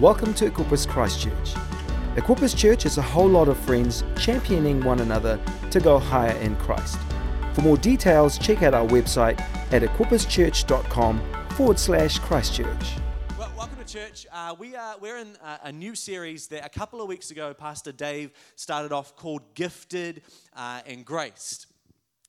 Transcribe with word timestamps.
Welcome 0.00 0.34
to 0.34 0.50
Equippers 0.50 0.86
Christchurch. 0.86 1.54
Equippers 2.16 2.54
Church 2.54 2.84
is 2.84 2.98
a 2.98 3.02
whole 3.02 3.30
lot 3.30 3.48
of 3.48 3.56
friends 3.56 4.04
championing 4.18 4.84
one 4.84 5.00
another 5.00 5.40
to 5.70 5.80
go 5.80 5.98
higher 5.98 6.36
in 6.36 6.54
Christ. 6.56 6.98
For 7.54 7.62
more 7.62 7.78
details, 7.78 8.36
check 8.36 8.62
out 8.62 8.74
our 8.74 8.86
website 8.86 9.40
at 9.72 9.80
equipperschurch.com 9.80 11.46
forward 11.52 11.78
slash 11.78 12.18
Christchurch. 12.18 12.96
Well, 13.38 13.50
welcome 13.56 13.78
to 13.82 13.90
church. 13.90 14.26
Uh, 14.30 14.54
we 14.58 14.76
are, 14.76 14.98
we're 14.98 15.16
in 15.16 15.34
a, 15.42 15.68
a, 15.68 15.72
new 15.72 15.94
series 15.94 16.46
that 16.48 16.66
a 16.66 16.68
couple 16.68 17.00
of 17.00 17.08
weeks 17.08 17.30
ago, 17.30 17.54
Pastor 17.54 17.90
Dave 17.90 18.32
started 18.54 18.92
off 18.92 19.16
called 19.16 19.54
Gifted 19.54 20.20
uh, 20.54 20.82
and 20.84 21.06
Graced. 21.06 21.65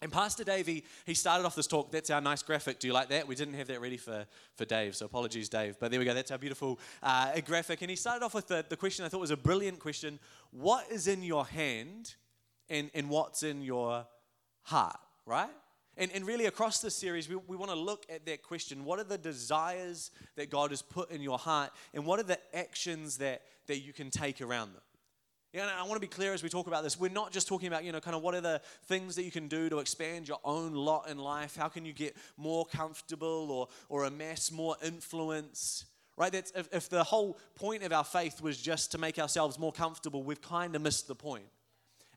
And 0.02 0.12
Pastor 0.12 0.44
Davey, 0.44 0.84
he 1.06 1.16
started 1.16 1.46
off 1.46 1.56
this 1.56 1.66
talk. 1.66 1.92
That's 1.92 2.12
our 2.12 2.22
nice 2.22 2.44
graphic. 2.44 2.80
Do 2.80 2.88
you 2.88 2.94
like 2.94 3.10
that? 3.10 3.28
We 3.28 3.34
didn't 3.34 3.56
have 3.56 3.68
that 3.68 3.82
ready 3.82 3.98
for, 3.98 4.28
for 4.56 4.64
Dave, 4.64 4.96
so 4.96 5.08
apologies, 5.08 5.50
Dave. 5.50 5.78
But 5.80 5.90
there 5.90 6.00
we 6.00 6.06
go. 6.06 6.14
That's 6.14 6.30
our 6.30 6.38
beautiful 6.38 6.80
uh, 7.02 7.40
graphic. 7.42 7.82
And 7.82 7.90
he 7.90 7.96
started 7.96 8.24
off 8.24 8.36
with 8.36 8.48
the, 8.48 8.64
the 8.70 8.78
question 8.78 9.06
I 9.06 9.10
thought 9.10 9.22
was 9.22 9.32
a 9.32 9.38
brilliant 9.38 9.80
question 9.80 10.20
What 10.52 10.86
is 10.92 11.08
in 11.08 11.24
your 11.24 11.48
hand 11.48 12.14
and, 12.70 12.92
and 12.94 13.10
what's 13.10 13.42
in 13.42 13.64
your 13.64 14.06
heart, 14.62 15.00
right? 15.26 15.50
And, 16.00 16.12
and 16.14 16.28
really, 16.28 16.46
across 16.46 16.80
this 16.80 16.94
series, 16.94 17.28
we, 17.28 17.38
we 17.48 17.58
want 17.58 17.72
to 17.72 17.78
look 17.78 18.06
at 18.08 18.24
that 18.28 18.44
question. 18.44 18.86
What 18.86 19.00
are 19.00 19.04
the 19.04 19.18
desires 19.18 20.12
that 20.36 20.52
God 20.52 20.70
has 20.70 20.84
put 20.84 21.10
in 21.10 21.22
your 21.22 21.40
heart? 21.40 21.72
And 21.96 22.06
what 22.06 22.20
are 22.20 22.24
the 22.24 22.38
actions 22.56 23.18
that, 23.18 23.42
that 23.66 23.80
you 23.80 23.94
can 23.94 24.12
take 24.12 24.40
around 24.42 24.74
them? 24.74 24.82
Know, 25.66 25.72
I 25.76 25.82
want 25.84 25.96
to 25.96 26.00
be 26.00 26.08
clear 26.08 26.34
as 26.34 26.44
we 26.44 26.50
talk 26.50 26.68
about 26.68 26.84
this. 26.84 27.00
We're 27.00 27.10
not 27.10 27.32
just 27.32 27.48
talking 27.48 27.68
about, 27.68 27.84
you 27.84 27.92
know, 27.92 28.00
kind 28.00 28.16
of 28.16 28.22
what 28.22 28.36
are 28.36 28.42
the 28.42 28.62
things 28.86 29.16
that 29.16 29.24
you 29.24 29.32
can 29.32 29.48
do 29.48 29.70
to 29.70 29.80
expand 29.80 30.28
your 30.28 30.40
own 30.44 30.74
lot 30.74 31.10
in 31.10 31.18
life? 31.18 31.56
How 31.56 31.68
can 31.68 31.84
you 31.84 31.94
get 31.94 32.16
more 32.38 32.66
comfortable 32.66 33.52
or, 33.52 33.68
or 33.90 34.04
amass 34.04 34.52
more 34.52 34.76
influence? 34.84 35.86
Right? 36.16 36.32
That's, 36.32 36.52
if, 36.52 36.70
if 36.72 36.90
the 36.90 37.04
whole 37.04 37.40
point 37.56 37.82
of 37.82 37.92
our 37.92 38.04
faith 38.04 38.40
was 38.40 38.62
just 38.62 38.92
to 38.92 39.00
make 39.00 39.18
ourselves 39.18 39.58
more 39.58 39.72
comfortable, 39.72 40.24
we've 40.24 40.42
kind 40.42 40.76
of 40.76 40.82
missed 40.84 41.08
the 41.08 41.16
point. 41.16 41.46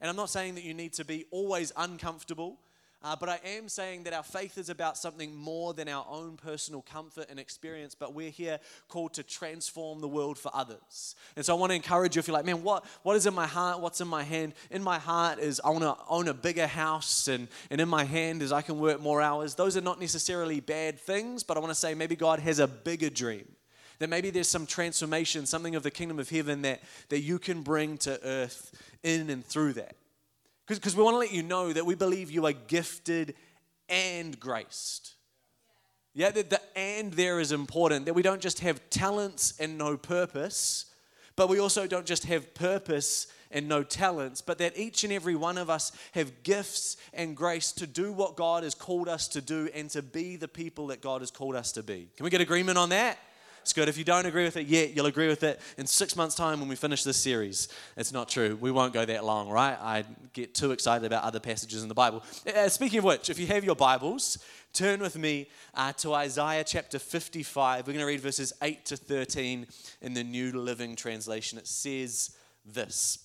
And 0.00 0.11
I'm 0.11 0.16
not 0.16 0.30
saying 0.30 0.55
that 0.56 0.64
you 0.64 0.74
need 0.74 0.92
to 0.94 1.05
be 1.05 1.24
always 1.30 1.72
uncomfortable. 1.77 2.58
Uh, 3.02 3.16
but 3.18 3.30
I 3.30 3.40
am 3.56 3.70
saying 3.70 4.02
that 4.02 4.12
our 4.12 4.22
faith 4.22 4.58
is 4.58 4.68
about 4.68 4.98
something 4.98 5.34
more 5.34 5.72
than 5.72 5.88
our 5.88 6.04
own 6.10 6.36
personal 6.36 6.82
comfort 6.82 7.28
and 7.30 7.40
experience, 7.40 7.94
but 7.94 8.12
we're 8.12 8.28
here 8.28 8.58
called 8.88 9.14
to 9.14 9.22
transform 9.22 10.02
the 10.02 10.08
world 10.08 10.36
for 10.36 10.50
others. 10.54 11.16
And 11.34 11.42
so 11.42 11.56
I 11.56 11.58
want 11.58 11.70
to 11.70 11.76
encourage 11.76 12.16
you 12.16 12.20
if 12.20 12.28
you're 12.28 12.36
like, 12.36 12.44
man, 12.44 12.62
what, 12.62 12.84
what 13.02 13.16
is 13.16 13.24
in 13.24 13.32
my 13.32 13.46
heart? 13.46 13.80
What's 13.80 14.02
in 14.02 14.08
my 14.08 14.22
hand? 14.22 14.52
In 14.70 14.82
my 14.82 14.98
heart 14.98 15.38
is 15.38 15.62
I 15.64 15.70
want 15.70 15.84
to 15.84 15.96
own 16.10 16.28
a 16.28 16.34
bigger 16.34 16.66
house, 16.66 17.26
and, 17.26 17.48
and 17.70 17.80
in 17.80 17.88
my 17.88 18.04
hand 18.04 18.42
is 18.42 18.52
I 18.52 18.60
can 18.60 18.78
work 18.78 19.00
more 19.00 19.22
hours. 19.22 19.54
Those 19.54 19.78
are 19.78 19.82
not 19.82 19.98
necessarily 19.98 20.60
bad 20.60 21.00
things, 21.00 21.42
but 21.42 21.56
I 21.56 21.60
want 21.60 21.70
to 21.70 21.78
say 21.78 21.94
maybe 21.94 22.16
God 22.16 22.38
has 22.40 22.58
a 22.58 22.68
bigger 22.68 23.08
dream. 23.08 23.48
That 23.98 24.10
maybe 24.10 24.28
there's 24.28 24.48
some 24.48 24.66
transformation, 24.66 25.46
something 25.46 25.74
of 25.74 25.82
the 25.82 25.90
kingdom 25.90 26.18
of 26.18 26.28
heaven 26.28 26.62
that, 26.62 26.82
that 27.08 27.20
you 27.20 27.38
can 27.38 27.62
bring 27.62 27.96
to 27.98 28.20
earth 28.22 28.72
in 29.02 29.30
and 29.30 29.44
through 29.44 29.74
that. 29.74 29.94
Because 30.78 30.96
we 30.96 31.02
want 31.02 31.14
to 31.14 31.18
let 31.18 31.32
you 31.32 31.42
know 31.42 31.72
that 31.72 31.84
we 31.84 31.94
believe 31.94 32.30
you 32.30 32.46
are 32.46 32.52
gifted 32.52 33.34
and 33.88 34.38
graced. 34.38 35.14
Yeah, 36.14 36.30
the, 36.30 36.42
the 36.42 36.60
and 36.77 37.12
there 37.12 37.40
is 37.40 37.52
important, 37.52 38.06
that 38.06 38.14
we 38.14 38.22
don't 38.22 38.40
just 38.40 38.60
have 38.60 38.80
talents 38.90 39.54
and 39.60 39.78
no 39.78 39.96
purpose, 39.96 40.86
but 41.36 41.48
we 41.48 41.58
also 41.58 41.86
don't 41.86 42.06
just 42.06 42.24
have 42.24 42.54
purpose 42.54 43.28
and 43.50 43.68
no 43.68 43.82
talents, 43.82 44.40
but 44.40 44.58
that 44.58 44.77
each 44.77 45.04
and 45.04 45.12
every 45.12 45.34
one 45.34 45.58
of 45.58 45.70
us 45.70 45.92
have 46.12 46.42
gifts 46.42 46.96
and 47.12 47.36
grace 47.36 47.72
to 47.72 47.86
do 47.86 48.12
what 48.12 48.36
God 48.36 48.62
has 48.62 48.74
called 48.74 49.08
us 49.08 49.28
to 49.28 49.40
do 49.40 49.68
and 49.74 49.90
to 49.90 50.02
be 50.02 50.36
the 50.36 50.48
people 50.48 50.88
that 50.88 51.00
God 51.00 51.20
has 51.20 51.30
called 51.30 51.56
us 51.56 51.72
to 51.72 51.82
be. 51.82 52.08
Can 52.16 52.24
we 52.24 52.30
get 52.30 52.40
agreement 52.40 52.78
on 52.78 52.90
that? 52.90 53.18
It's 53.62 53.72
good. 53.72 53.89
If 53.89 53.98
you 53.98 54.05
don't 54.05 54.27
agree 54.27 54.44
with 54.44 54.56
it 54.56 54.66
yet, 54.66 54.94
you'll 54.94 55.06
agree 55.06 55.28
with 55.28 55.42
it 55.42 55.61
in 55.77 55.86
six 55.86 56.16
months' 56.16 56.34
time 56.34 56.61
when 56.61 56.69
we 56.69 56.77
finish 56.77 57.05
this 57.05 57.16
series. 57.16 57.69
It's 57.97 58.12
not 58.12 58.28
true. 58.28 58.56
We 58.61 58.70
won't 58.70 58.92
go 58.92 59.05
that 59.05 59.25
long, 59.25 59.48
right? 59.48 59.77
I 59.80 60.05
get 60.33 60.55
too 60.55 60.72
excited 60.72 61.05
about 61.05 61.25
other 61.25 61.40
passages 61.40 61.83
in 61.83 61.89
the 61.89 61.95
Bible. 61.95 62.23
Uh, 62.46 62.68
speaking 62.68 63.01
of 63.01 63.05
which, 63.05 63.29
if 63.29 63.39
you 63.39 63.46
have 63.48 63.64
your 63.64 63.77
Bibles, 63.77 64.39
turn 64.73 65.01
with 65.01 65.17
me 65.17 65.48
uh, 65.74 65.92
to 65.95 66.14
Isaiah 66.14 66.64
chapter 66.64 66.98
55. 66.98 67.86
We're 67.86 67.92
going 67.92 68.02
to 68.02 68.07
read 68.07 68.20
verses 68.20 68.52
8 68.62 68.84
to 68.86 68.96
13 68.96 69.67
in 70.01 70.14
the 70.14 70.24
New 70.24 70.52
Living 70.52 70.96
Translation. 70.96 71.58
It 71.58 71.67
says 71.67 72.36
this 72.64 73.24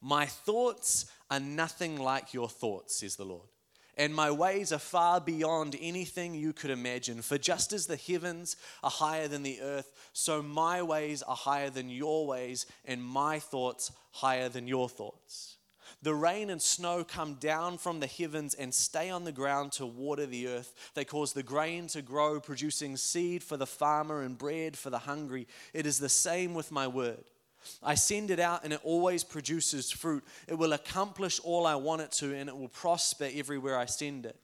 My 0.00 0.26
thoughts 0.26 1.06
are 1.30 1.40
nothing 1.40 1.98
like 1.98 2.34
your 2.34 2.48
thoughts, 2.48 3.00
says 3.00 3.16
the 3.16 3.24
Lord 3.24 3.48
and 3.96 4.14
my 4.14 4.30
ways 4.30 4.72
are 4.72 4.78
far 4.78 5.20
beyond 5.20 5.76
anything 5.80 6.34
you 6.34 6.52
could 6.52 6.70
imagine. 6.70 7.22
For 7.22 7.38
just 7.38 7.72
as 7.72 7.86
the 7.86 7.96
heavens 7.96 8.56
are 8.82 8.90
higher 8.90 9.28
than 9.28 9.42
the 9.42 9.60
earth, 9.60 9.92
so 10.12 10.42
my 10.42 10.82
ways 10.82 11.22
are 11.22 11.36
higher 11.36 11.70
than 11.70 11.88
your 11.88 12.26
ways, 12.26 12.66
and 12.84 13.02
my 13.02 13.38
thoughts 13.38 13.92
higher 14.12 14.48
than 14.48 14.66
your 14.66 14.88
thoughts. 14.88 15.56
The 16.02 16.14
rain 16.14 16.50
and 16.50 16.60
snow 16.60 17.04
come 17.04 17.34
down 17.34 17.78
from 17.78 18.00
the 18.00 18.06
heavens 18.06 18.54
and 18.54 18.72
stay 18.72 19.08
on 19.08 19.24
the 19.24 19.32
ground 19.32 19.72
to 19.72 19.86
water 19.86 20.26
the 20.26 20.48
earth. 20.48 20.92
They 20.94 21.04
cause 21.04 21.32
the 21.32 21.42
grain 21.42 21.86
to 21.88 22.02
grow, 22.02 22.38
producing 22.38 22.96
seed 22.96 23.42
for 23.42 23.56
the 23.56 23.66
farmer 23.66 24.22
and 24.22 24.36
bread 24.36 24.76
for 24.76 24.90
the 24.90 24.98
hungry. 24.98 25.46
It 25.72 25.86
is 25.86 25.98
the 25.98 26.08
same 26.08 26.54
with 26.54 26.70
my 26.70 26.86
word. 26.86 27.24
I 27.82 27.94
send 27.94 28.30
it 28.30 28.40
out 28.40 28.64
and 28.64 28.72
it 28.72 28.80
always 28.82 29.24
produces 29.24 29.90
fruit. 29.90 30.24
It 30.48 30.54
will 30.54 30.72
accomplish 30.72 31.40
all 31.40 31.66
I 31.66 31.76
want 31.76 32.02
it 32.02 32.12
to 32.12 32.34
and 32.34 32.48
it 32.48 32.56
will 32.56 32.68
prosper 32.68 33.28
everywhere 33.32 33.78
I 33.78 33.86
send 33.86 34.26
it. 34.26 34.36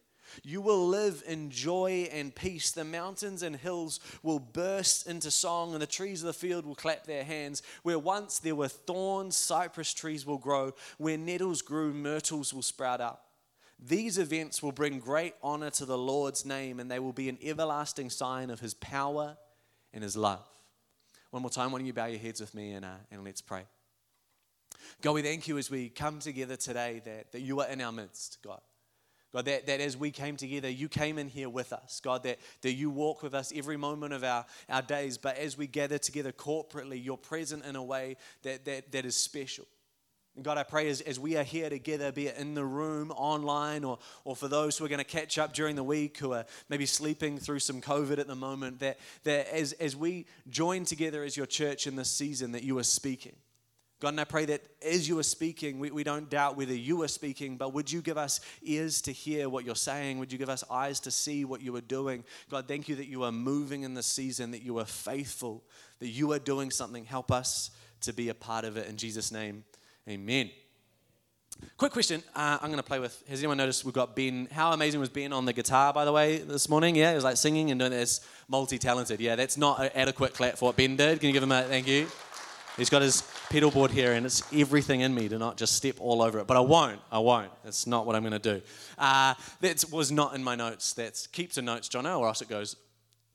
You 0.42 0.60
will 0.60 0.86
live 0.88 1.22
in 1.26 1.50
joy 1.50 2.08
and 2.12 2.34
peace. 2.34 2.70
The 2.70 2.84
mountains 2.84 3.42
and 3.42 3.54
hills 3.54 4.00
will 4.22 4.38
burst 4.38 5.06
into 5.06 5.30
song, 5.30 5.72
and 5.72 5.82
the 5.82 5.86
trees 5.86 6.22
of 6.22 6.26
the 6.26 6.32
field 6.32 6.64
will 6.64 6.74
clap 6.74 7.04
their 7.04 7.24
hands. 7.24 7.62
Where 7.82 7.98
once 7.98 8.38
there 8.38 8.54
were 8.54 8.68
thorns, 8.68 9.36
cypress 9.36 9.92
trees 9.92 10.24
will 10.24 10.38
grow. 10.38 10.72
Where 10.98 11.18
nettles 11.18 11.62
grew, 11.62 11.92
myrtles 11.92 12.54
will 12.54 12.62
sprout 12.62 13.00
up. 13.00 13.26
These 13.78 14.18
events 14.18 14.62
will 14.62 14.72
bring 14.72 15.00
great 15.00 15.34
honor 15.42 15.70
to 15.70 15.84
the 15.84 15.98
Lord's 15.98 16.46
name, 16.46 16.78
and 16.78 16.90
they 16.90 17.00
will 17.00 17.12
be 17.12 17.28
an 17.28 17.38
everlasting 17.42 18.10
sign 18.10 18.50
of 18.50 18.60
his 18.60 18.74
power 18.74 19.36
and 19.92 20.02
his 20.02 20.16
love. 20.16 20.46
One 21.32 21.40
more 21.40 21.50
time, 21.50 21.72
why 21.72 21.78
don't 21.78 21.86
you 21.86 21.94
bow 21.94 22.04
your 22.04 22.18
heads 22.18 22.42
with 22.42 22.54
me 22.54 22.72
and, 22.72 22.84
uh, 22.84 22.90
and 23.10 23.24
let's 23.24 23.40
pray. 23.40 23.62
God, 25.00 25.12
we 25.12 25.22
thank 25.22 25.48
you 25.48 25.56
as 25.56 25.70
we 25.70 25.88
come 25.88 26.18
together 26.18 26.56
today 26.56 27.00
that, 27.06 27.32
that 27.32 27.40
you 27.40 27.58
are 27.60 27.68
in 27.68 27.80
our 27.80 27.90
midst, 27.90 28.36
God. 28.44 28.60
God, 29.32 29.46
that, 29.46 29.66
that 29.66 29.80
as 29.80 29.96
we 29.96 30.10
came 30.10 30.36
together, 30.36 30.68
you 30.68 30.90
came 30.90 31.16
in 31.16 31.28
here 31.28 31.48
with 31.48 31.72
us. 31.72 32.02
God, 32.04 32.22
that, 32.24 32.38
that 32.60 32.74
you 32.74 32.90
walk 32.90 33.22
with 33.22 33.32
us 33.32 33.50
every 33.56 33.78
moment 33.78 34.12
of 34.12 34.24
our, 34.24 34.44
our 34.68 34.82
days. 34.82 35.16
But 35.16 35.38
as 35.38 35.56
we 35.56 35.66
gather 35.66 35.96
together 35.96 36.32
corporately, 36.32 37.02
you're 37.02 37.16
present 37.16 37.64
in 37.64 37.76
a 37.76 37.82
way 37.82 38.18
that, 38.42 38.66
that, 38.66 38.92
that 38.92 39.06
is 39.06 39.16
special. 39.16 39.66
God, 40.40 40.56
I 40.56 40.62
pray 40.62 40.88
as, 40.88 41.02
as 41.02 41.20
we 41.20 41.36
are 41.36 41.42
here 41.42 41.68
together, 41.68 42.10
be 42.10 42.26
it 42.28 42.38
in 42.38 42.54
the 42.54 42.64
room, 42.64 43.10
online, 43.10 43.84
or, 43.84 43.98
or 44.24 44.34
for 44.34 44.48
those 44.48 44.78
who 44.78 44.84
are 44.86 44.88
going 44.88 44.98
to 44.98 45.04
catch 45.04 45.36
up 45.36 45.52
during 45.52 45.76
the 45.76 45.84
week 45.84 46.16
who 46.16 46.32
are 46.32 46.46
maybe 46.70 46.86
sleeping 46.86 47.36
through 47.36 47.58
some 47.58 47.82
COVID 47.82 48.18
at 48.18 48.28
the 48.28 48.34
moment, 48.34 48.80
that, 48.80 48.98
that 49.24 49.52
as, 49.52 49.72
as 49.74 49.94
we 49.94 50.24
join 50.48 50.86
together 50.86 51.22
as 51.22 51.36
your 51.36 51.44
church 51.44 51.86
in 51.86 51.96
this 51.96 52.10
season, 52.10 52.52
that 52.52 52.62
you 52.62 52.78
are 52.78 52.82
speaking. 52.82 53.34
God, 54.00 54.08
and 54.08 54.20
I 54.20 54.24
pray 54.24 54.46
that 54.46 54.62
as 54.80 55.06
you 55.06 55.18
are 55.18 55.22
speaking, 55.22 55.78
we, 55.78 55.90
we 55.90 56.02
don't 56.02 56.30
doubt 56.30 56.56
whether 56.56 56.74
you 56.74 57.02
are 57.02 57.08
speaking, 57.08 57.58
but 57.58 57.74
would 57.74 57.92
you 57.92 58.00
give 58.00 58.16
us 58.16 58.40
ears 58.62 59.02
to 59.02 59.12
hear 59.12 59.50
what 59.50 59.66
you're 59.66 59.76
saying? 59.76 60.18
Would 60.18 60.32
you 60.32 60.38
give 60.38 60.48
us 60.48 60.64
eyes 60.70 60.98
to 61.00 61.10
see 61.10 61.44
what 61.44 61.60
you 61.60 61.76
are 61.76 61.82
doing? 61.82 62.24
God, 62.50 62.66
thank 62.66 62.88
you 62.88 62.96
that 62.96 63.06
you 63.06 63.22
are 63.22 63.30
moving 63.30 63.82
in 63.82 63.92
this 63.92 64.06
season, 64.06 64.50
that 64.52 64.62
you 64.62 64.78
are 64.78 64.86
faithful, 64.86 65.62
that 66.00 66.08
you 66.08 66.32
are 66.32 66.38
doing 66.38 66.70
something. 66.70 67.04
Help 67.04 67.30
us 67.30 67.70
to 68.00 68.14
be 68.14 68.30
a 68.30 68.34
part 68.34 68.64
of 68.64 68.78
it. 68.78 68.88
In 68.88 68.96
Jesus' 68.96 69.30
name. 69.30 69.62
Amen. 70.08 70.50
Quick 71.76 71.92
question. 71.92 72.22
Uh, 72.34 72.58
I'm 72.60 72.68
going 72.68 72.78
to 72.78 72.82
play 72.82 72.98
with. 72.98 73.22
Has 73.28 73.38
anyone 73.38 73.56
noticed 73.56 73.84
we've 73.84 73.94
got 73.94 74.16
Ben? 74.16 74.48
How 74.50 74.72
amazing 74.72 74.98
was 74.98 75.08
Ben 75.08 75.32
on 75.32 75.44
the 75.44 75.52
guitar, 75.52 75.92
by 75.92 76.04
the 76.04 76.12
way, 76.12 76.38
this 76.38 76.68
morning? 76.68 76.96
Yeah, 76.96 77.10
he 77.10 77.14
was 77.14 77.22
like 77.22 77.36
singing 77.36 77.70
and 77.70 77.78
doing 77.78 77.92
this, 77.92 78.20
multi 78.48 78.78
talented. 78.78 79.20
Yeah, 79.20 79.36
that's 79.36 79.56
not 79.56 79.80
an 79.80 79.90
adequate 79.94 80.34
clap 80.34 80.58
for 80.58 80.66
what 80.66 80.76
Ben 80.76 80.96
did. 80.96 81.20
Can 81.20 81.28
you 81.28 81.32
give 81.32 81.42
him 81.42 81.52
a 81.52 81.62
thank 81.62 81.86
you? 81.86 82.08
He's 82.76 82.90
got 82.90 83.02
his 83.02 83.22
pedal 83.48 83.70
board 83.70 83.92
here, 83.92 84.14
and 84.14 84.26
it's 84.26 84.42
everything 84.52 85.02
in 85.02 85.14
me 85.14 85.28
to 85.28 85.38
not 85.38 85.56
just 85.56 85.74
step 85.74 85.96
all 86.00 86.20
over 86.22 86.40
it. 86.40 86.48
But 86.48 86.56
I 86.56 86.60
won't. 86.60 87.00
I 87.12 87.20
won't. 87.20 87.52
That's 87.62 87.86
not 87.86 88.06
what 88.06 88.16
I'm 88.16 88.22
going 88.22 88.32
to 88.32 88.38
do. 88.38 88.62
Uh, 88.98 89.34
that 89.60 89.84
was 89.92 90.10
not 90.10 90.34
in 90.34 90.42
my 90.42 90.56
notes. 90.56 90.94
That's 90.94 91.28
keep 91.28 91.52
to 91.52 91.62
notes, 91.62 91.88
Jono, 91.88 92.18
or 92.18 92.26
else 92.26 92.42
it 92.42 92.48
goes 92.48 92.76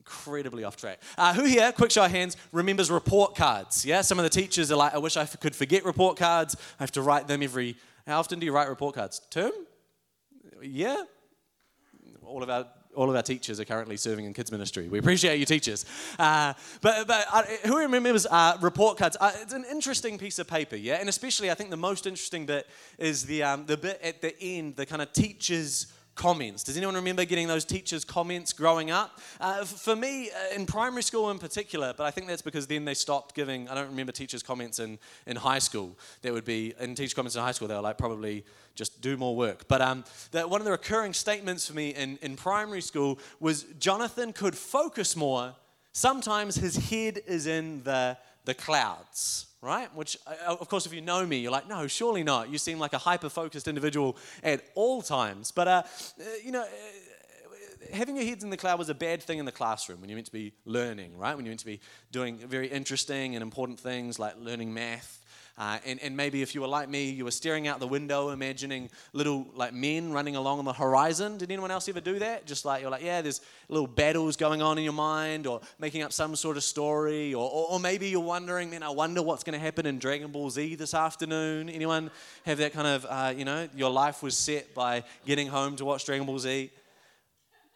incredibly 0.08 0.64
off 0.64 0.78
track. 0.78 1.02
Uh, 1.18 1.34
who 1.34 1.44
here, 1.44 1.72
quick 1.72 1.92
show 1.92 2.06
of 2.06 2.12
hands, 2.12 2.38
remembers 2.52 2.90
report 2.90 3.36
cards? 3.36 3.86
Yeah, 3.86 4.02
some 4.02 4.18
of 4.18 4.24
the 4.24 4.30
teachers 4.30 4.72
are 4.72 4.78
like, 4.78 4.94
I 4.94 4.98
wish 4.98 5.18
I 5.18 5.26
could 5.26 5.56
forget 5.56 5.84
report 5.84 6.18
cards. 6.18 6.56
I 6.80 6.84
have 6.84 6.92
to 6.94 7.02
write 7.02 7.28
them 7.28 7.44
every. 7.44 7.76
How 8.06 8.20
often 8.20 8.40
do 8.40 8.46
you 8.46 8.54
write 8.54 8.70
report 8.70 8.96
cards? 8.96 9.22
Term? 9.30 9.52
Yeah. 10.62 11.04
All 12.26 12.42
of 12.42 12.50
our 12.50 12.68
all 12.96 13.12
of 13.12 13.16
our 13.16 13.22
teachers 13.22 13.60
are 13.60 13.66
currently 13.66 13.96
serving 13.96 14.26
in 14.26 14.34
kids 14.34 14.52
ministry. 14.52 14.88
We 14.88 14.98
appreciate 14.98 15.40
you, 15.40 15.46
teachers. 15.46 15.86
Uh, 16.18 16.54
but 16.82 17.06
but 17.06 17.26
uh, 17.32 17.44
who 17.66 17.78
remembers 17.78 18.26
uh, 18.26 18.58
report 18.62 18.98
cards? 18.98 19.16
Uh, 19.20 19.32
it's 19.42 19.54
an 19.54 19.66
interesting 19.70 20.18
piece 20.18 20.40
of 20.40 20.48
paper, 20.48 20.76
yeah. 20.76 20.96
And 20.96 21.08
especially, 21.08 21.52
I 21.52 21.54
think 21.54 21.70
the 21.70 21.78
most 21.78 22.08
interesting 22.08 22.48
bit 22.48 22.66
is 22.98 23.26
the 23.26 23.44
um, 23.44 23.66
the 23.68 23.78
bit 23.78 24.00
at 24.02 24.22
the 24.22 24.34
end, 24.42 24.78
the 24.78 24.86
kind 24.86 25.02
of 25.02 25.14
teachers 25.14 25.88
comments. 26.18 26.64
Does 26.64 26.76
anyone 26.76 26.96
remember 26.96 27.24
getting 27.24 27.48
those 27.48 27.64
teachers' 27.64 28.04
comments 28.04 28.52
growing 28.52 28.92
up? 28.92 29.20
Uh, 29.40 29.64
for 29.64 29.96
me, 29.96 30.30
uh, 30.30 30.56
in 30.56 30.66
primary 30.66 31.04
school 31.04 31.30
in 31.32 31.40
particular, 31.40 31.94
but 31.96 32.04
I 32.04 32.12
think 32.12 32.28
that's 32.28 32.42
because 32.42 32.68
then 32.68 32.84
they 32.84 32.94
stopped 32.94 33.36
giving, 33.36 33.70
I 33.70 33.76
don't 33.76 33.90
remember 33.90 34.12
teachers' 34.12 34.44
comments 34.44 34.80
in, 34.80 35.00
in 35.26 35.38
high 35.38 35.60
school. 35.60 35.98
There 36.22 36.34
would 36.34 36.46
be, 36.46 36.74
in 36.80 36.96
teacher 36.96 37.16
comments 37.16 37.36
in 37.36 37.42
high 37.42 37.52
school, 37.52 37.68
they 37.70 37.76
were 37.76 37.82
like 37.82 37.98
probably 37.98 38.44
just 38.76 39.02
do 39.02 39.16
more 39.16 39.36
work. 39.36 39.68
But 39.68 39.82
um, 39.82 40.04
the, 40.32 40.48
one 40.48 40.60
of 40.60 40.66
the 40.66 40.72
recurring 40.72 41.14
statements 41.14 41.68
for 41.68 41.74
me 41.74 41.90
in, 41.90 42.18
in 42.22 42.36
primary 42.36 42.82
school 42.82 43.20
was 43.40 43.64
Jonathan 43.80 44.34
could 44.34 44.56
focus 44.56 45.16
more. 45.16 45.56
Sometimes 45.94 46.56
his 46.56 46.90
head 46.90 47.22
is 47.26 47.48
in 47.48 47.84
the, 47.84 48.18
the 48.46 48.54
clouds 48.54 49.47
right? 49.62 49.94
Which, 49.96 50.18
uh, 50.28 50.56
of 50.60 50.68
course, 50.70 50.86
if 50.86 50.94
you 50.94 51.02
know 51.02 51.26
me, 51.26 51.38
you're 51.38 51.52
like, 51.52 51.68
no, 51.68 51.88
surely 51.88 52.24
not. 52.24 52.50
You 52.50 52.58
seem 52.58 52.80
like 52.80 52.94
a 52.94 52.98
hyper 52.98 53.30
focused 53.30 53.68
individual 53.68 54.18
at 54.44 54.64
all 54.76 55.02
times. 55.02 55.52
But, 55.52 55.68
uh, 55.68 55.84
uh, 56.20 56.24
you 56.44 56.52
know, 56.52 56.62
uh, 56.62 57.96
having 57.96 58.16
your 58.16 58.26
heads 58.26 58.44
in 58.44 58.50
the 58.50 58.58
cloud 58.58 58.80
was 58.80 58.90
a 58.90 58.96
bad 58.96 59.24
thing 59.24 59.40
in 59.40 59.46
the 59.46 59.52
classroom 59.52 60.02
when 60.02 60.10
you're 60.10 60.18
meant 60.18 60.28
to 60.28 60.32
be 60.32 60.54
learning, 60.66 61.18
right? 61.18 61.36
When 61.36 61.46
you're 61.46 61.52
meant 61.52 61.62
to 61.62 61.66
be 61.66 61.80
doing 62.12 62.38
very 62.38 62.68
interesting 62.68 63.36
and 63.36 63.42
important 63.42 63.80
things 63.80 64.20
like 64.20 64.36
learning 64.40 64.74
math 64.74 65.24
uh, 65.58 65.80
and, 65.86 66.00
and 66.02 66.16
maybe 66.16 66.44
if 66.44 66.54
you 66.54 66.62
were 66.62 66.68
like 66.68 66.88
me, 66.88 67.10
you 67.10 67.26
were 67.26 67.32
staring 67.32 67.68
out 67.68 67.80
the 67.80 67.88
window, 67.88 68.30
imagining 68.30 68.90
little 69.14 69.48
like 69.56 69.74
men 69.74 70.12
running 70.12 70.36
along 70.36 70.60
on 70.60 70.66
the 70.66 70.74
horizon. 70.74 71.38
Did 71.38 71.52
anyone 71.52 71.72
else 71.72 71.90
ever 71.90 72.00
do 72.00 72.20
that? 72.20 72.46
Just 72.46 72.64
like 72.64 72.82
you're 72.82 72.92
like, 72.92 73.02
yeah, 73.02 73.22
there's 73.22 73.42
little 73.68 73.88
battles 73.88 74.38
going 74.38 74.62
on 74.62 74.78
in 74.78 74.84
your 74.84 74.94
mind, 74.94 75.48
or 75.48 75.62
making 75.80 76.04
up 76.04 76.14
some 76.14 76.36
sort 76.36 76.58
of 76.58 76.64
story, 76.64 77.34
or, 77.34 77.50
or, 77.50 77.72
or 77.72 77.80
maybe 77.80 78.08
you're 78.08 78.20
wondering, 78.22 78.70
man, 78.70 78.84
I 78.84 78.90
wonder 78.90 79.24
what's 79.24 79.44
going 79.44 79.58
to 79.58 79.64
happen 79.64 79.88
in 79.88 79.98
Dragon 79.98 80.32
Ball 80.32 80.50
Z 80.52 80.76
this 80.76 80.94
afternoon. 80.94 81.70
Anyone 81.70 82.12
have 82.46 82.60
that 82.60 82.74
kind 82.74 82.88
of, 82.88 83.06
uh, 83.10 83.34
you 83.36 83.44
know, 83.44 83.68
your 83.76 83.90
life 83.90 84.22
was 84.22 84.38
set 84.38 84.76
by 84.76 85.04
getting 85.26 85.48
home 85.48 85.76
to 85.78 85.86
watch 85.86 86.06
Dragon 86.06 86.28
Ball 86.28 86.38
Z? 86.38 86.70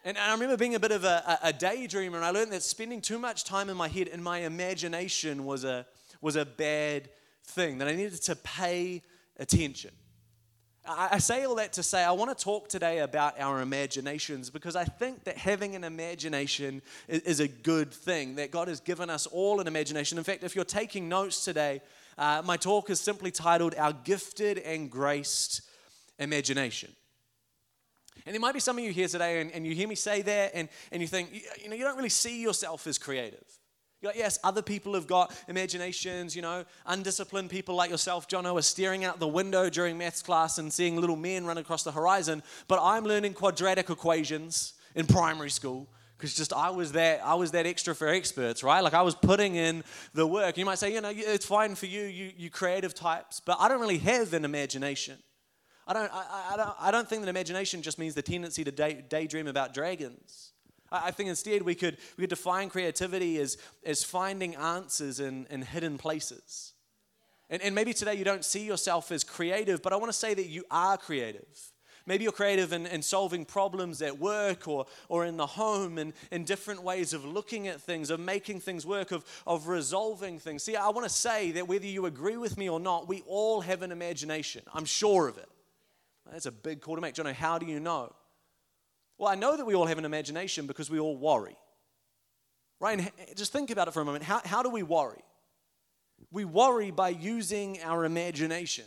And 0.04 0.18
I 0.18 0.32
remember 0.32 0.56
being 0.56 0.74
a 0.74 0.80
bit 0.80 0.92
of 0.92 1.04
a, 1.04 1.38
a 1.42 1.52
daydreamer, 1.52 2.16
and 2.16 2.24
I 2.24 2.30
learned 2.30 2.52
that 2.52 2.62
spending 2.62 3.00
too 3.00 3.18
much 3.18 3.44
time 3.44 3.68
in 3.68 3.76
my 3.76 3.88
head 3.88 4.08
and 4.08 4.22
my 4.22 4.38
imagination 4.38 5.44
was 5.44 5.64
a, 5.64 5.86
was 6.20 6.36
a 6.36 6.44
bad 6.44 7.08
thing, 7.44 7.78
that 7.78 7.88
I 7.88 7.94
needed 7.94 8.22
to 8.22 8.36
pay 8.36 9.02
attention. 9.38 9.90
I 10.84 11.18
say 11.18 11.44
all 11.44 11.54
that 11.56 11.74
to 11.74 11.82
say 11.82 12.02
I 12.02 12.10
want 12.10 12.36
to 12.36 12.44
talk 12.44 12.68
today 12.68 12.98
about 12.98 13.38
our 13.38 13.60
imaginations 13.60 14.50
because 14.50 14.74
I 14.74 14.84
think 14.84 15.24
that 15.24 15.38
having 15.38 15.76
an 15.76 15.84
imagination 15.84 16.82
is 17.06 17.38
a 17.38 17.46
good 17.46 17.92
thing, 17.92 18.34
that 18.36 18.50
God 18.50 18.66
has 18.66 18.80
given 18.80 19.08
us 19.08 19.26
all 19.26 19.60
an 19.60 19.68
imagination. 19.68 20.18
In 20.18 20.24
fact, 20.24 20.42
if 20.42 20.56
you're 20.56 20.64
taking 20.64 21.08
notes 21.08 21.44
today, 21.44 21.82
uh, 22.18 22.42
my 22.44 22.56
talk 22.56 22.90
is 22.90 22.98
simply 22.98 23.30
titled 23.30 23.76
Our 23.76 23.92
Gifted 23.92 24.58
and 24.58 24.90
Graced 24.90 25.62
Imagination. 26.18 26.90
And 28.26 28.34
there 28.34 28.40
might 28.40 28.54
be 28.54 28.60
some 28.60 28.76
of 28.76 28.82
you 28.82 28.92
here 28.92 29.08
today 29.08 29.40
and, 29.40 29.52
and 29.52 29.64
you 29.64 29.74
hear 29.74 29.88
me 29.88 29.94
say 29.94 30.22
that 30.22 30.50
and, 30.54 30.68
and 30.90 31.00
you 31.00 31.08
think, 31.08 31.32
you 31.62 31.68
know, 31.68 31.76
you 31.76 31.84
don't 31.84 31.96
really 31.96 32.08
see 32.08 32.42
yourself 32.42 32.88
as 32.88 32.98
creative. 32.98 33.44
You're 34.02 34.10
like, 34.10 34.18
yes, 34.18 34.38
other 34.42 34.62
people 34.62 34.94
have 34.94 35.06
got 35.06 35.32
imaginations, 35.46 36.34
you 36.34 36.42
know, 36.42 36.64
undisciplined 36.86 37.50
people 37.50 37.76
like 37.76 37.88
yourself, 37.88 38.26
Jono, 38.26 38.58
are 38.58 38.62
staring 38.62 39.04
out 39.04 39.20
the 39.20 39.28
window 39.28 39.70
during 39.70 39.96
maths 39.96 40.22
class 40.22 40.58
and 40.58 40.72
seeing 40.72 41.00
little 41.00 41.14
men 41.14 41.46
run 41.46 41.56
across 41.56 41.84
the 41.84 41.92
horizon. 41.92 42.42
But 42.66 42.80
I'm 42.82 43.04
learning 43.04 43.34
quadratic 43.34 43.90
equations 43.90 44.74
in 44.96 45.06
primary 45.06 45.50
school 45.50 45.88
because 46.18 46.34
just 46.34 46.52
I 46.52 46.70
was 46.70 46.92
that 46.92 47.24
I 47.24 47.34
was 47.34 47.52
that 47.52 47.64
extra 47.64 47.94
for 47.94 48.08
experts, 48.08 48.64
right? 48.64 48.80
Like 48.80 48.94
I 48.94 49.02
was 49.02 49.14
putting 49.14 49.54
in 49.54 49.84
the 50.14 50.26
work. 50.26 50.56
You 50.56 50.64
might 50.64 50.78
say, 50.78 50.92
you 50.92 51.00
know, 51.00 51.12
it's 51.14 51.46
fine 51.46 51.76
for 51.76 51.86
you, 51.86 52.02
you, 52.02 52.32
you 52.36 52.50
creative 52.50 52.94
types, 52.94 53.38
but 53.38 53.56
I 53.60 53.68
don't 53.68 53.80
really 53.80 53.98
have 53.98 54.32
an 54.32 54.44
imagination. 54.44 55.18
I 55.86 55.92
don't, 55.92 56.12
I, 56.12 56.50
I, 56.52 56.56
don't, 56.56 56.74
I 56.80 56.90
don't 56.90 57.08
think 57.08 57.22
that 57.22 57.28
imagination 57.28 57.82
just 57.82 57.98
means 57.98 58.14
the 58.14 58.22
tendency 58.22 58.64
to 58.64 58.72
day, 58.72 59.04
daydream 59.08 59.46
about 59.46 59.74
dragons. 59.74 60.51
I 60.92 61.10
think 61.10 61.28
instead 61.28 61.62
we 61.62 61.74
could, 61.74 61.96
we 62.16 62.22
could 62.22 62.30
define 62.30 62.68
creativity 62.68 63.38
as, 63.38 63.56
as 63.84 64.04
finding 64.04 64.54
answers 64.54 65.20
in, 65.20 65.46
in 65.50 65.62
hidden 65.62 65.98
places. 65.98 66.74
And, 67.48 67.62
and 67.62 67.74
maybe 67.74 67.92
today 67.92 68.14
you 68.14 68.24
don't 68.24 68.44
see 68.44 68.64
yourself 68.64 69.10
as 69.10 69.24
creative, 69.24 69.82
but 69.82 69.92
I 69.92 69.96
want 69.96 70.12
to 70.12 70.18
say 70.18 70.34
that 70.34 70.46
you 70.46 70.64
are 70.70 70.96
creative. 70.96 71.72
Maybe 72.04 72.24
you're 72.24 72.32
creative 72.32 72.72
in, 72.72 72.86
in 72.86 73.00
solving 73.00 73.44
problems 73.44 74.02
at 74.02 74.18
work 74.18 74.66
or, 74.66 74.86
or 75.08 75.24
in 75.24 75.36
the 75.36 75.46
home 75.46 75.98
and 75.98 76.12
in 76.30 76.44
different 76.44 76.82
ways 76.82 77.12
of 77.12 77.24
looking 77.24 77.68
at 77.68 77.80
things, 77.80 78.10
of 78.10 78.18
making 78.18 78.60
things 78.60 78.84
work, 78.84 79.12
of, 79.12 79.24
of 79.46 79.68
resolving 79.68 80.38
things. 80.38 80.64
See, 80.64 80.74
I 80.74 80.88
want 80.88 81.06
to 81.06 81.14
say 81.14 81.52
that 81.52 81.68
whether 81.68 81.86
you 81.86 82.06
agree 82.06 82.36
with 82.36 82.58
me 82.58 82.68
or 82.68 82.80
not, 82.80 83.08
we 83.08 83.22
all 83.26 83.60
have 83.60 83.82
an 83.82 83.92
imagination. 83.92 84.62
I'm 84.74 84.84
sure 84.84 85.28
of 85.28 85.38
it. 85.38 85.48
That's 86.30 86.46
a 86.46 86.52
big 86.52 86.80
call 86.80 86.96
to 86.96 87.00
make. 87.00 87.14
Jono, 87.14 87.32
how 87.32 87.58
do 87.58 87.66
you 87.66 87.78
know? 87.78 88.12
Well, 89.18 89.28
I 89.28 89.34
know 89.34 89.56
that 89.56 89.64
we 89.64 89.74
all 89.74 89.86
have 89.86 89.98
an 89.98 90.04
imagination 90.04 90.66
because 90.66 90.90
we 90.90 90.98
all 90.98 91.16
worry. 91.16 91.56
Right? 92.80 92.98
And 92.98 93.36
just 93.36 93.52
think 93.52 93.70
about 93.70 93.88
it 93.88 93.94
for 93.94 94.00
a 94.00 94.04
moment. 94.04 94.24
How, 94.24 94.40
how 94.44 94.62
do 94.62 94.70
we 94.70 94.82
worry? 94.82 95.22
We 96.30 96.44
worry 96.44 96.90
by 96.90 97.10
using 97.10 97.80
our 97.82 98.04
imagination. 98.04 98.86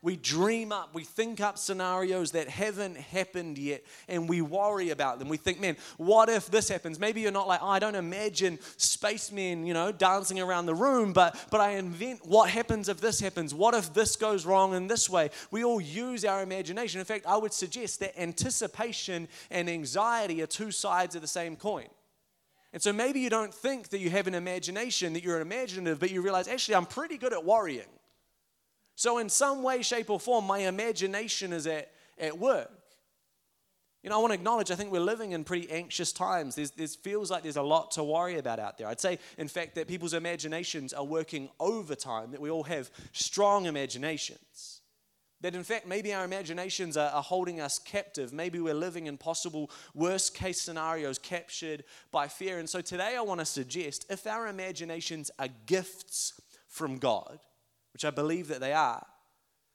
We 0.00 0.14
dream 0.14 0.70
up, 0.70 0.94
we 0.94 1.02
think 1.02 1.40
up 1.40 1.58
scenarios 1.58 2.30
that 2.32 2.48
haven't 2.48 2.96
happened 2.96 3.58
yet, 3.58 3.82
and 4.06 4.28
we 4.28 4.40
worry 4.40 4.90
about 4.90 5.18
them. 5.18 5.28
We 5.28 5.38
think, 5.38 5.60
man, 5.60 5.76
what 5.96 6.28
if 6.28 6.46
this 6.46 6.68
happens? 6.68 7.00
Maybe 7.00 7.20
you're 7.20 7.32
not 7.32 7.48
like, 7.48 7.60
oh, 7.60 7.68
I 7.68 7.80
don't 7.80 7.96
imagine 7.96 8.60
spacemen, 8.76 9.66
you 9.66 9.74
know, 9.74 9.90
dancing 9.90 10.38
around 10.38 10.66
the 10.66 10.74
room, 10.74 11.12
but, 11.12 11.36
but 11.50 11.60
I 11.60 11.72
invent 11.72 12.24
what 12.24 12.48
happens 12.48 12.88
if 12.88 13.00
this 13.00 13.18
happens? 13.18 13.52
What 13.52 13.74
if 13.74 13.92
this 13.92 14.14
goes 14.14 14.46
wrong 14.46 14.72
in 14.72 14.86
this 14.86 15.10
way? 15.10 15.30
We 15.50 15.64
all 15.64 15.80
use 15.80 16.24
our 16.24 16.42
imagination. 16.42 17.00
In 17.00 17.04
fact, 17.04 17.26
I 17.26 17.36
would 17.36 17.52
suggest 17.52 17.98
that 17.98 18.20
anticipation 18.20 19.26
and 19.50 19.68
anxiety 19.68 20.42
are 20.42 20.46
two 20.46 20.70
sides 20.70 21.16
of 21.16 21.22
the 21.22 21.28
same 21.28 21.56
coin. 21.56 21.88
And 22.72 22.80
so 22.80 22.92
maybe 22.92 23.18
you 23.18 23.30
don't 23.30 23.52
think 23.52 23.88
that 23.88 23.98
you 23.98 24.10
have 24.10 24.28
an 24.28 24.34
imagination, 24.34 25.14
that 25.14 25.24
you're 25.24 25.40
imaginative, 25.40 25.98
but 25.98 26.10
you 26.12 26.22
realize, 26.22 26.46
actually, 26.46 26.76
I'm 26.76 26.86
pretty 26.86 27.18
good 27.18 27.32
at 27.32 27.44
worrying. 27.44 27.88
So, 28.98 29.18
in 29.18 29.28
some 29.28 29.62
way, 29.62 29.82
shape, 29.82 30.10
or 30.10 30.18
form, 30.18 30.44
my 30.48 30.58
imagination 30.58 31.52
is 31.52 31.68
at, 31.68 31.92
at 32.18 32.36
work. 32.36 32.72
You 34.02 34.10
know, 34.10 34.16
I 34.16 34.18
want 34.18 34.32
to 34.32 34.34
acknowledge, 34.34 34.72
I 34.72 34.74
think 34.74 34.90
we're 34.90 34.98
living 34.98 35.30
in 35.30 35.44
pretty 35.44 35.70
anxious 35.70 36.12
times. 36.12 36.56
There's, 36.56 36.72
there's 36.72 36.96
feels 36.96 37.30
like 37.30 37.44
there's 37.44 37.56
a 37.56 37.62
lot 37.62 37.92
to 37.92 38.02
worry 38.02 38.38
about 38.38 38.58
out 38.58 38.76
there. 38.76 38.88
I'd 38.88 38.98
say, 38.98 39.20
in 39.36 39.46
fact, 39.46 39.76
that 39.76 39.86
people's 39.86 40.14
imaginations 40.14 40.92
are 40.92 41.04
working 41.04 41.48
overtime, 41.60 42.32
that 42.32 42.40
we 42.40 42.50
all 42.50 42.64
have 42.64 42.90
strong 43.12 43.66
imaginations. 43.66 44.80
That, 45.42 45.54
in 45.54 45.62
fact, 45.62 45.86
maybe 45.86 46.12
our 46.12 46.24
imaginations 46.24 46.96
are, 46.96 47.10
are 47.10 47.22
holding 47.22 47.60
us 47.60 47.78
captive. 47.78 48.32
Maybe 48.32 48.58
we're 48.58 48.74
living 48.74 49.06
in 49.06 49.16
possible 49.16 49.70
worst 49.94 50.34
case 50.34 50.60
scenarios 50.60 51.20
captured 51.20 51.84
by 52.10 52.26
fear. 52.26 52.58
And 52.58 52.68
so 52.68 52.80
today 52.80 53.14
I 53.16 53.20
want 53.20 53.38
to 53.38 53.46
suggest 53.46 54.06
if 54.10 54.26
our 54.26 54.48
imaginations 54.48 55.30
are 55.38 55.50
gifts 55.66 56.40
from 56.66 56.98
God, 56.98 57.38
which 57.98 58.04
I 58.04 58.10
believe 58.10 58.46
that 58.46 58.60
they 58.60 58.72
are, 58.72 59.04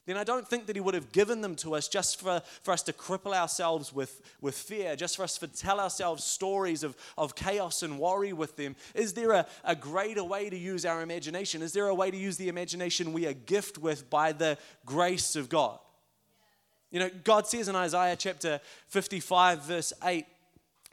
then 0.05 0.15
I 0.15 0.23
don't 0.23 0.47
think 0.47 0.67
that 0.67 0.77
He 0.77 0.79
would 0.79 0.93
have 0.93 1.11
given 1.11 1.41
them 1.41 1.57
to 1.57 1.75
us 1.75 1.89
just 1.89 2.21
for, 2.21 2.41
for 2.61 2.71
us 2.71 2.81
to 2.83 2.93
cripple 2.93 3.33
ourselves 3.33 3.91
with, 3.91 4.21
with 4.39 4.55
fear, 4.55 4.95
just 4.95 5.17
for 5.17 5.23
us 5.23 5.37
to 5.39 5.47
tell 5.47 5.77
ourselves 5.77 6.23
stories 6.23 6.83
of, 6.83 6.95
of 7.17 7.35
chaos 7.35 7.83
and 7.83 7.99
worry 7.99 8.31
with 8.31 8.55
them. 8.55 8.77
Is 8.95 9.11
there 9.11 9.31
a, 9.31 9.45
a 9.65 9.75
greater 9.75 10.23
way 10.23 10.49
to 10.49 10.57
use 10.57 10.85
our 10.85 11.01
imagination? 11.01 11.61
Is 11.61 11.73
there 11.73 11.87
a 11.87 11.93
way 11.93 12.11
to 12.11 12.15
use 12.15 12.37
the 12.37 12.47
imagination 12.47 13.11
we 13.11 13.27
are 13.27 13.33
gifted 13.33 13.83
with 13.83 14.09
by 14.09 14.31
the 14.31 14.57
grace 14.85 15.35
of 15.35 15.49
God? 15.49 15.79
You 16.89 16.99
know, 16.99 17.09
God 17.25 17.45
says 17.45 17.67
in 17.67 17.75
Isaiah 17.75 18.15
chapter 18.15 18.61
55, 18.87 19.63
verse 19.63 19.91
8, 20.01 20.25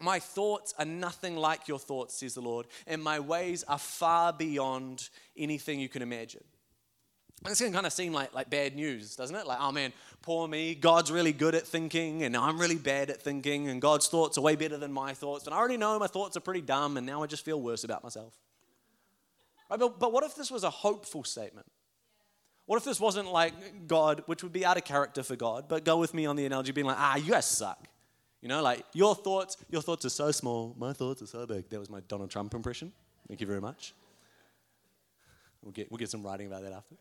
my 0.00 0.18
thoughts 0.18 0.74
are 0.80 0.84
nothing 0.84 1.36
like 1.36 1.68
your 1.68 1.78
thoughts, 1.78 2.18
says 2.18 2.34
the 2.34 2.40
Lord, 2.40 2.66
and 2.88 3.00
my 3.00 3.20
ways 3.20 3.62
are 3.68 3.78
far 3.78 4.32
beyond 4.32 5.10
anything 5.36 5.78
you 5.78 5.88
can 5.88 6.02
imagine. 6.02 6.42
This 7.42 7.60
can 7.60 7.72
kind 7.72 7.86
of 7.86 7.92
seem 7.92 8.12
like, 8.12 8.34
like 8.34 8.50
bad 8.50 8.76
news, 8.76 9.16
doesn't 9.16 9.34
it? 9.34 9.46
Like, 9.46 9.58
oh 9.60 9.72
man, 9.72 9.92
poor 10.20 10.46
me. 10.46 10.74
God's 10.74 11.10
really 11.10 11.32
good 11.32 11.54
at 11.54 11.66
thinking, 11.66 12.22
and 12.22 12.36
I'm 12.36 12.58
really 12.58 12.76
bad 12.76 13.08
at 13.08 13.22
thinking, 13.22 13.68
and 13.68 13.80
God's 13.80 14.08
thoughts 14.08 14.36
are 14.36 14.42
way 14.42 14.56
better 14.56 14.76
than 14.76 14.92
my 14.92 15.14
thoughts. 15.14 15.46
And 15.46 15.54
I 15.54 15.58
already 15.58 15.78
know 15.78 15.98
my 15.98 16.06
thoughts 16.06 16.36
are 16.36 16.40
pretty 16.40 16.60
dumb, 16.60 16.98
and 16.98 17.06
now 17.06 17.22
I 17.22 17.26
just 17.26 17.44
feel 17.44 17.60
worse 17.60 17.82
about 17.82 18.02
myself. 18.02 18.34
Right? 19.70 19.80
But, 19.80 19.98
but 19.98 20.12
what 20.12 20.22
if 20.24 20.34
this 20.34 20.50
was 20.50 20.64
a 20.64 20.70
hopeful 20.70 21.24
statement? 21.24 21.66
What 22.66 22.76
if 22.76 22.84
this 22.84 23.00
wasn't 23.00 23.32
like 23.32 23.88
God, 23.88 24.22
which 24.26 24.42
would 24.42 24.52
be 24.52 24.64
out 24.64 24.76
of 24.76 24.84
character 24.84 25.22
for 25.22 25.34
God, 25.34 25.64
but 25.66 25.84
go 25.84 25.96
with 25.96 26.12
me 26.12 26.26
on 26.26 26.36
the 26.36 26.44
analogy 26.44 26.72
being 26.72 26.86
like, 26.86 26.98
ah, 26.98 27.16
you 27.16 27.32
guys 27.32 27.46
suck. 27.46 27.88
You 28.42 28.48
know, 28.48 28.62
like 28.62 28.84
your 28.92 29.14
thoughts, 29.14 29.56
your 29.70 29.82
thoughts 29.82 30.04
are 30.04 30.10
so 30.10 30.30
small, 30.30 30.74
my 30.78 30.92
thoughts 30.92 31.22
are 31.22 31.26
so 31.26 31.46
big. 31.46 31.68
That 31.70 31.80
was 31.80 31.90
my 31.90 32.00
Donald 32.00 32.30
Trump 32.30 32.54
impression. 32.54 32.92
Thank 33.28 33.40
you 33.40 33.46
very 33.46 33.60
much. 33.60 33.94
We'll 35.62 35.72
get, 35.72 35.90
we'll 35.90 35.98
get 35.98 36.10
some 36.10 36.22
writing 36.22 36.46
about 36.46 36.62
that 36.62 36.72
after. 36.72 36.94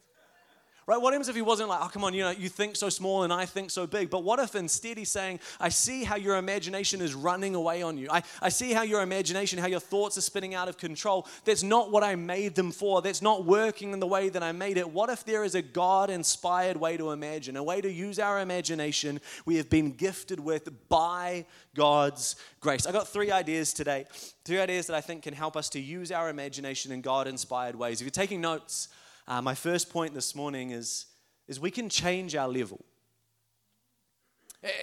Right? 0.90 1.00
What 1.00 1.14
happens 1.14 1.30
if 1.30 1.36
he 1.36 1.44
wasn't 1.44 1.70
like, 1.70 1.82
oh, 1.84 1.88
come 1.88 2.04
on, 2.04 2.16
you 2.16 2.24
know, 2.24 2.32
you 2.32 2.50
think 2.50 2.76
so 2.76 2.90
small 2.90 3.22
and 3.22 3.32
I 3.32 3.46
think 3.46 3.70
so 3.70 3.86
big? 3.86 4.10
But 4.10 4.24
what 4.24 4.40
if 4.40 4.56
instead 4.56 4.98
he's 4.98 5.12
saying, 5.12 5.40
I 5.60 5.70
see 5.70 6.04
how 6.04 6.16
your 6.16 6.36
imagination 6.36 7.00
is 7.00 7.14
running 7.14 7.54
away 7.54 7.84
on 7.84 7.96
you. 8.00 8.08
I, 8.10 8.24
I 8.42 8.50
see 8.50 8.74
how 8.74 8.82
your 8.82 9.04
imagination, 9.04 9.60
how 9.60 9.68
your 9.68 9.82
thoughts 9.82 10.18
are 10.18 10.22
spinning 10.22 10.56
out 10.56 10.68
of 10.68 10.80
control. 10.80 11.28
That's 11.46 11.62
not 11.62 11.92
what 11.92 12.04
I 12.04 12.16
made 12.16 12.56
them 12.56 12.72
for. 12.72 13.04
That's 13.04 13.22
not 13.22 13.46
working 13.46 13.94
in 13.94 14.00
the 14.00 14.08
way 14.08 14.30
that 14.30 14.42
I 14.42 14.52
made 14.52 14.78
it. 14.78 14.90
What 14.90 15.12
if 15.12 15.24
there 15.26 15.44
is 15.44 15.54
a 15.54 15.62
God 15.62 16.10
inspired 16.10 16.76
way 16.76 16.98
to 16.98 17.12
imagine, 17.12 17.56
a 17.56 17.62
way 17.62 17.82
to 17.82 17.92
use 17.92 18.18
our 18.18 18.40
imagination 18.40 19.22
we 19.46 19.58
have 19.58 19.70
been 19.70 19.92
gifted 19.92 20.40
with 20.40 20.90
by 20.90 21.46
God's 21.76 22.36
grace? 22.62 22.88
I 22.88 22.92
got 22.92 23.08
three 23.08 23.30
ideas 23.30 23.74
today. 23.74 24.08
Three 24.44 24.60
ideas 24.60 24.88
that 24.88 24.96
I 24.96 25.02
think 25.02 25.22
can 25.22 25.36
help 25.36 25.56
us 25.56 25.70
to 25.70 25.80
use 25.80 26.12
our 26.12 26.30
imagination 26.30 26.92
in 26.92 27.02
God 27.02 27.28
inspired 27.28 27.76
ways. 27.76 28.02
If 28.02 28.06
you're 28.06 28.10
taking 28.10 28.42
notes, 28.42 28.88
uh, 29.30 29.42
my 29.42 29.54
first 29.54 29.92
point 29.92 30.16
this 30.16 30.36
morning 30.36 30.72
is, 30.72 31.06
is 31.48 31.60
we 31.60 31.70
can 31.70 31.88
change 31.88 32.36
our 32.36 32.48
level. 32.48 32.84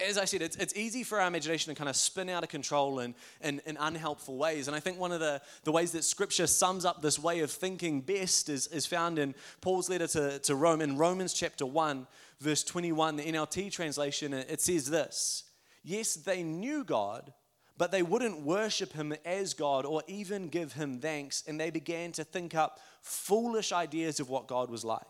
As 0.07 0.17
I 0.17 0.25
said, 0.25 0.41
it's, 0.41 0.55
it's 0.55 0.75
easy 0.75 1.03
for 1.03 1.19
our 1.19 1.27
imagination 1.27 1.71
to 1.71 1.77
kind 1.77 1.89
of 1.89 1.95
spin 1.95 2.29
out 2.29 2.41
of 2.41 2.49
control 2.49 2.99
in, 2.99 3.13
in, 3.43 3.61
in, 3.67 3.77
unhelpful 3.77 4.35
ways. 4.35 4.67
And 4.67 4.75
I 4.75 4.79
think 4.79 4.97
one 4.97 5.11
of 5.11 5.19
the, 5.19 5.39
the 5.65 5.71
ways 5.71 5.91
that 5.91 6.03
Scripture 6.03 6.47
sums 6.47 6.83
up 6.83 7.01
this 7.01 7.19
way 7.19 7.41
of 7.41 7.51
thinking 7.51 8.01
best 8.01 8.49
is, 8.49 8.65
is 8.67 8.87
found 8.87 9.19
in 9.19 9.35
Paul's 9.61 9.87
letter 9.87 10.07
to, 10.07 10.39
to 10.39 10.55
Rome. 10.55 10.81
In 10.81 10.97
Romans 10.97 11.33
chapter 11.33 11.65
1, 11.65 12.07
verse 12.39 12.63
21, 12.63 13.17
the 13.17 13.23
NLT 13.23 13.71
translation, 13.71 14.33
it 14.33 14.61
says 14.61 14.89
this 14.89 15.43
Yes, 15.83 16.15
they 16.15 16.41
knew 16.41 16.83
God, 16.83 17.33
but 17.77 17.91
they 17.91 18.03
wouldn't 18.03 18.41
worship 18.41 18.93
him 18.93 19.13
as 19.23 19.53
God 19.53 19.85
or 19.85 20.01
even 20.07 20.47
give 20.47 20.73
him 20.73 20.99
thanks. 20.99 21.43
And 21.47 21.59
they 21.59 21.69
began 21.69 22.11
to 22.13 22.23
think 22.23 22.55
up 22.55 22.79
foolish 23.01 23.71
ideas 23.71 24.19
of 24.19 24.29
what 24.29 24.47
God 24.47 24.69
was 24.69 24.83
like. 24.83 25.01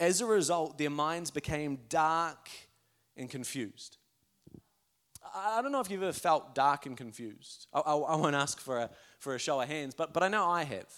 As 0.00 0.20
a 0.20 0.26
result, 0.26 0.76
their 0.76 0.90
minds 0.90 1.30
became 1.30 1.78
dark 1.88 2.50
and 3.16 3.30
confused. 3.30 3.98
I 5.34 5.62
don't 5.62 5.72
know 5.72 5.80
if 5.80 5.90
you've 5.90 6.02
ever 6.02 6.12
felt 6.12 6.54
dark 6.54 6.86
and 6.86 6.96
confused. 6.96 7.66
I, 7.72 7.80
I, 7.80 7.94
I 7.94 8.16
won't 8.16 8.36
ask 8.36 8.60
for 8.60 8.78
a, 8.78 8.90
for 9.18 9.34
a 9.34 9.38
show 9.38 9.60
of 9.60 9.68
hands, 9.68 9.94
but, 9.94 10.12
but 10.12 10.22
I 10.22 10.28
know 10.28 10.44
I 10.46 10.64
have. 10.64 10.92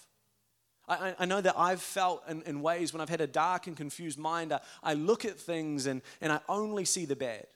I, 0.89 1.15
I 1.19 1.25
know 1.25 1.41
that 1.41 1.55
I've 1.57 1.83
felt 1.83 2.23
in, 2.29 2.43
in 2.43 2.61
ways 2.63 2.93
when 2.93 3.01
I've 3.01 3.09
had 3.09 3.21
a 3.21 3.27
dark 3.27 3.67
and 3.67 3.77
confused 3.77 4.19
mind, 4.19 4.53
I, 4.53 4.61
I 4.83 4.95
look 4.95 5.25
at 5.25 5.39
things 5.39 5.87
and, 5.87 6.03
and 6.21 6.33
I 6.33 6.41
only 6.49 6.85
see 6.85 7.05
the 7.05 7.17
bad. 7.17 7.47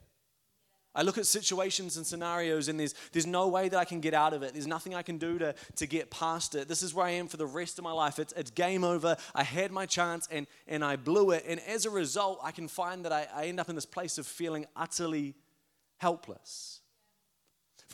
I 0.93 1.03
look 1.03 1.19
at 1.19 1.27
situations 1.27 1.97
and 1.97 2.05
scenarios, 2.05 2.69
and 2.69 2.79
there's, 2.79 2.95
there's 3.13 3.27
no 3.27 3.47
way 3.47 3.69
that 3.69 3.79
I 3.79 3.85
can 3.85 4.01
get 4.01 4.13
out 4.13 4.33
of 4.33 4.43
it. 4.43 4.55
There's 4.55 4.67
nothing 4.67 4.93
I 4.95 5.03
can 5.03 5.19
do 5.19 5.39
to, 5.39 5.55
to 5.77 5.87
get 5.87 6.11
past 6.11 6.57
it. 6.57 6.67
This 6.67 6.83
is 6.83 6.93
where 6.93 7.07
I 7.07 7.11
am 7.11 7.29
for 7.29 7.37
the 7.37 7.47
rest 7.47 7.79
of 7.79 7.85
my 7.85 7.93
life. 7.93 8.19
It's, 8.19 8.33
it's 8.33 8.51
game 8.51 8.83
over. 8.83 9.17
I 9.33 9.45
had 9.45 9.71
my 9.71 9.87
chance 9.87 10.27
and, 10.33 10.49
and 10.67 10.85
I 10.85 10.97
blew 10.97 11.31
it. 11.31 11.45
And 11.47 11.61
as 11.61 11.87
a 11.87 11.91
result, 11.91 12.41
I 12.43 12.51
can 12.51 12.67
find 12.67 13.05
that 13.05 13.13
I, 13.13 13.29
I 13.33 13.47
end 13.47 13.61
up 13.61 13.69
in 13.69 13.77
this 13.77 13.87
place 13.87 14.19
of 14.19 14.27
feeling 14.27 14.67
utterly 14.75 15.37
helpless. 15.99 16.81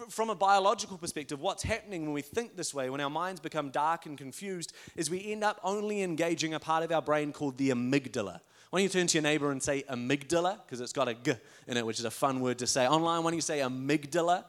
From 0.08 0.30
a 0.30 0.34
biological 0.34 0.98
perspective, 0.98 1.40
what's 1.40 1.62
happening 1.62 2.02
when 2.02 2.12
we 2.12 2.22
think 2.22 2.56
this 2.56 2.74
way, 2.74 2.90
when 2.90 3.00
our 3.00 3.10
minds 3.10 3.40
become 3.40 3.70
dark 3.70 4.04
and 4.04 4.16
confused, 4.16 4.74
is 4.94 5.10
we 5.10 5.32
end 5.32 5.42
up 5.42 5.58
only 5.62 6.02
engaging 6.02 6.52
a 6.52 6.60
part 6.60 6.82
of 6.82 6.92
our 6.92 7.00
brain 7.00 7.32
called 7.32 7.56
the 7.56 7.70
amygdala. 7.70 8.40
Why 8.70 8.80
don't 8.80 8.84
you 8.84 8.88
turn 8.88 9.06
to 9.06 9.18
your 9.18 9.22
neighbor 9.22 9.50
and 9.50 9.62
say 9.62 9.84
amygdala? 9.88 10.58
Because 10.64 10.80
it's 10.80 10.92
got 10.92 11.08
a 11.08 11.14
g 11.14 11.32
in 11.66 11.76
it, 11.76 11.86
which 11.86 11.98
is 11.98 12.04
a 12.04 12.10
fun 12.10 12.40
word 12.40 12.58
to 12.58 12.66
say. 12.66 12.86
Online, 12.86 13.22
why 13.22 13.30
don't 13.30 13.36
you 13.36 13.40
say 13.40 13.60
amygdala? 13.60 14.44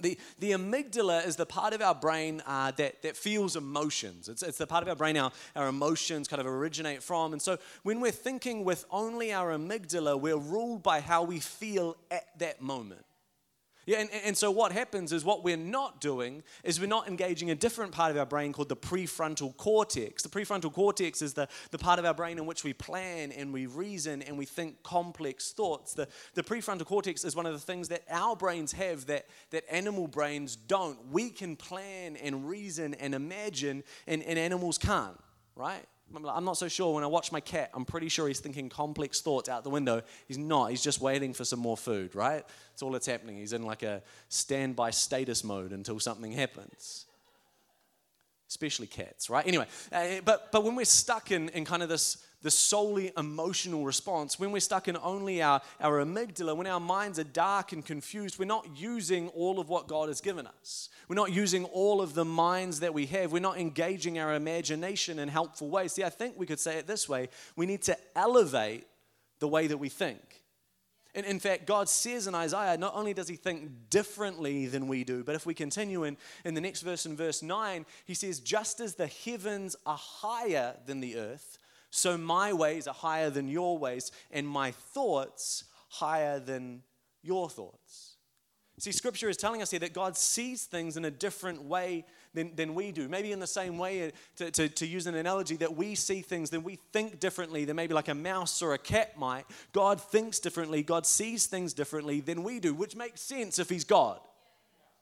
The, 0.00 0.18
the 0.38 0.52
amygdala 0.52 1.26
is 1.26 1.36
the 1.36 1.46
part 1.46 1.72
of 1.72 1.80
our 1.80 1.94
brain 1.94 2.42
uh, 2.46 2.70
that, 2.72 3.02
that 3.02 3.16
feels 3.16 3.56
emotions. 3.56 4.28
It's, 4.28 4.42
it's 4.42 4.58
the 4.58 4.66
part 4.66 4.82
of 4.82 4.88
our 4.88 4.94
brain 4.94 5.16
our, 5.16 5.32
our 5.54 5.68
emotions 5.68 6.28
kind 6.28 6.40
of 6.40 6.46
originate 6.46 7.02
from. 7.02 7.32
And 7.32 7.40
so 7.40 7.56
when 7.82 8.00
we're 8.00 8.10
thinking 8.10 8.64
with 8.64 8.84
only 8.90 9.32
our 9.32 9.56
amygdala, 9.56 10.20
we're 10.20 10.36
ruled 10.36 10.82
by 10.82 11.00
how 11.00 11.22
we 11.22 11.40
feel 11.40 11.96
at 12.10 12.26
that 12.38 12.60
moment. 12.60 13.04
Yeah, 13.86 14.00
and, 14.00 14.10
and 14.24 14.36
so 14.36 14.50
what 14.50 14.72
happens 14.72 15.12
is 15.12 15.24
what 15.24 15.44
we're 15.44 15.56
not 15.56 16.00
doing 16.00 16.42
is 16.64 16.80
we're 16.80 16.88
not 16.88 17.06
engaging 17.06 17.52
a 17.52 17.54
different 17.54 17.92
part 17.92 18.10
of 18.10 18.16
our 18.16 18.26
brain 18.26 18.52
called 18.52 18.68
the 18.68 18.76
prefrontal 18.76 19.56
cortex. 19.56 20.24
The 20.24 20.28
prefrontal 20.28 20.72
cortex 20.72 21.22
is 21.22 21.34
the, 21.34 21.48
the 21.70 21.78
part 21.78 22.00
of 22.00 22.04
our 22.04 22.12
brain 22.12 22.38
in 22.38 22.46
which 22.46 22.64
we 22.64 22.72
plan 22.72 23.30
and 23.30 23.52
we 23.52 23.66
reason 23.66 24.22
and 24.22 24.36
we 24.36 24.44
think 24.44 24.82
complex 24.82 25.52
thoughts. 25.52 25.94
The, 25.94 26.08
the 26.34 26.42
prefrontal 26.42 26.84
cortex 26.84 27.24
is 27.24 27.36
one 27.36 27.46
of 27.46 27.52
the 27.52 27.60
things 27.60 27.88
that 27.88 28.02
our 28.10 28.34
brains 28.34 28.72
have 28.72 29.06
that, 29.06 29.26
that 29.50 29.62
animal 29.70 30.08
brains 30.08 30.56
don't. 30.56 31.12
We 31.12 31.30
can 31.30 31.54
plan 31.54 32.16
and 32.16 32.48
reason 32.48 32.94
and 32.94 33.14
imagine, 33.14 33.84
and, 34.08 34.20
and 34.24 34.36
animals 34.36 34.78
can't, 34.78 35.16
right? 35.54 35.86
I'm 36.14 36.44
not 36.44 36.56
so 36.56 36.68
sure 36.68 36.94
when 36.94 37.04
I 37.04 37.08
watch 37.08 37.32
my 37.32 37.40
cat, 37.40 37.70
I'm 37.74 37.84
pretty 37.84 38.08
sure 38.08 38.28
he's 38.28 38.40
thinking 38.40 38.68
complex 38.68 39.20
thoughts 39.20 39.48
out 39.48 39.64
the 39.64 39.70
window. 39.70 40.02
He's 40.28 40.38
not. 40.38 40.70
He's 40.70 40.82
just 40.82 41.00
waiting 41.00 41.32
for 41.32 41.44
some 41.44 41.58
more 41.58 41.76
food, 41.76 42.14
right? 42.14 42.44
That's 42.70 42.82
all 42.82 42.92
that's 42.92 43.06
happening. 43.06 43.36
He's 43.36 43.52
in 43.52 43.62
like 43.62 43.82
a 43.82 44.02
standby 44.28 44.90
status 44.90 45.42
mode 45.42 45.72
until 45.72 45.98
something 45.98 46.32
happens. 46.32 47.06
Especially 48.48 48.86
cats, 48.86 49.28
right? 49.28 49.46
Anyway, 49.46 49.66
uh, 49.90 50.20
but, 50.24 50.52
but 50.52 50.62
when 50.62 50.76
we're 50.76 50.84
stuck 50.84 51.32
in, 51.32 51.48
in 51.48 51.64
kind 51.64 51.82
of 51.82 51.88
this 51.88 52.24
the 52.46 52.50
solely 52.52 53.10
emotional 53.18 53.84
response, 53.84 54.38
when 54.38 54.52
we're 54.52 54.60
stuck 54.60 54.86
in 54.86 54.96
only 55.02 55.42
our, 55.42 55.60
our 55.80 56.04
amygdala, 56.04 56.56
when 56.56 56.68
our 56.68 56.78
minds 56.78 57.18
are 57.18 57.24
dark 57.24 57.72
and 57.72 57.84
confused, 57.84 58.38
we're 58.38 58.44
not 58.44 58.68
using 58.76 59.26
all 59.30 59.58
of 59.58 59.68
what 59.68 59.88
God 59.88 60.06
has 60.06 60.20
given 60.20 60.46
us. 60.46 60.88
We're 61.08 61.16
not 61.16 61.32
using 61.32 61.64
all 61.64 62.00
of 62.00 62.14
the 62.14 62.24
minds 62.24 62.78
that 62.78 62.94
we 62.94 63.06
have. 63.06 63.32
We're 63.32 63.40
not 63.40 63.58
engaging 63.58 64.20
our 64.20 64.32
imagination 64.32 65.18
in 65.18 65.26
helpful 65.28 65.68
ways. 65.68 65.94
See, 65.94 66.04
I 66.04 66.08
think 66.08 66.38
we 66.38 66.46
could 66.46 66.60
say 66.60 66.78
it 66.78 66.86
this 66.86 67.08
way 67.08 67.30
we 67.56 67.66
need 67.66 67.82
to 67.82 67.98
elevate 68.14 68.86
the 69.40 69.48
way 69.48 69.66
that 69.66 69.78
we 69.78 69.88
think. 69.88 70.44
And 71.16 71.26
in 71.26 71.40
fact, 71.40 71.66
God 71.66 71.88
says 71.88 72.28
in 72.28 72.36
Isaiah, 72.36 72.78
not 72.78 72.94
only 72.94 73.12
does 73.12 73.26
he 73.26 73.34
think 73.34 73.90
differently 73.90 74.68
than 74.68 74.86
we 74.86 75.02
do, 75.02 75.24
but 75.24 75.34
if 75.34 75.46
we 75.46 75.54
continue 75.54 76.04
in, 76.04 76.16
in 76.44 76.54
the 76.54 76.60
next 76.60 76.82
verse, 76.82 77.06
in 77.06 77.16
verse 77.16 77.42
9, 77.42 77.84
he 78.04 78.14
says, 78.14 78.38
Just 78.38 78.78
as 78.78 78.94
the 78.94 79.08
heavens 79.08 79.74
are 79.84 79.98
higher 79.98 80.76
than 80.86 81.00
the 81.00 81.16
earth, 81.16 81.58
so 81.96 82.18
my 82.18 82.52
ways 82.52 82.86
are 82.86 82.94
higher 82.94 83.30
than 83.30 83.48
your 83.48 83.78
ways, 83.78 84.12
and 84.30 84.46
my 84.46 84.70
thoughts 84.70 85.64
higher 85.88 86.38
than 86.38 86.82
your 87.22 87.48
thoughts. 87.48 88.16
See, 88.78 88.92
scripture 88.92 89.30
is 89.30 89.38
telling 89.38 89.62
us 89.62 89.70
here 89.70 89.80
that 89.80 89.94
God 89.94 90.18
sees 90.18 90.66
things 90.66 90.98
in 90.98 91.06
a 91.06 91.10
different 91.10 91.62
way 91.62 92.04
than, 92.34 92.54
than 92.54 92.74
we 92.74 92.92
do. 92.92 93.08
Maybe 93.08 93.32
in 93.32 93.40
the 93.40 93.46
same 93.46 93.78
way, 93.78 94.08
uh, 94.08 94.10
to, 94.36 94.50
to, 94.50 94.68
to 94.68 94.86
use 94.86 95.06
an 95.06 95.14
analogy, 95.14 95.56
that 95.56 95.74
we 95.74 95.94
see 95.94 96.20
things, 96.20 96.50
then 96.50 96.62
we 96.62 96.76
think 96.92 97.18
differently 97.18 97.64
than 97.64 97.76
maybe 97.76 97.94
like 97.94 98.08
a 98.08 98.14
mouse 98.14 98.60
or 98.60 98.74
a 98.74 98.78
cat 98.78 99.18
might. 99.18 99.46
God 99.72 99.98
thinks 99.98 100.38
differently, 100.38 100.82
God 100.82 101.06
sees 101.06 101.46
things 101.46 101.72
differently 101.72 102.20
than 102.20 102.42
we 102.42 102.60
do, 102.60 102.74
which 102.74 102.94
makes 102.94 103.22
sense 103.22 103.58
if 103.58 103.70
He's 103.70 103.84
God. 103.84 104.20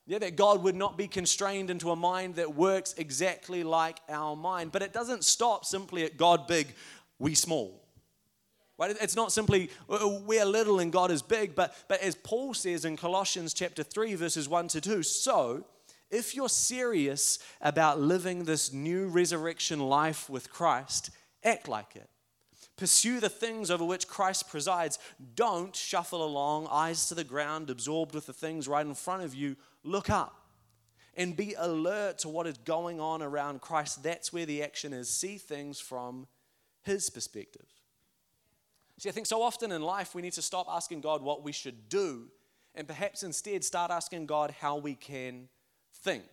Yeah, 0.06 0.18
that 0.18 0.36
God 0.36 0.62
would 0.62 0.74
not 0.74 0.98
be 0.98 1.08
constrained 1.08 1.70
into 1.70 1.90
a 1.90 1.96
mind 1.96 2.34
that 2.34 2.54
works 2.54 2.94
exactly 2.98 3.62
like 3.62 3.98
our 4.08 4.36
mind. 4.36 4.70
But 4.70 4.82
it 4.82 4.92
doesn't 4.92 5.24
stop 5.24 5.64
simply 5.64 6.04
at 6.04 6.18
God 6.18 6.46
big, 6.46 6.74
we 7.18 7.34
small. 7.34 7.80
Right? 8.76 8.94
It's 9.00 9.16
not 9.16 9.32
simply 9.32 9.70
uh, 9.88 9.94
uh, 9.94 10.20
we're 10.26 10.44
little 10.44 10.80
and 10.80 10.92
God 10.92 11.10
is 11.10 11.22
big, 11.22 11.54
but, 11.54 11.74
but 11.88 12.02
as 12.02 12.16
Paul 12.16 12.54
says 12.54 12.84
in 12.84 12.96
Colossians 12.96 13.54
chapter 13.54 13.82
3, 13.82 14.14
verses 14.16 14.48
1 14.48 14.68
to 14.68 14.80
2, 14.80 15.02
so 15.02 15.64
if 16.10 16.34
you're 16.34 16.48
serious 16.48 17.38
about 17.60 18.00
living 18.00 18.44
this 18.44 18.72
new 18.72 19.06
resurrection 19.06 19.80
life 19.80 20.28
with 20.28 20.52
Christ, 20.52 21.10
act 21.44 21.68
like 21.68 21.96
it. 21.96 22.08
Pursue 22.76 23.20
the 23.20 23.28
things 23.28 23.70
over 23.70 23.84
which 23.84 24.08
Christ 24.08 24.48
presides. 24.48 24.98
Don't 25.36 25.74
shuffle 25.74 26.24
along, 26.24 26.66
eyes 26.70 27.08
to 27.08 27.14
the 27.14 27.22
ground, 27.22 27.70
absorbed 27.70 28.14
with 28.14 28.26
the 28.26 28.32
things 28.32 28.66
right 28.66 28.84
in 28.84 28.94
front 28.94 29.22
of 29.22 29.34
you. 29.34 29.56
Look 29.84 30.10
up 30.10 30.34
and 31.16 31.36
be 31.36 31.54
alert 31.56 32.18
to 32.18 32.28
what 32.28 32.46
is 32.46 32.58
going 32.58 33.00
on 33.00 33.22
around 33.22 33.60
Christ. 33.60 34.02
That's 34.02 34.32
where 34.32 34.46
the 34.46 34.62
action 34.62 34.92
is. 34.92 35.08
See 35.08 35.38
things 35.38 35.78
from 35.78 36.26
His 36.82 37.10
perspective. 37.10 37.66
See, 38.98 39.08
I 39.08 39.12
think 39.12 39.26
so 39.26 39.42
often 39.42 39.72
in 39.72 39.82
life 39.82 40.14
we 40.14 40.22
need 40.22 40.32
to 40.34 40.42
stop 40.42 40.66
asking 40.68 41.00
God 41.00 41.22
what 41.22 41.44
we 41.44 41.52
should 41.52 41.88
do 41.88 42.28
and 42.74 42.86
perhaps 42.86 43.22
instead 43.22 43.64
start 43.64 43.90
asking 43.90 44.26
God 44.26 44.54
how 44.60 44.76
we 44.76 44.94
can 44.94 45.48
think. 46.02 46.24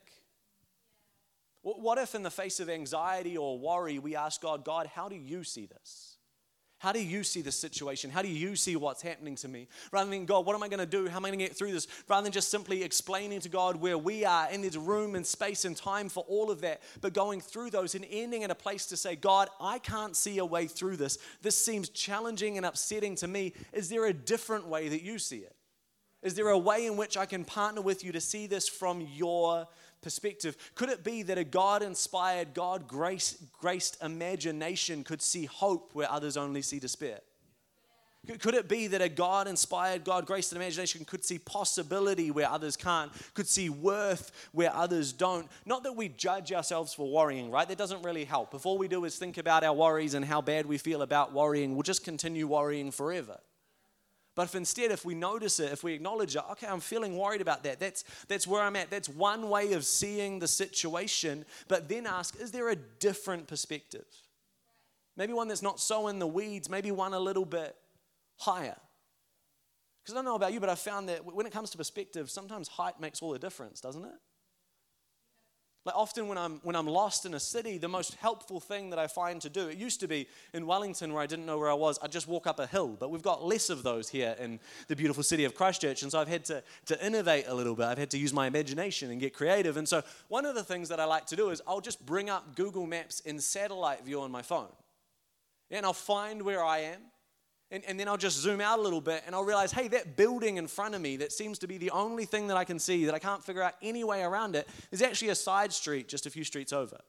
What 1.63 2.00
if, 2.00 2.15
in 2.15 2.24
the 2.24 2.31
face 2.31 2.60
of 2.60 2.70
anxiety 2.70 3.38
or 3.38 3.60
worry, 3.60 4.00
we 4.00 4.15
ask 4.15 4.41
God, 4.41 4.65
God, 4.65 4.88
how 4.88 5.08
do 5.08 5.15
you 5.15 5.43
see 5.43 5.67
this? 5.67 6.11
How 6.82 6.92
do 6.92 7.00
you 7.00 7.24
see 7.24 7.44
the 7.44 7.52
situation? 7.52 8.10
How 8.10 8.24
do 8.24 8.28
you 8.28 8.56
see 8.56 8.76
what's 8.76 9.04
happening 9.04 9.36
to 9.36 9.48
me? 9.48 9.68
Rather 9.92 10.10
than, 10.10 10.26
God, 10.26 10.48
what 10.48 10.56
am 10.56 10.64
I 10.64 10.68
going 10.68 10.80
to 10.80 10.88
do? 10.88 11.08
How 11.08 11.18
am 11.18 11.26
I 11.26 11.30
going 11.30 11.38
to 11.38 11.46
get 11.46 11.56
through 11.56 11.74
this? 11.74 11.86
Rather 12.10 12.24
than 12.24 12.32
just 12.32 12.50
simply 12.50 12.82
explaining 12.82 13.40
to 13.42 13.50
God 13.50 13.76
where 13.76 14.00
we 14.00 14.26
are, 14.26 14.48
and 14.52 14.64
there's 14.64 14.80
room 14.80 15.14
and 15.14 15.24
space 15.24 15.64
and 15.64 15.78
time 15.78 16.10
for 16.10 16.24
all 16.28 16.50
of 16.50 16.62
that, 16.62 16.82
but 17.00 17.14
going 17.14 17.40
through 17.40 17.70
those 17.70 17.94
and 17.94 18.04
ending 18.10 18.42
in 18.42 18.50
a 18.50 18.56
place 18.56 18.88
to 18.88 18.98
say, 18.98 19.16
God, 19.16 19.48
I 19.60 19.78
can't 19.78 20.16
see 20.16 20.40
a 20.40 20.46
way 20.46 20.66
through 20.66 20.98
this. 20.98 21.20
This 21.44 21.56
seems 21.56 21.88
challenging 21.88 22.58
and 22.58 22.66
upsetting 22.66 23.14
to 23.18 23.28
me. 23.28 23.54
Is 23.74 23.88
there 23.88 24.08
a 24.08 24.14
different 24.14 24.66
way 24.66 24.90
that 24.90 25.04
you 25.04 25.20
see 25.20 25.38
it? 25.38 25.56
Is 26.24 26.34
there 26.34 26.50
a 26.50 26.58
way 26.58 26.88
in 26.88 26.98
which 26.98 27.16
I 27.16 27.28
can 27.28 27.46
partner 27.46 27.82
with 27.82 28.04
you 28.04 28.12
to 28.14 28.22
see 28.22 28.48
this 28.48 28.68
from 28.68 29.02
your 29.02 29.68
perspective? 30.01 30.58
Could 30.75 30.89
it 30.89 31.03
be 31.03 31.24
that 31.24 31.38
a 31.38 31.43
God 31.43 31.84
inspired, 31.84 32.53
God 32.53 32.88
graced 32.88 34.03
imagination 34.03 35.03
could 35.03 35.22
see 35.22 35.46
hope 35.46 35.91
where 35.93 36.12
others 36.12 36.38
only 36.38 36.62
see 36.62 36.79
despair? 36.79 37.20
Could 38.39 38.53
it 38.53 38.70
be 38.70 38.86
that 38.88 39.01
a 39.01 39.10
God 39.10 39.48
inspired, 39.48 40.03
God 40.03 40.27
graced 40.27 40.53
imagination 40.53 41.05
could 41.05 41.25
see 41.25 41.39
possibility 41.39 42.29
where 42.29 42.48
others 42.48 42.77
can't, 42.77 43.12
could 43.34 43.48
see 43.48 43.70
worth 43.70 44.31
where 44.51 44.72
others 44.75 45.12
don't? 45.12 45.50
Not 45.65 45.84
that 45.84 45.96
we 45.96 46.10
judge 46.10 46.53
ourselves 46.53 46.93
for 46.93 47.12
worrying, 47.12 47.50
right? 47.50 47.67
That 47.67 47.79
doesn't 47.79 48.03
really 48.03 48.25
help. 48.25 48.53
If 48.53 48.67
all 48.67 48.77
we 48.77 48.88
do 48.88 49.05
is 49.05 49.17
think 49.17 49.39
about 49.39 49.63
our 49.63 49.74
worries 49.74 50.13
and 50.13 50.24
how 50.24 50.39
bad 50.39 50.67
we 50.67 50.77
feel 50.77 51.01
about 51.01 51.34
worrying, 51.34 51.74
we'll 51.74 51.81
just 51.81 52.03
continue 52.03 52.46
worrying 52.46 52.91
forever. 52.91 53.39
But 54.36 54.44
if 54.44 54.56
instead, 54.56 54.92
if 54.92 55.04
we 55.04 55.14
notice 55.14 55.60
it, 55.60 55.74
if 55.74 55.84
we 55.84 55.94
acknowledge 55.94 56.36
it, 56.36 56.44
okay, 56.52 56.68
I'm 56.68 56.80
feeling 56.80 57.18
worried 57.18 57.42
about 57.42 57.64
that. 57.64 57.80
That's, 57.80 58.06
that's 58.28 58.48
where 58.48 58.62
I'm 58.62 58.76
at. 58.78 58.90
That's 58.90 59.10
one 59.10 59.50
way 59.50 59.74
of 59.74 59.84
seeing 59.84 60.40
the 60.40 60.48
situation. 60.48 61.46
But 61.68 61.90
then 61.90 62.08
ask, 62.08 62.40
is 62.40 62.52
there 62.52 62.70
a 62.70 62.76
different 62.76 63.48
perspective? 63.48 64.06
Maybe 65.18 65.34
one 65.34 65.50
that's 65.50 65.62
not 65.62 65.80
so 65.80 66.08
in 66.08 66.20
the 66.20 66.28
weeds, 66.28 66.70
maybe 66.70 66.92
one 66.92 67.14
a 67.14 67.20
little 67.20 67.46
bit 67.46 67.76
higher. 68.38 68.78
Because 70.02 70.16
I 70.16 70.18
don't 70.18 70.26
know 70.26 70.36
about 70.36 70.54
you, 70.54 70.62
but 70.62 70.70
I've 70.70 70.80
found 70.80 71.10
that 71.10 71.26
when 71.26 71.46
it 71.46 71.52
comes 71.52 71.70
to 71.72 71.78
perspective, 71.78 72.30
sometimes 72.32 72.70
height 72.70 73.00
makes 73.00 73.22
all 73.22 73.32
the 73.32 73.40
difference, 73.40 73.82
doesn't 73.82 74.06
it? 74.06 74.12
Like 75.84 75.96
often 75.96 76.28
when 76.28 76.38
I'm 76.38 76.60
when 76.62 76.76
I'm 76.76 76.86
lost 76.86 77.26
in 77.26 77.34
a 77.34 77.40
city, 77.40 77.80
the 77.80 77.88
most 77.88 78.14
helpful 78.16 78.60
thing 78.60 78.92
that 78.92 79.00
I 79.00 79.08
find 79.08 79.42
to 79.42 79.50
do, 79.50 79.68
it 79.68 79.78
used 79.78 80.00
to 80.02 80.08
be 80.08 80.28
in 80.54 80.68
Wellington 80.68 81.12
where 81.12 81.24
I 81.24 81.26
didn't 81.26 81.48
know 81.48 81.58
where 81.58 81.72
I 81.72 81.74
was, 81.74 81.98
I'd 82.04 82.12
just 82.12 82.28
walk 82.28 82.46
up 82.46 82.60
a 82.60 82.68
hill. 82.68 82.96
But 83.00 83.10
we've 83.10 83.24
got 83.24 83.44
less 83.44 83.72
of 83.72 83.82
those 83.82 84.08
here 84.08 84.36
in 84.40 84.60
the 84.88 84.96
beautiful 84.96 85.24
city 85.24 85.44
of 85.44 85.56
Christchurch. 85.56 86.04
And 86.04 86.12
so 86.12 86.20
I've 86.20 86.28
had 86.28 86.46
to, 86.46 86.62
to 86.86 87.06
innovate 87.06 87.46
a 87.48 87.54
little 87.56 87.76
bit. 87.76 87.86
I've 87.86 87.98
had 87.98 88.12
to 88.12 88.20
use 88.20 88.32
my 88.32 88.46
imagination 88.46 89.10
and 89.10 89.20
get 89.20 89.34
creative. 89.34 89.76
And 89.76 89.90
so 89.90 90.04
one 90.28 90.46
of 90.46 90.54
the 90.54 90.64
things 90.64 90.88
that 90.90 91.00
I 91.00 91.06
like 91.06 91.26
to 91.28 91.36
do 91.36 91.50
is 91.50 91.64
I'll 91.66 91.82
just 91.82 92.06
bring 92.06 92.30
up 92.30 92.56
Google 92.56 92.86
Maps 92.86 93.20
in 93.22 93.40
satellite 93.40 94.06
view 94.06 94.22
on 94.22 94.30
my 94.30 94.44
phone. 94.44 94.70
And 95.72 95.84
I'll 95.84 95.94
find 95.94 96.44
where 96.44 96.64
I 96.64 96.80
am. 96.80 97.02
And, 97.72 97.86
and, 97.88 97.98
then 97.98 98.10
I'll 98.10 98.18
just 98.18 98.38
zoom 98.38 98.60
out 98.60 98.80
a 98.80 98.82
little 98.82 99.00
bit 99.00 99.24
and 99.25 99.34
I'll 99.34 99.46
realize, 99.46 99.72
hey, 99.72 99.88
that 99.90 100.18
building 100.18 100.58
in 100.58 100.68
front 100.68 100.94
of 100.94 101.00
me 101.00 101.16
that 101.18 101.32
seems 101.32 101.58
to 101.60 101.68
be 101.68 101.78
the 101.78 101.92
only 101.92 102.25
thing 102.25 102.48
that 102.48 102.58
I 102.58 102.66
can 102.66 102.80
see, 102.80 103.06
that 103.06 103.16
I 103.16 103.20
can't 103.20 103.44
figure 103.44 103.63
out 103.63 103.75
any 103.82 104.04
way 104.04 104.24
around 104.24 104.58
it, 104.58 104.68
is 104.92 105.01
actually 105.01 105.30
a 105.30 105.36
side 105.36 105.72
street 105.72 106.10
just 106.10 106.25
a 106.25 106.30
few 106.30 106.44
streets 106.44 106.74
over. 106.74 107.00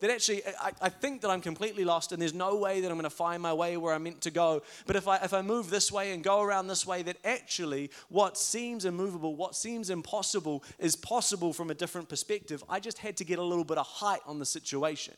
That 0.00 0.10
actually, 0.10 0.42
I, 0.46 0.72
I 0.80 0.88
think 0.88 1.20
that 1.20 1.30
I'm 1.30 1.40
completely 1.40 1.84
lost 1.84 2.12
and 2.12 2.20
there's 2.20 2.34
no 2.34 2.56
way 2.56 2.80
that 2.80 2.90
I'm 2.90 2.96
going 2.96 3.04
to 3.04 3.10
find 3.10 3.42
my 3.42 3.52
way 3.52 3.76
where 3.76 3.94
I'm 3.94 4.02
meant 4.02 4.22
to 4.22 4.30
go. 4.30 4.62
But 4.86 4.96
if 4.96 5.06
I, 5.06 5.16
if 5.18 5.34
I 5.34 5.42
move 5.42 5.70
this 5.70 5.92
way 5.92 6.12
and 6.12 6.24
go 6.24 6.40
around 6.40 6.66
this 6.66 6.86
way, 6.86 7.02
that 7.02 7.18
actually 7.24 7.90
what 8.08 8.38
seems 8.38 8.86
immovable, 8.86 9.36
what 9.36 9.54
seems 9.54 9.90
impossible, 9.90 10.64
is 10.78 10.96
possible 10.96 11.52
from 11.52 11.70
a 11.70 11.74
different 11.74 12.08
perspective. 12.08 12.64
I 12.68 12.80
just 12.80 12.98
had 12.98 13.18
to 13.18 13.24
get 13.24 13.38
a 13.38 13.42
little 13.42 13.64
bit 13.64 13.78
of 13.78 13.86
height 13.86 14.20
on 14.26 14.38
the 14.38 14.46
situation 14.46 15.14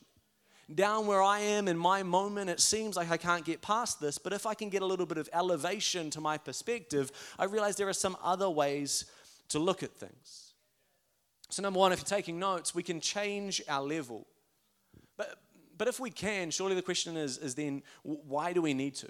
down 0.75 1.07
where 1.07 1.23
I 1.23 1.41
am 1.41 1.69
in 1.69 1.79
my 1.79 2.03
moment, 2.03 2.51
it 2.51 2.61
seems 2.61 2.97
like 2.97 3.11
I 3.11 3.17
can't 3.17 3.45
get 3.45 3.63
past 3.63 4.01
this. 4.01 4.19
But 4.19 4.33
if 4.33 4.47
I 4.47 4.55
can 4.55 4.69
get 4.69 4.83
a 4.83 4.87
little 4.87 5.07
bit 5.07 5.19
of 5.19 5.29
elevation 5.33 6.11
to 6.11 6.21
my 6.21 6.39
perspective, 6.39 7.13
I 7.39 7.45
realize 7.45 7.77
there 7.77 7.89
are 7.89 7.93
some 7.93 8.17
other 8.23 8.51
ways 8.51 9.05
to 9.51 9.59
look 9.59 9.83
at 9.83 9.93
things. 9.93 10.55
So, 11.49 11.63
number 11.63 11.79
one, 11.79 11.93
if 11.93 12.01
you're 12.01 12.05
taking 12.19 12.39
notes, 12.41 12.75
we 12.75 12.83
can 12.83 13.01
change 13.01 13.63
our 13.69 13.83
level. 13.83 14.27
But, 15.17 15.39
but 15.79 15.87
if 15.87 16.01
we 16.01 16.11
can, 16.11 16.51
surely 16.51 16.75
the 16.75 16.83
question 16.83 17.17
is, 17.17 17.39
is 17.39 17.55
then 17.55 17.83
why 18.03 18.53
do 18.53 18.61
we 18.61 18.75
need 18.75 18.97
to? 18.97 19.09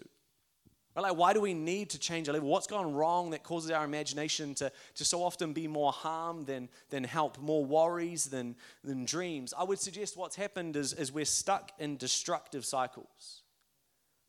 Right? 0.97 1.03
Like, 1.03 1.17
why 1.17 1.35
do 1.35 1.43
we 1.43 1.53
need 1.53 1.91
to 1.91 1.99
change 1.99 2.27
our 2.29 2.33
level? 2.33 2.49
What's 2.49 2.67
gone 2.67 2.95
wrong 2.95 3.31
that 3.31 3.43
causes 3.43 3.71
our 3.71 3.85
imagination 3.85 4.55
to, 4.55 4.73
to 4.95 5.05
so 5.05 5.23
often 5.23 5.53
be 5.53 5.69
more 5.69 5.93
harm 5.93 6.47
than, 6.47 6.71
than 6.89 7.05
help, 7.05 7.39
more 7.39 7.65
worries 7.65 8.25
than, 8.25 8.57
than 8.83 9.05
dreams? 9.05 9.53
I 9.57 9.65
would 9.65 9.79
suggest 9.79 10.17
what's 10.17 10.37
happened 10.37 10.75
is, 10.75 10.95
is 10.95 11.13
we're 11.13 11.27
stuck 11.27 11.73
in 11.79 11.99
destructive 11.99 12.65
cycles. 12.65 13.43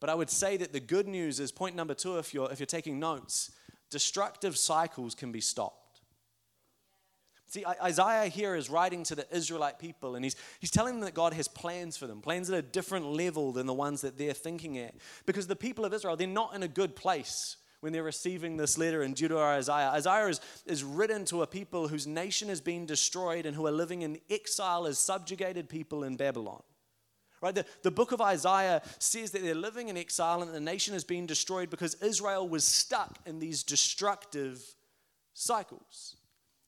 But 0.02 0.10
I 0.10 0.16
would 0.16 0.30
say 0.30 0.58
that 0.58 0.74
the 0.74 0.82
good 0.82 1.08
news 1.08 1.40
is 1.40 1.54
point 1.54 1.76
number 1.76 1.94
two, 1.94 2.18
if 2.18 2.34
you're, 2.34 2.52
if 2.52 2.60
you're 2.60 2.68
taking 2.68 3.00
notes, 3.00 3.52
destructive 3.90 4.58
cycles 4.58 5.16
can 5.16 5.32
be 5.32 5.42
stopped. 5.42 5.87
See, 7.50 7.66
Isaiah 7.66 8.28
here 8.28 8.56
is 8.56 8.70
writing 8.70 9.04
to 9.04 9.16
the 9.16 9.26
Israelite 9.34 9.80
people, 9.80 10.16
and 10.16 10.26
he's, 10.26 10.36
he's 10.60 10.72
telling 10.72 10.96
them 10.96 11.06
that 11.06 11.14
God 11.14 11.34
has 11.34 11.48
plans 11.48 11.96
for 11.96 12.06
them, 12.06 12.20
plans 12.20 12.50
at 12.50 12.60
a 12.60 12.62
different 12.62 13.06
level 13.06 13.54
than 13.54 13.66
the 13.66 13.74
ones 13.74 14.02
that 14.02 14.18
they're 14.18 14.34
thinking 14.34 14.78
at. 14.78 14.96
Because 15.26 15.48
the 15.48 15.56
people 15.56 15.86
of 15.86 15.94
Israel, 15.94 16.18
they're 16.18 16.28
not 16.28 16.54
in 16.54 16.64
a 16.64 16.68
good 16.68 16.94
place 16.94 17.56
when 17.80 17.94
they're 17.94 18.04
receiving 18.04 18.58
this 18.58 18.78
letter 18.78 19.02
in 19.02 19.16
Judah 19.16 19.38
or 19.38 19.46
Isaiah. 19.46 19.92
Isaiah 19.92 20.28
is, 20.28 20.42
is 20.66 20.84
written 20.84 21.24
to 21.26 21.42
a 21.42 21.48
people 21.48 21.88
whose 21.88 22.06
nation 22.06 22.50
has 22.50 22.60
been 22.60 22.86
destroyed 22.86 23.46
and 23.46 23.56
who 23.56 23.66
are 23.66 23.72
living 23.72 24.02
in 24.02 24.20
exile 24.30 24.86
as 24.86 25.00
subjugated 25.00 25.70
people 25.70 26.04
in 26.04 26.18
Babylon. 26.18 26.62
Right? 27.40 27.56
The, 27.56 27.66
the 27.84 27.92
book 27.92 28.12
of 28.12 28.20
Isaiah 28.20 28.82
says 29.00 29.32
that 29.32 29.42
they're 29.42 29.56
living 29.56 29.88
in 29.88 29.96
exile 29.96 30.42
and 30.42 30.54
the 30.54 30.60
nation 30.60 30.96
has 30.96 31.06
been 31.06 31.26
destroyed 31.26 31.70
because 31.70 31.94
Israel 32.02 32.50
was 32.50 32.66
stuck 32.66 33.20
in 33.26 33.40
these 33.40 33.64
destructive 33.64 34.62
cycles. 35.34 36.17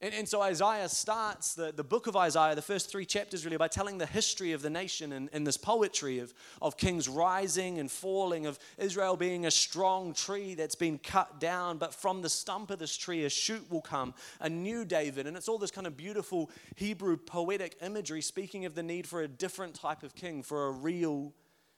And, 0.01 0.13
and 0.13 0.29
so 0.29 0.41
Isaiah 0.41 0.87
starts 0.87 1.55
the, 1.55 1.73
the 1.73 1.83
book 1.83 2.07
of 2.07 2.15
Isaiah, 2.15 2.55
the 2.55 2.61
first 2.61 2.89
three 2.89 3.05
chapters 3.05 3.43
really, 3.43 3.57
by 3.57 3.67
telling 3.67 3.97
the 3.97 4.05
history 4.05 4.53
of 4.53 4.61
the 4.61 4.69
nation 4.69 5.11
and, 5.11 5.29
and 5.33 5.45
this 5.45 5.57
poetry 5.57 6.19
of, 6.19 6.33
of 6.61 6.77
kings 6.77 7.09
rising 7.09 7.79
and 7.79 7.91
falling, 7.91 8.45
of 8.45 8.57
Israel 8.77 9.17
being 9.17 9.45
a 9.45 9.51
strong 9.51 10.13
tree 10.13 10.55
that's 10.55 10.75
been 10.75 10.99
cut 10.99 11.41
down, 11.41 11.77
but 11.77 11.93
from 11.93 12.21
the 12.21 12.29
stump 12.29 12.71
of 12.71 12.79
this 12.79 12.95
tree 12.95 13.25
a 13.25 13.29
shoot 13.29 13.69
will 13.69 13.81
come, 13.81 14.13
a 14.39 14.49
new 14.49 14.85
David. 14.85 15.27
And 15.27 15.35
it's 15.35 15.49
all 15.49 15.57
this 15.57 15.71
kind 15.71 15.85
of 15.85 15.97
beautiful 15.97 16.49
Hebrew 16.75 17.17
poetic 17.17 17.75
imagery 17.81 18.21
speaking 18.21 18.63
of 18.63 18.75
the 18.75 18.83
need 18.83 19.05
for 19.05 19.21
a 19.21 19.27
different 19.27 19.75
type 19.75 20.03
of 20.03 20.15
king, 20.15 20.43
for 20.43 20.67
a 20.67 20.71
real 20.71 21.33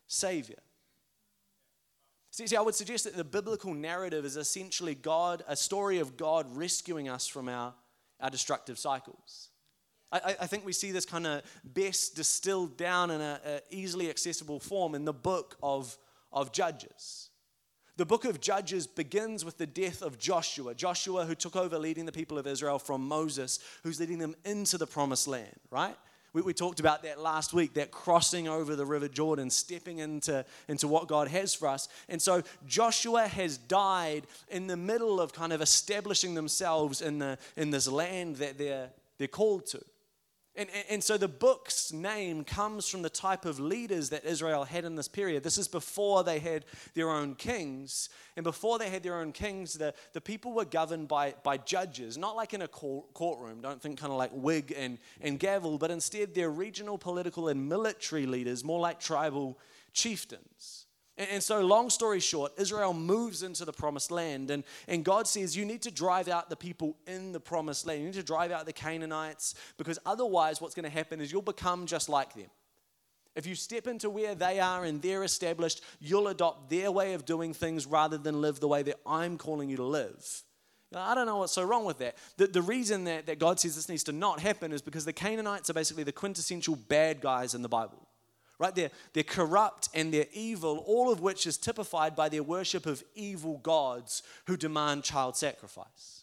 Savior. 0.06 0.60
See, 2.30 2.46
see, 2.46 2.56
I 2.56 2.62
would 2.62 2.76
suggest 2.76 3.06
that 3.06 3.18
the 3.18 3.24
biblical 3.24 3.74
narrative 3.74 4.26
is 4.26 4.38
essentially 4.38 4.94
God, 4.94 5.44
a 5.48 5.56
story 5.56 5.98
of 5.98 6.18
God 6.18 6.46
rescuing 6.56 7.10
us 7.10 7.28
from 7.28 7.50
our 7.50 7.74
our 8.22 8.30
destructive 8.30 8.78
cycles. 8.78 9.50
I, 10.12 10.36
I 10.42 10.48
think 10.48 10.66
we 10.66 10.74
see 10.74 10.92
this 10.92 11.06
kind 11.06 11.26
of 11.26 11.42
best 11.64 12.16
distilled 12.16 12.78
down 12.78 13.12
in 13.12 13.22
an 13.22 13.62
easily 13.70 14.10
accessible 14.10 14.60
form 14.60 14.96
in 14.96 15.06
the 15.06 15.14
book 15.14 15.58
of, 15.64 15.98
of 16.32 16.52
Judges. 16.52 17.30
The 17.98 18.06
book 18.06 18.26
of 18.26 18.40
Judges 18.42 18.88
begins 18.88 19.46
with 19.46 19.58
the 19.58 19.68
death 19.68 20.02
of 20.02 20.18
Joshua. 20.18 20.74
Joshua, 20.74 21.26
who 21.26 21.36
took 21.36 21.56
over 21.56 21.78
leading 21.78 22.06
the 22.06 22.12
people 22.12 22.38
of 22.38 22.48
Israel 22.48 22.80
from 22.80 23.08
Moses, 23.08 23.60
who's 23.84 24.00
leading 24.00 24.18
them 24.18 24.36
into 24.44 24.78
the 24.78 24.88
promised 24.88 25.28
land, 25.28 25.60
right? 25.70 25.96
We, 26.34 26.42
we 26.42 26.54
talked 26.54 26.80
about 26.80 27.04
that 27.04 27.20
last 27.20 27.54
week, 27.54 27.74
that 27.74 27.92
crossing 27.92 28.48
over 28.48 28.76
the 28.76 28.86
River 28.86 29.08
Jordan, 29.08 29.50
stepping 29.50 30.00
into, 30.00 30.46
into 30.68 30.88
what 30.88 31.08
God 31.08 31.28
has 31.28 31.54
for 31.54 31.68
us. 31.68 31.90
And 32.08 32.22
so 32.22 32.42
Joshua 32.66 33.28
has 33.28 33.58
died 33.58 34.28
in 34.50 34.68
the 34.68 34.78
middle 34.78 35.20
of 35.20 35.34
kind 35.34 35.52
of 35.52 35.62
establishing 35.62 36.34
themselves 36.34 37.02
in, 37.02 37.20
the, 37.20 37.38
in 37.58 37.72
this 37.72 37.88
land 37.88 38.38
that 38.38 38.58
they're, 38.58 38.90
they're 39.18 39.28
called 39.28 39.66
to. 39.68 39.82
And, 40.54 40.68
and, 40.90 41.02
so 41.02 41.18
the 41.18 41.30
book's 41.30 41.94
name 41.94 42.44
comes 42.44 42.86
from 42.86 43.04
the 43.04 43.10
type 43.10 43.46
of 43.46 43.58
leaders 43.58 44.10
that 44.10 44.26
Israel 44.26 44.66
had 44.66 44.84
in 44.84 44.96
this 44.96 45.08
period. 45.08 45.44
This 45.44 45.58
is 45.58 45.70
before 45.70 46.26
they 46.26 46.40
had 46.40 46.66
their 46.94 47.10
own 47.10 47.36
kings. 47.36 48.10
And 48.36 48.44
before 48.44 48.78
they 48.78 48.90
had 48.90 49.02
their 49.02 49.16
own 49.16 49.32
kings, 49.32 49.76
the, 49.76 49.94
the 50.12 50.20
people 50.20 50.52
were 50.52 50.66
governed 50.66 51.08
by, 51.08 51.36
by 51.44 51.56
judges, 51.56 52.18
not 52.18 52.36
like 52.36 52.54
in 52.54 52.62
a 52.62 52.68
court, 52.68 53.14
courtroom, 53.14 53.62
don't 53.62 53.82
think 53.82 53.98
kind 53.98 54.12
of 54.12 54.18
like 54.18 54.32
wig 54.34 54.74
and, 54.76 54.98
and 55.22 55.40
gavel, 55.40 55.78
but 55.78 55.90
instead 55.90 56.36
they're 56.36 56.52
regional 56.52 56.98
political 56.98 57.48
and 57.48 57.70
military 57.70 58.26
leaders, 58.26 58.62
more 58.62 58.80
like 58.80 59.00
tribal 59.00 59.58
chieftains. 59.94 60.86
And 61.18 61.44
so, 61.44 61.62
long 61.62 61.90
story 61.90 62.20
short, 62.20 62.54
Israel 62.58 62.94
moves 62.94 63.44
into 63.44 63.66
the 63.66 63.74
promised 63.74 64.12
land, 64.12 64.50
and, 64.50 64.64
and 64.88 65.04
God 65.04 65.28
says, 65.28 65.58
You 65.58 65.66
need 65.66 65.82
to 65.84 65.92
drive 65.92 66.28
out 66.28 66.50
the 66.50 66.56
people 66.56 66.98
in 67.06 67.34
the 67.34 67.40
promised 67.40 67.86
land. 67.86 68.00
You 68.00 68.06
need 68.06 68.16
to 68.16 68.24
drive 68.24 68.52
out 68.52 68.66
the 68.66 68.74
Canaanites, 68.74 69.56
because 69.78 70.00
otherwise, 70.06 70.62
what's 70.62 70.74
going 70.74 70.86
to 70.86 70.90
happen 70.90 71.20
is 71.20 71.32
you'll 71.32 71.42
become 71.42 71.86
just 71.86 72.08
like 72.08 72.34
them. 72.34 72.50
If 73.36 73.46
you 73.46 73.56
step 73.56 73.88
into 73.88 74.10
where 74.10 74.36
they 74.36 74.60
are 74.60 74.84
and 74.84 75.02
they're 75.02 75.24
established, 75.24 75.82
you'll 76.00 76.28
adopt 76.30 76.70
their 76.70 76.92
way 76.92 77.14
of 77.14 77.26
doing 77.26 77.54
things 77.54 77.86
rather 77.86 78.18
than 78.18 78.42
live 78.42 78.60
the 78.60 78.68
way 78.68 78.82
that 78.84 79.00
I'm 79.06 79.38
calling 79.38 79.70
you 79.70 79.78
to 79.78 79.86
live. 79.86 80.44
I 80.94 81.16
don't 81.16 81.26
know 81.26 81.38
what's 81.38 81.54
so 81.54 81.64
wrong 81.64 81.86
with 81.86 82.00
that. 82.00 82.18
The, 82.36 82.48
the 82.48 82.62
reason 82.62 83.06
that, 83.06 83.28
that 83.28 83.40
God 83.40 83.60
says 83.60 83.76
this 83.76 83.88
needs 83.88 84.04
to 84.06 84.12
not 84.12 84.42
happen 84.42 84.74
is 84.74 84.82
because 84.82 85.06
the 85.06 85.14
Canaanites 85.14 85.70
are 85.70 85.74
basically 85.74 86.04
the 86.04 86.12
quintessential 86.12 86.76
bad 86.76 87.22
guys 87.22 87.54
in 87.54 87.62
the 87.62 87.70
Bible 87.70 88.06
right? 88.62 88.76
They're, 88.76 88.92
they're 89.14 89.24
corrupt 89.24 89.90
and 89.96 90.14
they're 90.14 90.28
evil, 90.32 90.84
all 90.86 91.12
of 91.12 91.20
which 91.20 91.48
is 91.48 91.58
typified 91.58 92.16
by 92.16 92.30
their 92.30 92.44
worship 92.44 92.86
of 92.86 93.04
evil 93.16 93.58
gods 93.58 94.22
who 94.46 94.56
demand 94.56 95.04
child 95.04 95.36
sacrifice. 95.36 96.20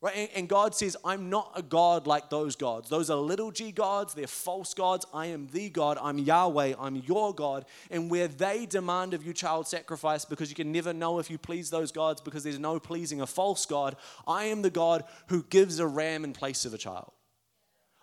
Right? 0.00 0.30
And, 0.34 0.48
God 0.48 0.74
says, 0.74 0.96
I'm 1.04 1.28
not 1.28 1.52
a 1.54 1.60
God 1.60 2.06
like 2.06 2.30
those 2.30 2.56
gods. 2.56 2.88
Those 2.88 3.10
are 3.10 3.18
little 3.18 3.50
g 3.50 3.70
gods, 3.70 4.14
they're 4.14 4.26
false 4.26 4.72
gods. 4.72 5.04
I 5.12 5.26
am 5.26 5.48
the 5.52 5.68
God, 5.68 5.98
I'm 6.00 6.16
Yahweh, 6.16 6.72
I'm 6.80 6.96
your 6.96 7.34
God. 7.34 7.66
And 7.90 8.10
where 8.10 8.26
they 8.26 8.64
demand 8.64 9.12
of 9.12 9.22
you 9.22 9.34
child 9.34 9.66
sacrifice 9.66 10.24
because 10.24 10.48
you 10.48 10.56
can 10.56 10.72
never 10.72 10.94
know 10.94 11.18
if 11.18 11.30
you 11.30 11.36
please 11.36 11.68
those 11.68 11.92
gods 11.92 12.22
because 12.22 12.42
there's 12.42 12.58
no 12.58 12.80
pleasing 12.80 13.20
a 13.20 13.26
false 13.26 13.66
God, 13.66 13.96
I 14.26 14.44
am 14.44 14.62
the 14.62 14.70
God 14.70 15.04
who 15.28 15.42
gives 15.42 15.78
a 15.78 15.86
ram 15.86 16.24
in 16.24 16.32
place 16.32 16.64
of 16.64 16.72
a 16.72 16.78
child. 16.78 17.12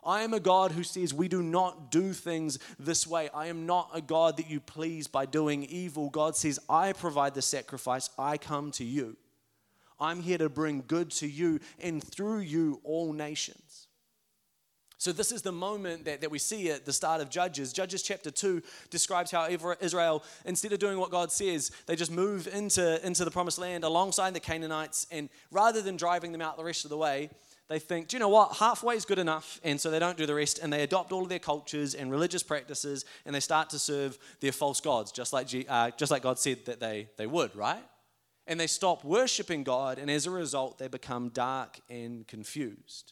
I 0.08 0.22
am 0.22 0.34
a 0.34 0.40
God 0.40 0.72
who 0.72 0.84
says 0.84 1.14
we 1.14 1.28
do 1.28 1.44
not 1.44 1.92
do 1.92 2.14
things 2.14 2.60
this 2.80 3.06
way. 3.06 3.30
I 3.34 3.48
am 3.48 3.66
not 3.66 3.90
a 3.94 4.00
God 4.00 4.38
that 4.38 4.50
you 4.50 4.62
please 4.62 5.06
by 5.06 5.26
doing 5.26 5.66
evil. 5.66 6.10
God 6.10 6.38
says, 6.38 6.60
I 6.70 6.94
provide 6.94 7.36
the 7.36 7.42
sacrifice, 7.42 8.10
I 8.18 8.38
come 8.38 8.72
to 8.72 8.86
you. 8.86 9.18
I'm 10.00 10.22
here 10.22 10.38
to 10.38 10.48
bring 10.48 10.86
good 10.88 11.12
to 11.12 11.28
you 11.28 11.60
and 11.82 12.02
through 12.02 12.40
you 12.40 12.80
all 12.86 13.12
nations. 13.12 13.88
So, 15.00 15.12
this 15.12 15.32
is 15.32 15.44
the 15.44 15.52
moment 15.52 16.06
that, 16.06 16.22
that 16.22 16.32
we 16.32 16.40
see 16.40 16.72
at 16.72 16.86
the 16.86 16.94
start 16.94 17.22
of 17.22 17.30
Judges. 17.30 17.72
Judges 17.72 18.02
chapter 18.02 18.32
2 18.32 18.64
describes 18.90 19.30
how 19.30 19.48
Israel, 19.80 20.24
instead 20.44 20.74
of 20.74 20.80
doing 20.80 20.98
what 20.98 21.12
God 21.12 21.32
says, 21.32 21.70
they 21.86 21.96
just 21.96 22.12
move 22.12 22.48
into, 22.48 23.06
into 23.06 23.24
the 23.24 23.30
promised 23.30 23.60
land 23.60 23.84
alongside 23.84 24.34
the 24.34 24.40
Canaanites. 24.40 25.06
And 25.12 25.30
rather 25.52 25.84
than 25.84 25.98
driving 25.98 26.32
them 26.32 26.42
out 26.42 26.58
the 26.58 26.64
rest 26.64 26.84
of 26.84 26.90
the 26.90 26.98
way, 26.98 27.30
they 27.70 27.80
think, 27.80 28.08
do 28.08 28.16
you 28.16 28.20
know 28.20 28.30
what? 28.30 28.58
Halfway 28.58 28.96
is 28.96 29.04
good 29.04 29.20
enough. 29.20 29.60
And 29.64 29.80
so 29.80 29.92
they 29.92 30.00
don't 30.00 30.18
do 30.18 30.26
the 30.26 30.36
rest. 30.36 30.60
And 30.60 30.72
they 30.72 30.84
adopt 30.84 31.12
all 31.12 31.24
of 31.24 31.30
their 31.30 31.40
cultures 31.40 31.96
and 31.96 32.10
religious 32.10 32.44
practices 32.44 33.04
and 33.26 33.36
they 33.36 33.42
start 33.42 33.70
to 33.72 33.80
serve 33.80 34.18
their 34.40 34.54
false 34.54 34.80
gods, 34.80 35.12
just 35.12 35.34
like, 35.34 35.50
uh, 35.68 35.92
just 35.98 36.12
like 36.12 36.24
God 36.24 36.40
said 36.40 36.66
that 36.66 36.80
they, 36.80 37.10
they 37.18 37.28
would, 37.28 37.56
right? 37.56 37.84
And 38.46 38.58
they 38.58 38.68
stop 38.68 39.04
worshiping 39.04 39.64
God. 39.64 40.00
And 40.00 40.10
as 40.10 40.26
a 40.26 40.32
result, 40.32 40.78
they 40.78 40.88
become 40.88 41.30
dark 41.30 41.80
and 41.90 42.26
confused. 42.26 43.12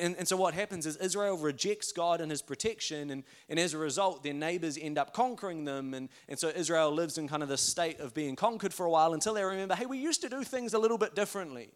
And, 0.00 0.14
and, 0.16 0.28
so 0.28 0.36
what 0.36 0.54
happens 0.54 0.86
is 0.86 0.96
Israel 0.98 1.36
rejects 1.36 1.90
God 1.90 2.20
and 2.20 2.30
his 2.30 2.40
protection, 2.42 3.10
and, 3.10 3.24
and 3.48 3.58
as 3.58 3.74
a 3.74 3.78
result, 3.78 4.22
their 4.22 4.32
neighbors 4.32 4.78
end 4.80 4.98
up 4.98 5.12
conquering 5.12 5.64
them. 5.64 5.94
And, 5.94 6.10
and 6.28 6.38
so 6.38 6.48
Israel 6.54 6.92
lives 6.92 7.18
in 7.18 7.26
kind 7.26 7.42
of 7.42 7.48
this 7.48 7.60
state 7.60 7.98
of 7.98 8.14
being 8.14 8.36
conquered 8.36 8.72
for 8.72 8.86
a 8.86 8.90
while 8.90 9.14
until 9.14 9.34
they 9.34 9.42
remember, 9.42 9.74
hey, 9.74 9.86
we 9.86 9.98
used 9.98 10.20
to 10.22 10.28
do 10.28 10.44
things 10.44 10.74
a 10.74 10.78
little 10.78 10.96
bit 10.96 11.16
differently. 11.16 11.72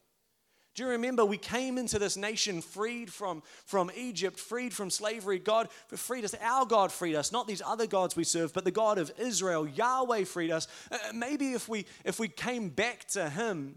Do 0.79 0.85
you 0.85 0.91
remember 0.91 1.25
we 1.25 1.39
came 1.39 1.77
into 1.77 1.99
this 1.99 2.17
nation 2.17 2.63
freed 2.63 3.13
from, 3.13 3.43
from 3.65 3.91
Egypt, 3.97 4.39
freed 4.39 4.73
from 4.73 4.91
slavery? 4.91 5.41
God 5.41 5.69
freed 5.89 6.25
us. 6.25 6.37
Our 6.41 6.67
God 6.67 6.93
freed 6.93 7.17
us, 7.17 7.33
not 7.33 7.49
these 7.49 7.61
other 7.67 7.89
gods 7.89 8.15
we 8.15 8.23
serve, 8.23 8.55
but 8.55 8.65
the 8.65 8.71
God 8.71 8.97
of 8.97 9.11
Israel, 9.19 9.67
Yahweh 9.67 10.23
freed 10.23 10.53
us. 10.53 10.69
Uh, 10.93 10.99
maybe 11.13 11.53
if 11.53 11.69
we, 11.69 11.85
if 12.05 12.21
we 12.21 12.29
came 12.29 12.69
back 12.69 13.07
to 13.09 13.29
Him, 13.29 13.77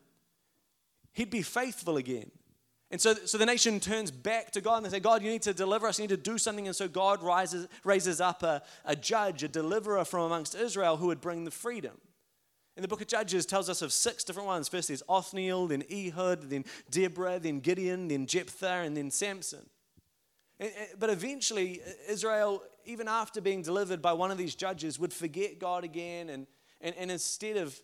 He'd 1.13 1.31
be 1.31 1.41
faithful 1.41 1.97
again. 1.97 2.29
And 2.91 3.01
so, 3.01 3.15
so 3.15 3.39
the 3.39 3.47
nation 3.47 3.79
turns 3.79 4.11
back 4.11 4.51
to 4.51 4.61
God 4.61 4.75
and 4.75 4.85
they 4.85 4.91
say, 4.91 4.99
God, 4.99 5.23
you 5.23 5.31
need 5.31 5.41
to 5.41 5.55
deliver 5.55 5.87
us, 5.87 5.97
you 5.97 6.03
need 6.03 6.09
to 6.09 6.17
do 6.17 6.37
something. 6.37 6.67
And 6.67 6.75
so 6.75 6.87
God 6.87 7.23
rises, 7.23 7.67
raises 7.83 8.21
up 8.21 8.43
a, 8.43 8.61
a 8.85 8.95
judge, 8.95 9.41
a 9.41 9.47
deliverer 9.47 10.05
from 10.05 10.21
amongst 10.25 10.53
Israel 10.53 10.97
who 10.97 11.07
would 11.07 11.19
bring 11.19 11.45
the 11.45 11.51
freedom. 11.51 11.97
In 12.77 12.81
the 12.81 12.87
book 12.87 13.01
of 13.01 13.07
Judges 13.07 13.45
tells 13.45 13.69
us 13.69 13.81
of 13.81 13.91
six 13.91 14.23
different 14.23 14.47
ones. 14.47 14.67
First 14.67 14.87
there's 14.87 15.03
Othniel, 15.09 15.67
then 15.67 15.83
Ehud, 15.91 16.49
then 16.49 16.65
Deborah, 16.89 17.39
then 17.39 17.59
Gideon, 17.59 18.07
then 18.07 18.25
Jephthah, 18.25 18.83
and 18.85 18.95
then 18.95 19.11
Samson. 19.11 19.69
Eh, 20.59 20.69
eh, 20.75 20.85
but 20.97 21.09
eventually, 21.09 21.81
Israel, 22.07 22.63
even 22.85 23.07
after 23.07 23.41
being 23.41 23.61
delivered 23.61 24.01
by 24.01 24.13
one 24.13 24.31
of 24.31 24.37
these 24.37 24.55
judges, 24.55 24.99
would 24.99 25.13
forget 25.13 25.59
God 25.59 25.83
again. 25.83 26.29
And, 26.29 26.47
and, 26.79 26.95
and 26.95 27.11
instead, 27.11 27.57
of, 27.57 27.77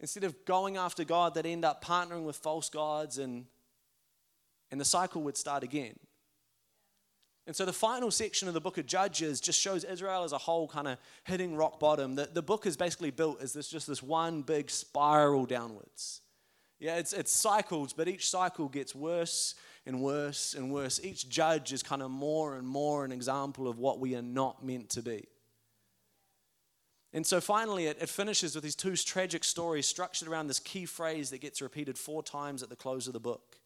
instead 0.00 0.24
of 0.24 0.44
going 0.46 0.76
after 0.78 1.04
God, 1.04 1.34
they'd 1.34 1.46
end 1.46 1.64
up 1.64 1.84
partnering 1.84 2.24
with 2.24 2.36
false 2.36 2.70
gods 2.70 3.18
and 3.18 3.46
and 4.74 4.80
the 4.80 4.84
cycle 4.84 5.22
would 5.22 5.36
start 5.36 5.62
again. 5.62 5.94
And 7.46 7.54
so 7.54 7.66
the 7.66 7.74
final 7.74 8.10
section 8.10 8.48
of 8.48 8.54
the 8.54 8.60
book 8.60 8.78
of 8.78 8.86
Judges 8.86 9.40
just 9.40 9.60
shows 9.60 9.84
Israel 9.84 10.24
as 10.24 10.32
a 10.32 10.38
whole 10.38 10.66
kind 10.66 10.88
of 10.88 10.98
hitting 11.24 11.56
rock 11.56 11.78
bottom. 11.78 12.14
The, 12.14 12.30
the 12.32 12.42
book 12.42 12.64
is 12.64 12.76
basically 12.76 13.10
built 13.10 13.42
as 13.42 13.52
this 13.52 13.68
just 13.68 13.86
this 13.86 14.02
one 14.02 14.42
big 14.42 14.70
spiral 14.70 15.44
downwards. 15.44 16.22
Yeah, 16.80 16.96
it's, 16.96 17.12
it's 17.12 17.32
cycles, 17.32 17.92
but 17.92 18.08
each 18.08 18.28
cycle 18.28 18.68
gets 18.68 18.94
worse 18.94 19.54
and 19.86 20.00
worse 20.00 20.54
and 20.54 20.72
worse. 20.72 21.00
Each 21.02 21.28
judge 21.28 21.72
is 21.72 21.82
kind 21.82 22.02
of 22.02 22.10
more 22.10 22.56
and 22.56 22.66
more 22.66 23.04
an 23.04 23.12
example 23.12 23.68
of 23.68 23.78
what 23.78 24.00
we 24.00 24.16
are 24.16 24.22
not 24.22 24.64
meant 24.64 24.88
to 24.90 25.02
be. 25.02 25.26
And 27.12 27.26
so 27.26 27.40
finally, 27.40 27.86
it, 27.86 27.98
it 28.00 28.08
finishes 28.08 28.54
with 28.54 28.64
these 28.64 28.74
two 28.74 28.96
tragic 28.96 29.44
stories 29.44 29.86
structured 29.86 30.28
around 30.28 30.48
this 30.48 30.58
key 30.58 30.86
phrase 30.86 31.30
that 31.30 31.42
gets 31.42 31.62
repeated 31.62 31.96
four 31.98 32.22
times 32.22 32.62
at 32.62 32.70
the 32.70 32.76
close 32.76 33.06
of 33.06 33.12
the 33.12 33.20
book. 33.20 33.56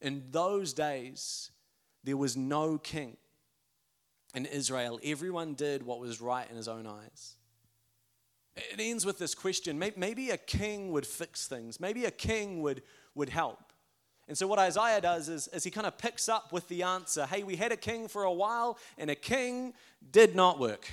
In 0.00 0.24
those 0.30 0.72
days, 0.72 1.50
there 2.02 2.16
was 2.16 2.36
no 2.36 2.78
king 2.78 3.16
in 4.36 4.44
Israel. 4.44 5.00
Everyone 5.02 5.54
did 5.54 5.82
what 5.82 5.98
was 5.98 6.20
right 6.20 6.48
in 6.48 6.56
his 6.56 6.68
own 6.68 6.86
eyes. 6.86 7.34
It 8.54 8.78
ends 8.78 9.04
with 9.04 9.18
this 9.18 9.34
question 9.34 9.78
maybe 9.78 10.30
a 10.30 10.36
king 10.36 10.92
would 10.92 11.06
fix 11.06 11.48
things, 11.48 11.80
maybe 11.80 12.04
a 12.04 12.10
king 12.10 12.62
would, 12.62 12.82
would 13.14 13.30
help. 13.30 13.72
And 14.28 14.36
so, 14.36 14.46
what 14.46 14.58
Isaiah 14.58 15.00
does 15.00 15.28
is, 15.28 15.48
is 15.48 15.64
he 15.64 15.70
kind 15.70 15.86
of 15.86 15.98
picks 15.98 16.28
up 16.28 16.52
with 16.52 16.68
the 16.68 16.82
answer 16.82 17.26
hey, 17.26 17.42
we 17.42 17.56
had 17.56 17.72
a 17.72 17.76
king 17.76 18.08
for 18.08 18.24
a 18.24 18.32
while, 18.32 18.78
and 18.98 19.10
a 19.10 19.14
king 19.14 19.72
did 20.10 20.34
not 20.34 20.58
work. 20.58 20.90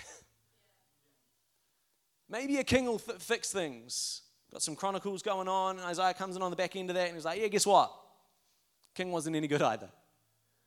maybe 2.30 2.58
a 2.58 2.64
king 2.64 2.86
will 2.86 3.02
f- 3.08 3.22
fix 3.22 3.52
things. 3.52 4.22
Got 4.52 4.62
some 4.62 4.76
chronicles 4.76 5.24
going 5.24 5.48
on, 5.48 5.78
and 5.78 5.86
Isaiah 5.86 6.14
comes 6.14 6.36
in 6.36 6.42
on 6.42 6.52
the 6.52 6.56
back 6.56 6.76
end 6.76 6.92
of 6.92 6.96
that, 6.96 7.08
and 7.08 7.16
he's 7.16 7.26
like, 7.26 7.42
yeah, 7.42 7.48
guess 7.48 7.66
what? 7.66 7.92
King 8.94 9.12
wasn't 9.12 9.36
any 9.36 9.48
good 9.48 9.64
either. 9.64 9.90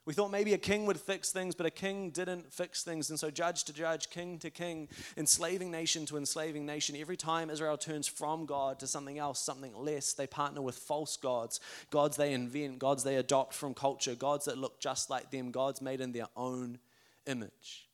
We 0.06 0.14
thought 0.14 0.30
maybe 0.30 0.54
a 0.54 0.58
king 0.58 0.86
would 0.86 1.00
fix 1.00 1.32
things, 1.32 1.56
but 1.56 1.66
a 1.66 1.70
king 1.70 2.10
didn't 2.10 2.52
fix 2.52 2.84
things. 2.84 3.10
And 3.10 3.18
so, 3.18 3.28
judge 3.28 3.64
to 3.64 3.72
judge, 3.72 4.08
king 4.08 4.38
to 4.38 4.50
king, 4.50 4.88
enslaving 5.16 5.72
nation 5.72 6.06
to 6.06 6.16
enslaving 6.16 6.64
nation, 6.64 6.94
every 6.96 7.16
time 7.16 7.50
Israel 7.50 7.76
turns 7.76 8.06
from 8.06 8.46
God 8.46 8.78
to 8.78 8.86
something 8.86 9.18
else, 9.18 9.40
something 9.40 9.74
less, 9.76 10.12
they 10.12 10.28
partner 10.28 10.62
with 10.62 10.76
false 10.76 11.16
gods, 11.16 11.58
gods 11.90 12.16
they 12.16 12.32
invent, 12.32 12.78
gods 12.78 13.02
they 13.02 13.16
adopt 13.16 13.52
from 13.52 13.74
culture, 13.74 14.14
gods 14.14 14.44
that 14.44 14.56
look 14.56 14.80
just 14.80 15.10
like 15.10 15.32
them, 15.32 15.50
gods 15.50 15.82
made 15.82 16.00
in 16.00 16.12
their 16.12 16.28
own 16.36 16.78
image. 17.26 17.88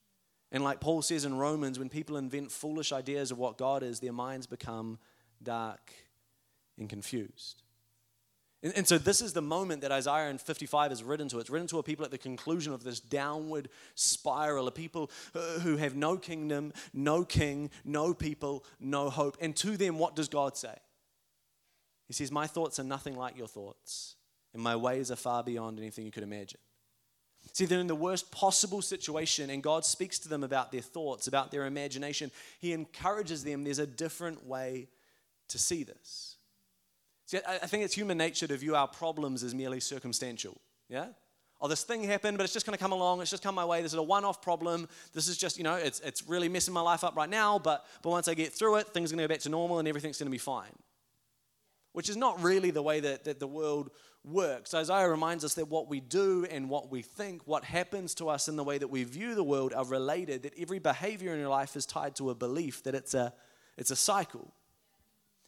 And 0.53 0.63
like 0.63 0.81
Paul 0.81 1.01
says 1.01 1.25
in 1.25 1.39
Romans, 1.39 1.79
when 1.79 1.89
people 1.89 2.19
invent 2.19 2.53
foolish 2.53 2.93
ideas 2.93 3.31
of 3.31 3.39
what 3.39 3.57
God 3.57 3.83
is, 3.83 4.01
their 4.01 4.13
minds 4.13 4.47
become 4.47 4.99
dark 5.43 5.91
and 6.79 6.91
confused. 6.91 7.62
And, 8.63 8.73
and, 8.77 8.87
so 8.87 8.97
this 8.97 9.21
is 9.21 9.33
the 9.33 9.43
moment 9.43 9.83
that 9.83 9.91
Isaiah 9.91 10.31
in 10.31 10.39
55 10.39 10.93
is 10.93 11.03
written 11.03 11.29
to. 11.29 11.41
It's 11.41 11.51
written 11.51 11.67
to 11.69 11.79
a 11.79 11.83
people 11.83 12.05
at 12.05 12.13
the 12.13 12.19
conclusion 12.19 12.73
of 12.73 12.85
this 12.85 13.01
downward 13.01 13.69
spiral, 13.97 14.69
a 14.69 14.71
people 14.71 15.11
uh, 15.35 15.59
who 15.61 15.77
have 15.77 15.97
no 15.97 16.17
kingdom, 16.17 16.73
no 16.93 17.25
king, 17.25 17.71
no 17.85 18.15
people, 18.15 18.65
no 18.79 19.11
hope. 19.11 19.37
And 19.41 19.57
to 19.57 19.77
them, 19.77 19.99
what 19.99 20.15
does 20.15 20.29
God 20.29 20.57
say? 20.57 20.75
He 22.07 22.13
says, 22.13 22.31
My 22.31 22.47
thoughts 22.47 22.79
are 22.79 22.85
nothing 22.85 23.17
like 23.17 23.37
your 23.37 23.49
thoughts, 23.49 24.17
and 24.55 24.63
my 24.63 24.77
ways 24.77 25.11
are 25.11 25.17
far 25.17 25.43
beyond 25.43 25.79
anything 25.79 26.05
you 26.05 26.13
could 26.13 26.23
imagine. 26.23 26.61
See, 27.53 27.65
they're 27.65 27.81
in 27.81 27.89
the 27.89 27.95
worst 27.95 28.31
possible 28.31 28.81
situation, 28.81 29.51
and 29.51 29.63
God 29.63 29.85
speaks 29.85 30.19
to 30.21 30.29
them 30.29 30.45
about 30.45 30.71
their 30.71 30.81
thoughts, 30.81 31.27
about 31.27 31.51
their 31.51 31.67
imagination. 31.67 32.31
He 32.61 32.73
encourages 32.73 33.43
them 33.43 33.65
there's 33.65 33.81
a 33.81 33.87
different 33.87 34.47
way 34.47 34.89
to 35.49 35.59
see 35.59 35.83
this. 35.83 36.37
See, 37.27 37.39
I 37.47 37.67
think 37.67 37.85
it's 37.85 37.95
human 37.95 38.19
nature 38.19 38.47
to 38.47 38.57
view 38.57 38.75
our 38.75 38.89
problems 38.89 39.43
as 39.43 39.55
merely 39.55 39.81
circumstantial. 39.81 40.61
Yeah? 40.89 41.07
Oh, 41.61 41.69
this 41.69 41.85
thing 41.85 42.03
happened, 42.03 42.37
but 42.39 42.45
it's 42.45 42.53
just 42.53 42.67
going 42.67 42.77
to 42.77 42.83
come 42.83 42.91
along. 42.91 43.21
It's 43.21 43.31
just 43.31 43.43
come 43.43 43.55
my 43.55 43.65
way. 43.65 43.83
This 43.83 43.93
is 43.93 43.99
a 43.99 44.03
one 44.03 44.25
off 44.25 44.43
problem. 44.43 44.89
This 45.13 45.29
is 45.29 45.37
just, 45.37 45.57
you 45.57 45.63
know, 45.63 45.77
it's, 45.77 46.01
it's 46.01 46.29
really 46.29 46.49
messing 46.49 46.75
my 46.75 46.81
life 46.81 47.05
up 47.05 47.17
right 47.17 47.31
now, 47.31 47.61
but, 47.61 47.87
but 48.03 48.11
once 48.11 48.27
I 48.27 48.35
get 48.35 48.53
through 48.53 48.77
it, 48.77 48.89
things 48.89 49.13
are 49.13 49.17
going 49.17 49.23
to 49.23 49.29
go 49.29 49.35
back 49.35 49.43
to 49.43 49.49
normal 49.49 49.79
and 49.79 49.87
everything's 49.87 50.19
going 50.19 50.27
to 50.27 50.33
be 50.33 50.39
fine. 50.39 50.73
Which 51.93 52.09
is 52.09 52.17
not 52.17 52.43
really 52.43 52.73
the 52.73 52.83
way 52.83 52.99
that, 53.01 53.25
that 53.25 53.39
the 53.39 53.47
world 53.47 53.91
works. 54.25 54.75
Isaiah 54.75 55.09
reminds 55.09 55.45
us 55.45 55.55
that 55.55 55.69
what 55.69 55.89
we 55.89 56.01
do 56.01 56.47
and 56.51 56.69
what 56.69 56.91
we 56.91 57.01
think, 57.01 57.43
what 57.47 57.63
happens 57.63 58.15
to 58.17 58.29
us 58.29 58.49
in 58.49 58.57
the 58.57 58.65
way 58.65 58.79
that 58.79 58.89
we 58.89 59.05
view 59.05 59.37
the 59.37 59.45
world 59.45 59.73
are 59.73 59.85
related, 59.85 60.43
that 60.43 60.55
every 60.59 60.81
behavior 60.81 61.33
in 61.33 61.39
your 61.39 61.49
life 61.49 61.77
is 61.77 61.87
tied 61.87 62.17
to 62.17 62.31
a 62.31 62.35
belief, 62.35 62.83
that 62.83 62.97
it's 62.97 63.15
a, 63.15 63.33
it's 63.77 63.93
a 63.93 63.97
cycle. 63.97 64.53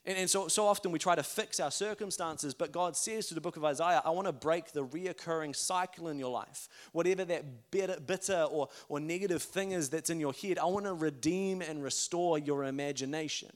And, 0.06 0.18
and 0.18 0.28
so, 0.28 0.48
so 0.48 0.66
often 0.66 0.92
we 0.92 0.98
try 0.98 1.14
to 1.14 1.22
fix 1.22 1.60
our 1.60 1.70
circumstances, 1.70 2.52
but 2.52 2.72
God 2.72 2.96
says 2.96 3.26
to 3.28 3.34
the 3.34 3.40
book 3.40 3.56
of 3.56 3.64
Isaiah, 3.64 4.02
I 4.04 4.10
want 4.10 4.26
to 4.26 4.32
break 4.32 4.72
the 4.72 4.84
reoccurring 4.84 5.56
cycle 5.56 6.08
in 6.08 6.18
your 6.18 6.30
life. 6.30 6.68
Whatever 6.92 7.24
that 7.24 7.70
bitter, 7.70 7.98
bitter 8.00 8.42
or, 8.50 8.68
or 8.88 9.00
negative 9.00 9.42
thing 9.42 9.72
is 9.72 9.88
that's 9.88 10.10
in 10.10 10.20
your 10.20 10.34
head, 10.34 10.58
I 10.58 10.66
want 10.66 10.84
to 10.84 10.94
redeem 10.94 11.62
and 11.62 11.82
restore 11.82 12.38
your 12.38 12.64
imagination. 12.64 13.50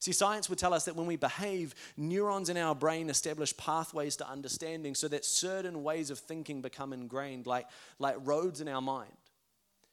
See, 0.00 0.12
science 0.12 0.50
would 0.50 0.58
tell 0.58 0.74
us 0.74 0.84
that 0.84 0.96
when 0.96 1.06
we 1.06 1.16
behave, 1.16 1.74
neurons 1.96 2.50
in 2.50 2.56
our 2.56 2.74
brain 2.74 3.08
establish 3.08 3.56
pathways 3.56 4.16
to 4.16 4.28
understanding 4.28 4.94
so 4.94 5.08
that 5.08 5.24
certain 5.24 5.82
ways 5.82 6.10
of 6.10 6.18
thinking 6.18 6.60
become 6.60 6.92
ingrained, 6.92 7.46
like, 7.46 7.66
like 7.98 8.16
roads 8.18 8.60
in 8.60 8.68
our 8.68 8.82
mind. 8.82 9.12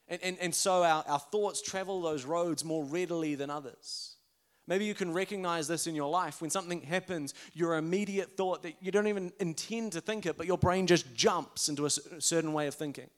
And, 0.09 0.21
and, 0.21 0.37
and 0.41 0.55
so 0.55 0.83
our, 0.83 1.05
our 1.07 1.19
thoughts 1.19 1.61
travel 1.61 2.01
those 2.01 2.25
roads 2.25 2.65
more 2.65 2.83
readily 2.83 3.35
than 3.35 3.49
others. 3.49 4.17
Maybe 4.71 4.85
you 4.85 4.93
can 4.93 5.11
recognize 5.11 5.67
this 5.67 5.85
in 5.85 5.95
your 5.95 6.09
life. 6.09 6.39
When 6.39 6.49
something 6.49 6.79
happens, 6.79 7.33
your 7.51 7.75
immediate 7.75 8.37
thought 8.37 8.63
that 8.63 8.75
you 8.79 8.89
don't 8.89 9.07
even 9.07 9.33
intend 9.41 9.91
to 9.91 9.99
think 9.99 10.25
it, 10.25 10.37
but 10.37 10.47
your 10.47 10.57
brain 10.57 10.87
just 10.87 11.13
jumps 11.13 11.67
into 11.67 11.85
a 11.85 11.89
certain 11.89 12.53
way 12.53 12.67
of 12.67 12.73
thinking. 12.73 13.09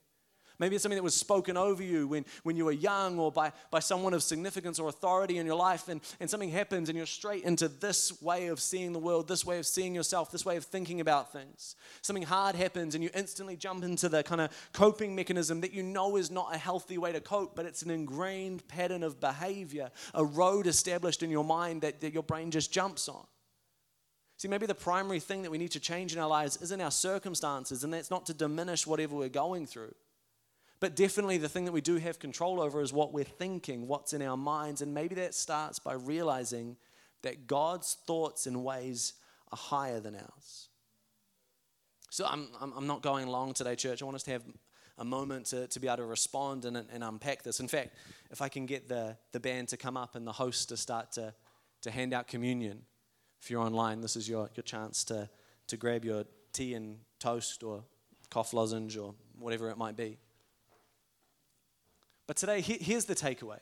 Maybe 0.58 0.76
it's 0.76 0.82
something 0.82 0.96
that 0.96 1.02
was 1.02 1.14
spoken 1.14 1.56
over 1.56 1.82
you 1.82 2.06
when, 2.06 2.24
when 2.44 2.56
you 2.56 2.64
were 2.64 2.72
young 2.72 3.18
or 3.18 3.32
by, 3.32 3.52
by 3.70 3.80
someone 3.80 4.14
of 4.14 4.22
significance 4.22 4.78
or 4.78 4.88
authority 4.88 5.38
in 5.38 5.46
your 5.46 5.56
life, 5.56 5.88
and, 5.88 6.00
and 6.20 6.30
something 6.30 6.50
happens 6.50 6.88
and 6.88 6.96
you're 6.96 7.06
straight 7.06 7.42
into 7.44 7.66
this 7.66 8.22
way 8.22 8.46
of 8.46 8.60
seeing 8.60 8.92
the 8.92 8.98
world, 8.98 9.26
this 9.26 9.44
way 9.44 9.58
of 9.58 9.66
seeing 9.66 9.94
yourself, 9.94 10.30
this 10.30 10.44
way 10.44 10.56
of 10.56 10.64
thinking 10.64 11.00
about 11.00 11.32
things. 11.32 11.74
Something 12.02 12.22
hard 12.22 12.54
happens 12.54 12.94
and 12.94 13.02
you 13.02 13.10
instantly 13.14 13.56
jump 13.56 13.82
into 13.82 14.08
the 14.08 14.22
kind 14.22 14.40
of 14.40 14.50
coping 14.72 15.14
mechanism 15.14 15.60
that 15.62 15.72
you 15.72 15.82
know 15.82 16.16
is 16.16 16.30
not 16.30 16.54
a 16.54 16.58
healthy 16.58 16.98
way 16.98 17.10
to 17.10 17.20
cope, 17.20 17.56
but 17.56 17.66
it's 17.66 17.82
an 17.82 17.90
ingrained 17.90 18.66
pattern 18.68 19.02
of 19.02 19.20
behavior, 19.20 19.90
a 20.14 20.24
road 20.24 20.66
established 20.68 21.22
in 21.22 21.30
your 21.30 21.44
mind 21.44 21.82
that, 21.82 22.00
that 22.00 22.14
your 22.14 22.22
brain 22.22 22.50
just 22.50 22.72
jumps 22.72 23.08
on. 23.08 23.24
See, 24.36 24.48
maybe 24.48 24.66
the 24.66 24.74
primary 24.74 25.20
thing 25.20 25.42
that 25.42 25.50
we 25.50 25.58
need 25.58 25.70
to 25.72 25.80
change 25.80 26.12
in 26.12 26.18
our 26.18 26.28
lives 26.28 26.60
isn't 26.60 26.80
our 26.80 26.90
circumstances, 26.90 27.84
and 27.84 27.92
that's 27.92 28.10
not 28.10 28.26
to 28.26 28.34
diminish 28.34 28.86
whatever 28.86 29.14
we're 29.14 29.28
going 29.28 29.66
through. 29.66 29.94
But 30.84 30.96
definitely, 30.96 31.38
the 31.38 31.48
thing 31.48 31.64
that 31.64 31.72
we 31.72 31.80
do 31.80 31.96
have 31.96 32.18
control 32.18 32.60
over 32.60 32.82
is 32.82 32.92
what 32.92 33.14
we're 33.14 33.24
thinking, 33.24 33.88
what's 33.88 34.12
in 34.12 34.20
our 34.20 34.36
minds. 34.36 34.82
And 34.82 34.92
maybe 34.92 35.14
that 35.14 35.34
starts 35.34 35.78
by 35.78 35.94
realizing 35.94 36.76
that 37.22 37.46
God's 37.46 37.96
thoughts 38.06 38.46
and 38.46 38.62
ways 38.62 39.14
are 39.50 39.56
higher 39.56 39.98
than 39.98 40.14
ours. 40.14 40.68
So 42.10 42.26
I'm, 42.26 42.48
I'm 42.60 42.86
not 42.86 43.00
going 43.00 43.28
long 43.28 43.54
today, 43.54 43.76
church. 43.76 44.02
I 44.02 44.04
want 44.04 44.16
us 44.16 44.24
to 44.24 44.32
have 44.32 44.42
a 44.98 45.06
moment 45.06 45.46
to, 45.46 45.68
to 45.68 45.80
be 45.80 45.86
able 45.86 45.96
to 45.96 46.04
respond 46.04 46.66
and, 46.66 46.76
and 46.76 47.02
unpack 47.02 47.44
this. 47.44 47.60
In 47.60 47.68
fact, 47.68 47.96
if 48.30 48.42
I 48.42 48.50
can 48.50 48.66
get 48.66 48.86
the, 48.86 49.16
the 49.32 49.40
band 49.40 49.68
to 49.68 49.78
come 49.78 49.96
up 49.96 50.14
and 50.16 50.26
the 50.26 50.32
host 50.32 50.68
to 50.68 50.76
start 50.76 51.12
to, 51.12 51.32
to 51.80 51.90
hand 51.90 52.12
out 52.12 52.28
communion, 52.28 52.82
if 53.40 53.50
you're 53.50 53.62
online, 53.62 54.02
this 54.02 54.16
is 54.16 54.28
your, 54.28 54.50
your 54.54 54.64
chance 54.64 55.02
to, 55.04 55.30
to 55.68 55.78
grab 55.78 56.04
your 56.04 56.24
tea 56.52 56.74
and 56.74 56.98
toast 57.20 57.62
or 57.62 57.84
cough 58.28 58.52
lozenge 58.52 58.98
or 58.98 59.14
whatever 59.38 59.70
it 59.70 59.78
might 59.78 59.96
be. 59.96 60.18
But 62.26 62.36
today, 62.36 62.60
here's 62.60 63.04
the 63.04 63.14
takeaway. 63.14 63.58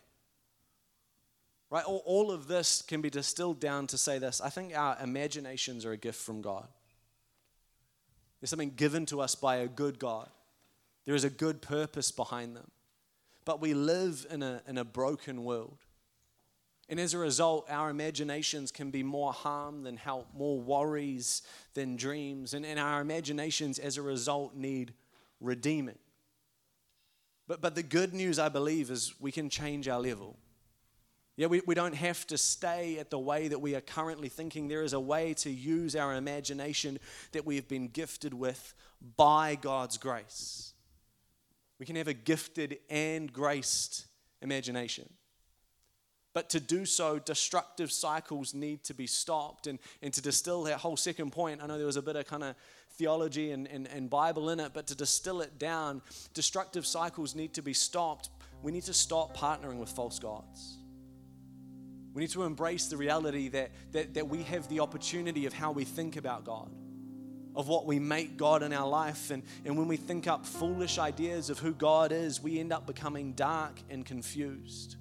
Right? 1.70 1.85
All, 1.85 2.03
all 2.05 2.31
of 2.31 2.48
this 2.48 2.83
can 2.83 3.01
be 3.01 3.09
distilled 3.11 3.59
down 3.59 3.87
to 3.88 3.98
say 3.98 4.18
this 4.18 4.40
I 4.40 4.51
think 4.51 4.77
our 4.77 4.96
imaginations 5.03 5.85
are 5.85 5.92
a 5.92 5.96
gift 5.96 6.20
from 6.20 6.42
God. 6.42 6.68
There's 8.40 8.51
something 8.51 8.75
given 8.75 9.07
to 9.07 9.20
us 9.20 9.35
by 9.35 9.57
a 9.57 9.68
good 9.68 9.98
God, 9.98 10.29
there 11.05 11.14
is 11.14 11.25
a 11.25 11.31
good 11.31 11.62
purpose 11.62 12.11
behind 12.11 12.57
them. 12.57 12.70
But 13.44 13.61
we 13.61 13.75
live 13.75 14.27
in 14.31 14.42
a, 14.42 14.62
in 14.68 14.79
a 14.79 14.85
broken 14.85 15.42
world. 15.42 15.79
And 16.88 17.01
as 17.01 17.14
a 17.14 17.18
result, 17.18 17.66
our 17.70 17.90
imaginations 17.90 18.70
can 18.70 18.90
be 18.90 19.03
more 19.03 19.33
harm 19.33 19.83
than 19.83 19.96
help, 19.96 20.29
more 20.35 20.61
worries 20.61 21.42
than 21.75 21.96
dreams. 21.96 22.55
And, 22.55 22.66
and 22.66 22.79
our 22.79 23.01
imaginations, 23.01 23.79
as 23.79 23.96
a 23.96 24.03
result, 24.03 24.55
need 24.55 24.92
redeeming. 25.40 25.98
But, 27.48 27.61
but 27.61 27.74
the 27.74 27.83
good 27.83 28.14
news, 28.14 28.38
I 28.38 28.48
believe, 28.48 28.90
is 28.90 29.14
we 29.20 29.33
can 29.33 29.50
change 29.50 29.88
our 29.88 30.00
level. 30.00 30.37
Yeah, 31.37 31.46
we, 31.46 31.62
we 31.66 31.74
don't 31.74 31.94
have 31.94 32.26
to 32.26 32.38
stay 32.38 32.98
at 32.98 33.11
the 33.11 33.18
way 33.18 33.48
that 33.48 33.61
we 33.61 33.74
are 33.74 33.81
currently 33.81 34.28
thinking. 34.28 34.68
There 34.68 34.83
is 34.83 34.92
a 34.92 35.00
way 35.00 35.35
to 35.35 35.50
use 35.50 35.96
our 35.96 36.14
imagination 36.14 36.98
that 37.33 37.46
we 37.46 37.57
have 37.57 37.68
been 37.68 37.88
gifted 37.88 38.35
with 38.35 38.74
by 39.16 39.55
God's 39.55 39.96
grace. 39.96 40.74
We 41.78 41.87
can 41.87 41.96
have 41.96 42.09
a 42.09 42.14
gifted 42.14 42.78
and 42.90 43.33
graced 43.33 44.07
imagination. 44.40 45.09
But 46.34 46.48
to 46.50 46.60
do 46.60 46.86
so, 46.86 47.18
destructive 47.18 47.92
cycles 47.92 48.54
need 48.54 48.84
to 48.84 48.94
be 48.94 49.06
stopped. 49.06 49.66
And, 49.66 49.78
and 50.00 50.12
to 50.14 50.22
distill 50.22 50.62
that 50.64 50.78
whole 50.78 50.96
second 50.96 51.30
point, 51.32 51.62
I 51.62 51.66
know 51.66 51.76
there 51.76 51.86
was 51.86 51.96
a 51.96 52.02
bit 52.02 52.16
of 52.16 52.26
kind 52.26 52.42
of 52.42 52.54
theology 52.92 53.50
and, 53.50 53.66
and, 53.68 53.86
and 53.88 54.08
Bible 54.08 54.50
in 54.50 54.60
it, 54.60 54.72
but 54.72 54.86
to 54.88 54.94
distill 54.94 55.40
it 55.40 55.58
down, 55.58 56.02
destructive 56.34 56.86
cycles 56.86 57.34
need 57.34 57.54
to 57.54 57.62
be 57.62 57.74
stopped. 57.74 58.30
We 58.62 58.72
need 58.72 58.84
to 58.84 58.94
stop 58.94 59.36
partnering 59.36 59.78
with 59.78 59.90
false 59.90 60.18
gods. 60.18 60.78
We 62.14 62.20
need 62.20 62.30
to 62.30 62.44
embrace 62.44 62.86
the 62.86 62.96
reality 62.96 63.48
that, 63.48 63.70
that, 63.92 64.14
that 64.14 64.28
we 64.28 64.42
have 64.44 64.68
the 64.68 64.80
opportunity 64.80 65.46
of 65.46 65.52
how 65.52 65.72
we 65.72 65.84
think 65.84 66.16
about 66.16 66.44
God, 66.44 66.70
of 67.56 67.68
what 67.68 67.86
we 67.86 67.98
make 67.98 68.36
God 68.36 68.62
in 68.62 68.72
our 68.72 68.86
life. 68.86 69.30
And, 69.30 69.42
and 69.64 69.78
when 69.78 69.88
we 69.88 69.96
think 69.96 70.26
up 70.26 70.44
foolish 70.44 70.98
ideas 70.98 71.48
of 71.48 71.58
who 71.58 71.72
God 71.72 72.12
is, 72.12 72.42
we 72.42 72.60
end 72.60 72.72
up 72.72 72.86
becoming 72.86 73.32
dark 73.32 73.80
and 73.88 74.04
confused. 74.04 74.96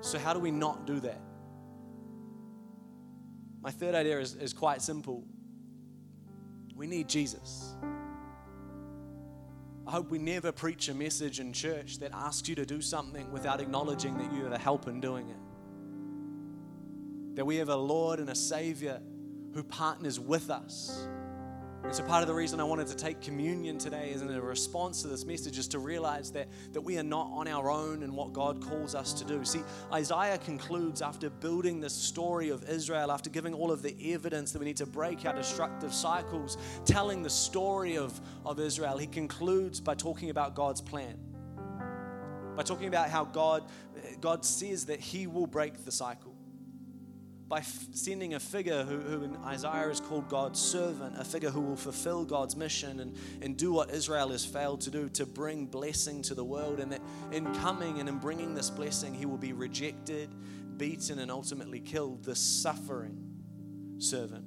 So, 0.00 0.18
how 0.18 0.32
do 0.32 0.40
we 0.40 0.50
not 0.50 0.86
do 0.86 1.00
that? 1.00 1.20
My 3.60 3.70
third 3.70 3.94
idea 3.94 4.18
is, 4.18 4.34
is 4.34 4.52
quite 4.52 4.82
simple 4.82 5.24
we 6.80 6.86
need 6.86 7.08
Jesus. 7.10 7.74
I 9.86 9.90
hope 9.90 10.10
we 10.10 10.18
never 10.18 10.50
preach 10.50 10.88
a 10.88 10.94
message 10.94 11.38
in 11.38 11.52
church 11.52 11.98
that 11.98 12.10
asks 12.14 12.48
you 12.48 12.54
to 12.54 12.64
do 12.64 12.80
something 12.80 13.30
without 13.30 13.60
acknowledging 13.60 14.16
that 14.16 14.32
you 14.32 14.46
are 14.46 14.48
the 14.48 14.56
help 14.56 14.88
in 14.88 14.98
doing 14.98 15.28
it. 15.28 15.36
That 17.36 17.44
we 17.44 17.56
have 17.56 17.68
a 17.68 17.76
Lord 17.76 18.18
and 18.18 18.30
a 18.30 18.34
Savior 18.34 19.02
who 19.52 19.62
partners 19.62 20.18
with 20.18 20.48
us 20.48 21.06
and 21.90 21.96
so, 21.96 22.04
part 22.04 22.22
of 22.22 22.28
the 22.28 22.34
reason 22.34 22.60
I 22.60 22.62
wanted 22.62 22.86
to 22.86 22.94
take 22.94 23.20
communion 23.20 23.76
today 23.76 24.12
is 24.12 24.22
in 24.22 24.30
a 24.30 24.40
response 24.40 25.02
to 25.02 25.08
this 25.08 25.24
message 25.24 25.58
is 25.58 25.66
to 25.66 25.80
realize 25.80 26.30
that, 26.30 26.46
that 26.72 26.80
we 26.80 26.96
are 26.98 27.02
not 27.02 27.32
on 27.32 27.48
our 27.48 27.68
own 27.68 28.04
in 28.04 28.14
what 28.14 28.32
God 28.32 28.62
calls 28.62 28.94
us 28.94 29.12
to 29.14 29.24
do. 29.24 29.44
See, 29.44 29.62
Isaiah 29.92 30.38
concludes 30.38 31.02
after 31.02 31.30
building 31.30 31.80
this 31.80 31.92
story 31.92 32.50
of 32.50 32.62
Israel, 32.70 33.10
after 33.10 33.28
giving 33.28 33.54
all 33.54 33.72
of 33.72 33.82
the 33.82 33.96
evidence 34.14 34.52
that 34.52 34.60
we 34.60 34.66
need 34.66 34.76
to 34.76 34.86
break 34.86 35.26
our 35.26 35.34
destructive 35.34 35.92
cycles, 35.92 36.58
telling 36.84 37.24
the 37.24 37.30
story 37.30 37.98
of, 37.98 38.20
of 38.46 38.60
Israel, 38.60 38.96
he 38.96 39.08
concludes 39.08 39.80
by 39.80 39.96
talking 39.96 40.30
about 40.30 40.54
God's 40.54 40.80
plan. 40.80 41.18
By 42.54 42.62
talking 42.62 42.86
about 42.86 43.10
how 43.10 43.24
God, 43.24 43.64
God 44.20 44.44
says 44.44 44.86
that 44.86 45.00
he 45.00 45.26
will 45.26 45.48
break 45.48 45.84
the 45.84 45.90
cycle 45.90 46.29
by 47.50 47.58
f- 47.58 47.86
sending 47.90 48.34
a 48.34 48.40
figure 48.40 48.84
who, 48.84 49.00
who 49.00 49.24
in 49.24 49.36
Isaiah 49.44 49.88
is 49.88 49.98
called 49.98 50.28
God's 50.28 50.60
servant, 50.60 51.18
a 51.18 51.24
figure 51.24 51.50
who 51.50 51.60
will 51.60 51.76
fulfill 51.76 52.24
God's 52.24 52.54
mission 52.54 53.00
and, 53.00 53.16
and 53.42 53.56
do 53.56 53.72
what 53.72 53.90
Israel 53.90 54.28
has 54.28 54.44
failed 54.44 54.80
to 54.82 54.90
do 54.90 55.08
to 55.10 55.26
bring 55.26 55.66
blessing 55.66 56.22
to 56.22 56.34
the 56.36 56.44
world. 56.44 56.78
And 56.78 56.92
that 56.92 57.02
in 57.32 57.52
coming 57.56 57.98
and 57.98 58.08
in 58.08 58.18
bringing 58.18 58.54
this 58.54 58.70
blessing, 58.70 59.12
he 59.12 59.26
will 59.26 59.36
be 59.36 59.52
rejected, 59.52 60.30
beaten, 60.76 61.18
and 61.18 61.28
ultimately 61.28 61.80
killed, 61.80 62.22
the 62.22 62.36
suffering 62.36 63.18
servant. 63.98 64.44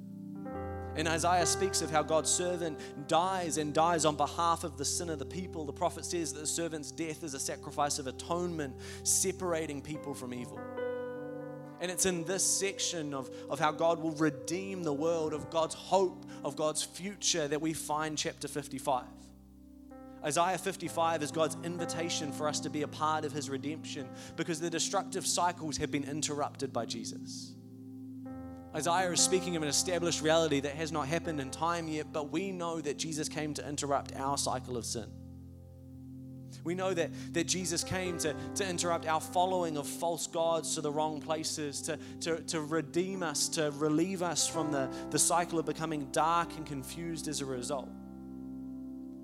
And 0.96 1.06
Isaiah 1.06 1.44
speaks 1.44 1.82
of 1.82 1.90
how 1.90 2.02
God's 2.02 2.30
servant 2.30 2.80
dies 3.06 3.58
and 3.58 3.74
dies 3.74 4.06
on 4.06 4.16
behalf 4.16 4.64
of 4.64 4.78
the 4.78 4.84
sin 4.84 5.10
of 5.10 5.18
the 5.18 5.26
people. 5.26 5.66
The 5.66 5.72
prophet 5.74 6.06
says 6.06 6.32
that 6.32 6.40
the 6.40 6.46
servant's 6.46 6.90
death 6.90 7.22
is 7.22 7.34
a 7.34 7.40
sacrifice 7.40 7.98
of 7.98 8.06
atonement, 8.06 8.76
separating 9.02 9.82
people 9.82 10.14
from 10.14 10.32
evil. 10.32 10.58
And 11.84 11.90
it's 11.90 12.06
in 12.06 12.24
this 12.24 12.42
section 12.42 13.12
of, 13.12 13.28
of 13.50 13.60
how 13.60 13.70
God 13.70 13.98
will 13.98 14.12
redeem 14.12 14.84
the 14.84 14.92
world, 14.94 15.34
of 15.34 15.50
God's 15.50 15.74
hope, 15.74 16.24
of 16.42 16.56
God's 16.56 16.82
future, 16.82 17.46
that 17.46 17.60
we 17.60 17.74
find 17.74 18.16
chapter 18.16 18.48
55. 18.48 19.04
Isaiah 20.24 20.56
55 20.56 21.22
is 21.22 21.30
God's 21.30 21.58
invitation 21.62 22.32
for 22.32 22.48
us 22.48 22.58
to 22.60 22.70
be 22.70 22.80
a 22.84 22.88
part 22.88 23.26
of 23.26 23.32
his 23.32 23.50
redemption 23.50 24.08
because 24.34 24.58
the 24.58 24.70
destructive 24.70 25.26
cycles 25.26 25.76
have 25.76 25.90
been 25.90 26.04
interrupted 26.04 26.72
by 26.72 26.86
Jesus. 26.86 27.52
Isaiah 28.74 29.10
is 29.10 29.20
speaking 29.20 29.54
of 29.54 29.62
an 29.62 29.68
established 29.68 30.22
reality 30.22 30.60
that 30.60 30.76
has 30.76 30.90
not 30.90 31.06
happened 31.06 31.38
in 31.38 31.50
time 31.50 31.86
yet, 31.86 32.06
but 32.14 32.32
we 32.32 32.50
know 32.50 32.80
that 32.80 32.96
Jesus 32.96 33.28
came 33.28 33.52
to 33.52 33.68
interrupt 33.68 34.16
our 34.16 34.38
cycle 34.38 34.78
of 34.78 34.86
sin. 34.86 35.10
We 36.62 36.74
know 36.74 36.94
that, 36.94 37.10
that 37.32 37.44
Jesus 37.44 37.82
came 37.82 38.18
to, 38.18 38.34
to 38.56 38.68
interrupt 38.68 39.06
our 39.06 39.20
following 39.20 39.76
of 39.76 39.86
false 39.86 40.26
gods 40.26 40.74
to 40.74 40.80
the 40.80 40.92
wrong 40.92 41.20
places, 41.20 41.82
to, 41.82 41.98
to, 42.20 42.40
to 42.42 42.60
redeem 42.60 43.22
us, 43.22 43.48
to 43.50 43.72
relieve 43.72 44.22
us 44.22 44.46
from 44.46 44.70
the, 44.70 44.88
the 45.10 45.18
cycle 45.18 45.58
of 45.58 45.66
becoming 45.66 46.08
dark 46.12 46.56
and 46.56 46.66
confused 46.66 47.28
as 47.28 47.40
a 47.40 47.46
result. 47.46 47.88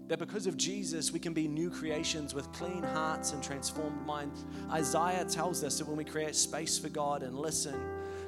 That 0.09 0.19
because 0.19 0.49
of 0.49 0.57
Jesus, 0.57 1.12
we 1.12 1.21
can 1.21 1.33
be 1.33 1.47
new 1.47 1.71
creations 1.71 2.35
with 2.35 2.51
clean 2.53 2.83
hearts 2.83 3.33
and 3.33 3.40
transformed 3.43 4.05
minds. 4.05 4.45
Isaiah 4.71 5.25
tells 5.25 5.62
us 5.62 5.79
that 5.79 5.87
when 5.87 5.97
we 5.97 6.05
create 6.05 6.35
space 6.35 6.77
for 6.79 6.88
God 6.88 7.23
and 7.23 7.38
listen, 7.38 7.81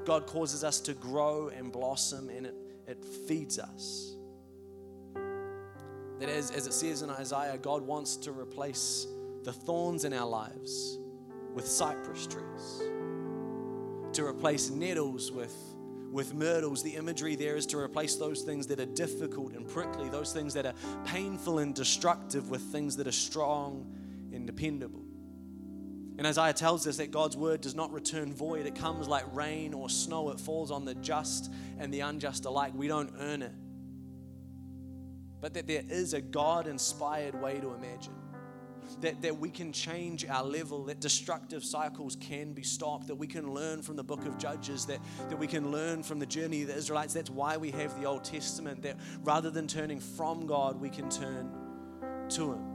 God 0.05 0.27
causes 0.27 0.63
us 0.63 0.81
to 0.83 0.95
grow 0.95 1.49
and 1.49 1.73
blossom 1.73 2.29
and 2.29 2.47
it, 2.47 2.55
it 2.87 3.05
feeds 3.05 3.59
us. 3.59 4.15
That 6.23 6.31
as, 6.31 6.53
as 6.53 6.69
it 6.69 6.73
says 6.73 7.03
in 7.03 7.11
Isaiah, 7.11 7.59
God 7.59 7.83
wants 7.83 8.15
to 8.19 8.31
replace 8.31 9.09
the 9.43 9.53
thorns 9.53 10.05
in 10.05 10.13
our 10.13 10.29
lives 10.29 11.01
with 11.53 11.67
cypress 11.67 12.29
trees, 12.29 12.83
to 14.13 14.25
replace 14.25 14.71
nettles 14.71 15.33
with, 15.33 15.53
with 16.13 16.33
myrtles. 16.33 16.85
The 16.85 16.95
imagery 16.95 17.35
there 17.35 17.57
is 17.57 17.67
to 17.67 17.77
replace 17.77 18.15
those 18.15 18.43
things 18.43 18.69
that 18.69 18.79
are 18.79 18.87
difficult 18.87 19.55
and 19.55 19.67
prickly, 19.67 20.09
those 20.11 20.33
things 20.33 20.55
that 20.55 20.65
are 20.65 20.75
painful 21.07 21.59
and 21.59 21.75
destructive, 21.75 22.51
with 22.51 22.63
things 22.71 22.97
that 22.99 23.09
are 23.09 23.11
strong 23.11 23.85
and 24.33 24.47
dependable. 24.47 25.03
And 26.19 26.25
Isaiah 26.25 26.53
tells 26.53 26.87
us 26.87 26.99
that 26.99 27.11
God's 27.11 27.37
word 27.37 27.63
does 27.63 27.75
not 27.75 27.93
return 27.93 28.33
void. 28.33 28.67
It 28.67 28.77
comes 28.77 29.09
like 29.09 29.25
rain 29.35 29.75
or 29.75 29.91
snow, 29.91 30.31
it 30.31 30.39
falls 30.39 30.71
on 30.71 30.85
the 30.85 30.95
just 30.95 31.53
and 31.81 31.93
the 31.93 31.99
unjust 31.99 32.45
alike. 32.45 32.75
We 32.77 32.87
don't 32.87 33.13
earn 33.19 33.43
it 33.43 33.55
but 35.43 35.53
that 35.55 35.67
there 35.67 35.83
is 35.91 36.15
a 36.15 36.21
God 36.21 36.67
inspired 36.67 37.35
way 37.35 37.61
to 37.61 37.75
imagine. 37.75 38.15
that, 39.01 39.21
that 39.23 39.39
we 39.39 39.51
can 39.51 39.73
change 39.73 40.27
our 40.27 40.45
level, 40.45 40.85
that 40.85 41.01
destructive 41.01 41.65
cycles 41.65 42.17
can 42.17 42.53
be 42.53 42.63
stopped, 42.63 43.09
that 43.09 43.15
we 43.15 43.27
can 43.27 43.53
learn 43.53 43.83
from 43.83 43.97
the 43.97 44.05
book 44.05 44.25
of 44.27 44.39
Judges, 44.39 44.87
that, 44.87 45.01
that 45.29 45.39
we 45.39 45.47
can 45.47 45.73
learn 45.73 46.03
from 46.03 46.19
the 46.19 46.27
journey 46.27 46.63
of 46.63 46.69
the 46.69 46.77
Israelites. 46.77 47.15
That's 47.15 47.31
why 47.31 47.57
we 47.57 47.71
have 47.73 47.99
the 47.99 48.07
Old 48.07 48.23
Testament, 48.23 48.83
that 48.83 48.97
rather 49.25 49.51
than 49.51 49.67
turning 49.67 49.99
from 49.99 50.47
God, 50.47 50.81
we 50.81 50.91
can 50.91 51.09
turn 51.09 51.51
to 52.31 52.53
Him. 52.53 52.73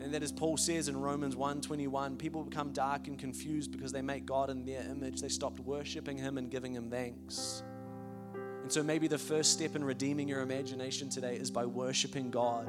And 0.00 0.12
that 0.12 0.22
as 0.22 0.32
Paul 0.32 0.56
says 0.56 0.88
in 0.88 0.96
Romans 0.96 1.36
1:21, 1.36 2.18
people 2.18 2.42
become 2.42 2.72
dark 2.72 3.06
and 3.06 3.18
confused 3.18 3.70
because 3.72 3.92
they 3.92 4.02
make 4.02 4.26
God 4.26 4.50
in 4.50 4.64
their 4.64 4.82
image. 4.82 5.20
They 5.20 5.28
stopped 5.28 5.60
worshiping 5.60 6.18
him 6.18 6.36
and 6.36 6.50
giving 6.50 6.74
him 6.74 6.90
thanks. 6.90 7.62
And 8.64 8.72
so 8.72 8.82
maybe 8.82 9.08
the 9.08 9.18
first 9.18 9.52
step 9.52 9.76
in 9.76 9.84
redeeming 9.84 10.26
your 10.26 10.40
imagination 10.40 11.10
today 11.10 11.36
is 11.36 11.50
by 11.50 11.66
worshiping 11.66 12.30
God 12.30 12.66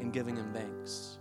and 0.00 0.12
giving 0.12 0.34
him 0.34 0.52
thanks. 0.52 1.18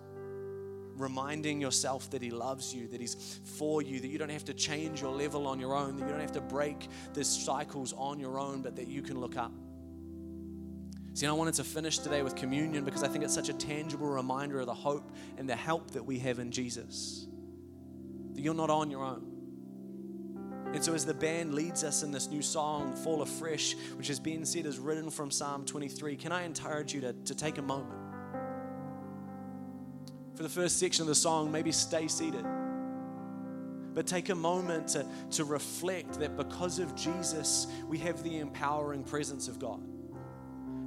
Reminding 0.98 1.62
yourself 1.62 2.10
that 2.10 2.24
he 2.24 2.32
loves 2.32 2.74
you, 2.74 2.88
that 2.88 3.00
he's 3.00 3.40
for 3.44 3.84
you, 3.84 4.00
that 4.00 4.08
you 4.08 4.18
don't 4.18 4.32
have 4.32 4.46
to 4.46 4.54
change 4.56 5.00
your 5.00 5.12
level 5.12 5.46
on 5.46 5.60
your 5.60 5.76
own, 5.76 5.96
that 5.96 6.06
you 6.06 6.10
don't 6.10 6.22
have 6.22 6.32
to 6.32 6.42
break 6.42 6.88
the 7.14 7.24
cycles 7.24 7.94
on 7.94 8.20
your 8.20 8.40
own, 8.40 8.64
but 8.64 8.76
that 8.78 8.88
you 8.88 9.04
can 9.04 9.20
look 9.20 9.38
up. 9.38 9.52
See, 11.14 11.28
I 11.28 11.32
wanted 11.32 11.54
to 11.54 11.64
finish 11.64 12.00
today 12.00 12.24
with 12.24 12.36
communion 12.36 12.84
because 12.84 13.04
I 13.04 13.10
think 13.10 13.24
it's 13.24 13.36
such 13.36 13.50
a 13.50 13.54
tangible 13.54 14.08
reminder 14.08 14.60
of 14.60 14.66
the 14.66 14.74
hope 14.74 15.12
and 15.38 15.48
the 15.48 15.56
help 15.56 15.92
that 15.92 16.04
we 16.04 16.18
have 16.18 16.40
in 16.40 16.50
Jesus. 16.50 17.28
That 18.34 18.42
you're 18.42 18.56
not 18.56 18.72
on 18.72 18.90
your 18.90 19.04
own. 19.04 19.39
And 20.74 20.84
so, 20.84 20.94
as 20.94 21.06
the 21.06 21.14
band 21.14 21.56
leads 21.56 21.84
us 21.84 22.04
in 22.04 22.12
this 22.12 22.30
new 22.30 22.42
song, 22.42 22.94
Fall 22.94 23.22
Afresh, 23.24 23.76
which 23.96 24.08
has 24.08 24.20
been 24.20 24.46
said 24.46 24.66
is 24.66 24.78
written 24.78 25.10
from 25.10 25.32
Psalm 25.32 25.66
23, 25.66 26.16
can 26.16 26.32
I 26.32 26.44
encourage 26.44 26.94
you 26.94 27.02
to, 27.02 27.14
to 27.14 27.36
take 27.36 27.58
a 27.58 27.62
moment? 27.62 28.00
For 30.36 30.44
the 30.44 30.50
first 30.50 30.80
section 30.80 31.02
of 31.04 31.08
the 31.08 31.16
song, 31.16 31.52
maybe 31.52 31.72
stay 31.72 32.08
seated. 32.08 32.46
But 33.94 34.06
take 34.06 34.30
a 34.30 34.36
moment 34.36 34.90
to, 34.90 35.06
to 35.32 35.44
reflect 35.44 36.20
that 36.20 36.38
because 36.38 36.80
of 36.80 36.96
Jesus, 36.96 37.68
we 37.88 37.98
have 37.98 38.24
the 38.24 38.38
empowering 38.38 39.04
presence 39.04 39.48
of 39.48 39.60
God 39.60 39.82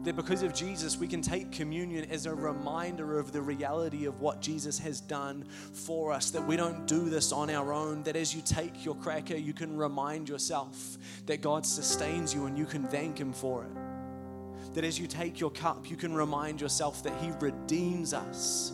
that 0.05 0.17
because 0.17 0.43
of 0.43 0.53
Jesus, 0.53 0.97
we 0.97 1.07
can 1.07 1.23
take 1.23 1.53
communion 1.53 2.11
as 2.11 2.27
a 2.27 2.35
reminder 2.35 3.19
of 3.19 3.31
the 3.33 3.41
reality 3.41 4.05
of 4.07 4.21
what 4.21 4.41
Jesus 4.41 4.79
has 4.81 5.01
done 5.01 5.45
for 5.73 6.13
us, 6.13 6.31
that 6.31 6.45
we 6.45 6.57
don't 6.57 6.87
do 6.87 7.09
this 7.09 7.31
on 7.31 7.51
our 7.51 7.73
own, 7.73 8.03
that 8.03 8.17
as 8.17 8.35
you 8.35 8.43
take 8.43 8.85
your 8.85 8.97
cracker, 8.97 9.37
you 9.37 9.53
can 9.53 9.77
remind 9.77 10.29
yourself 10.29 10.99
that 11.27 11.41
God 11.41 11.65
sustains 11.65 12.35
you 12.35 12.47
and 12.47 12.59
you 12.59 12.67
can 12.67 12.85
thank 12.85 13.19
Him 13.19 13.33
for 13.33 13.65
it. 13.65 14.75
That 14.75 14.85
as 14.85 14.99
you 14.99 15.07
take 15.07 15.39
your 15.39 15.51
cup, 15.51 15.89
you 15.89 15.97
can 15.97 16.13
remind 16.13 16.61
yourself 16.61 17.03
that 17.05 17.13
He 17.21 17.31
redeems 17.41 18.13
us 18.13 18.73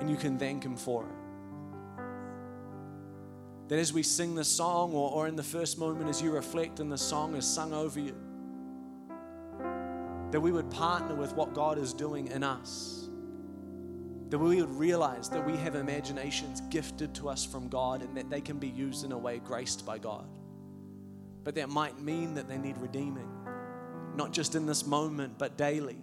and 0.00 0.08
you 0.08 0.16
can 0.16 0.38
thank 0.38 0.64
Him 0.64 0.76
for 0.76 1.04
it. 1.04 1.12
That 3.68 3.78
as 3.78 3.92
we 3.92 4.02
sing 4.02 4.34
the 4.34 4.44
song, 4.44 4.92
or, 4.92 5.10
or 5.10 5.28
in 5.28 5.36
the 5.36 5.42
first 5.42 5.78
moment 5.78 6.08
as 6.08 6.22
you 6.22 6.30
reflect 6.30 6.80
and 6.80 6.90
the 6.90 6.98
song 6.98 7.34
is 7.34 7.46
sung 7.46 7.72
over 7.72 8.00
you, 8.00 8.14
that 10.32 10.40
we 10.40 10.50
would 10.50 10.70
partner 10.70 11.14
with 11.14 11.34
what 11.34 11.54
God 11.54 11.78
is 11.78 11.92
doing 11.92 12.26
in 12.28 12.42
us. 12.42 13.08
That 14.30 14.38
we 14.38 14.62
would 14.62 14.72
realize 14.72 15.28
that 15.28 15.46
we 15.46 15.58
have 15.58 15.74
imaginations 15.74 16.62
gifted 16.62 17.14
to 17.16 17.28
us 17.28 17.44
from 17.44 17.68
God 17.68 18.00
and 18.02 18.16
that 18.16 18.30
they 18.30 18.40
can 18.40 18.58
be 18.58 18.68
used 18.68 19.04
in 19.04 19.12
a 19.12 19.18
way 19.18 19.38
graced 19.38 19.84
by 19.84 19.98
God. 19.98 20.26
But 21.44 21.54
that 21.56 21.68
might 21.68 22.00
mean 22.00 22.34
that 22.34 22.48
they 22.48 22.56
need 22.56 22.78
redeeming, 22.78 23.28
not 24.16 24.32
just 24.32 24.54
in 24.54 24.64
this 24.64 24.86
moment, 24.86 25.36
but 25.36 25.58
daily, 25.58 25.98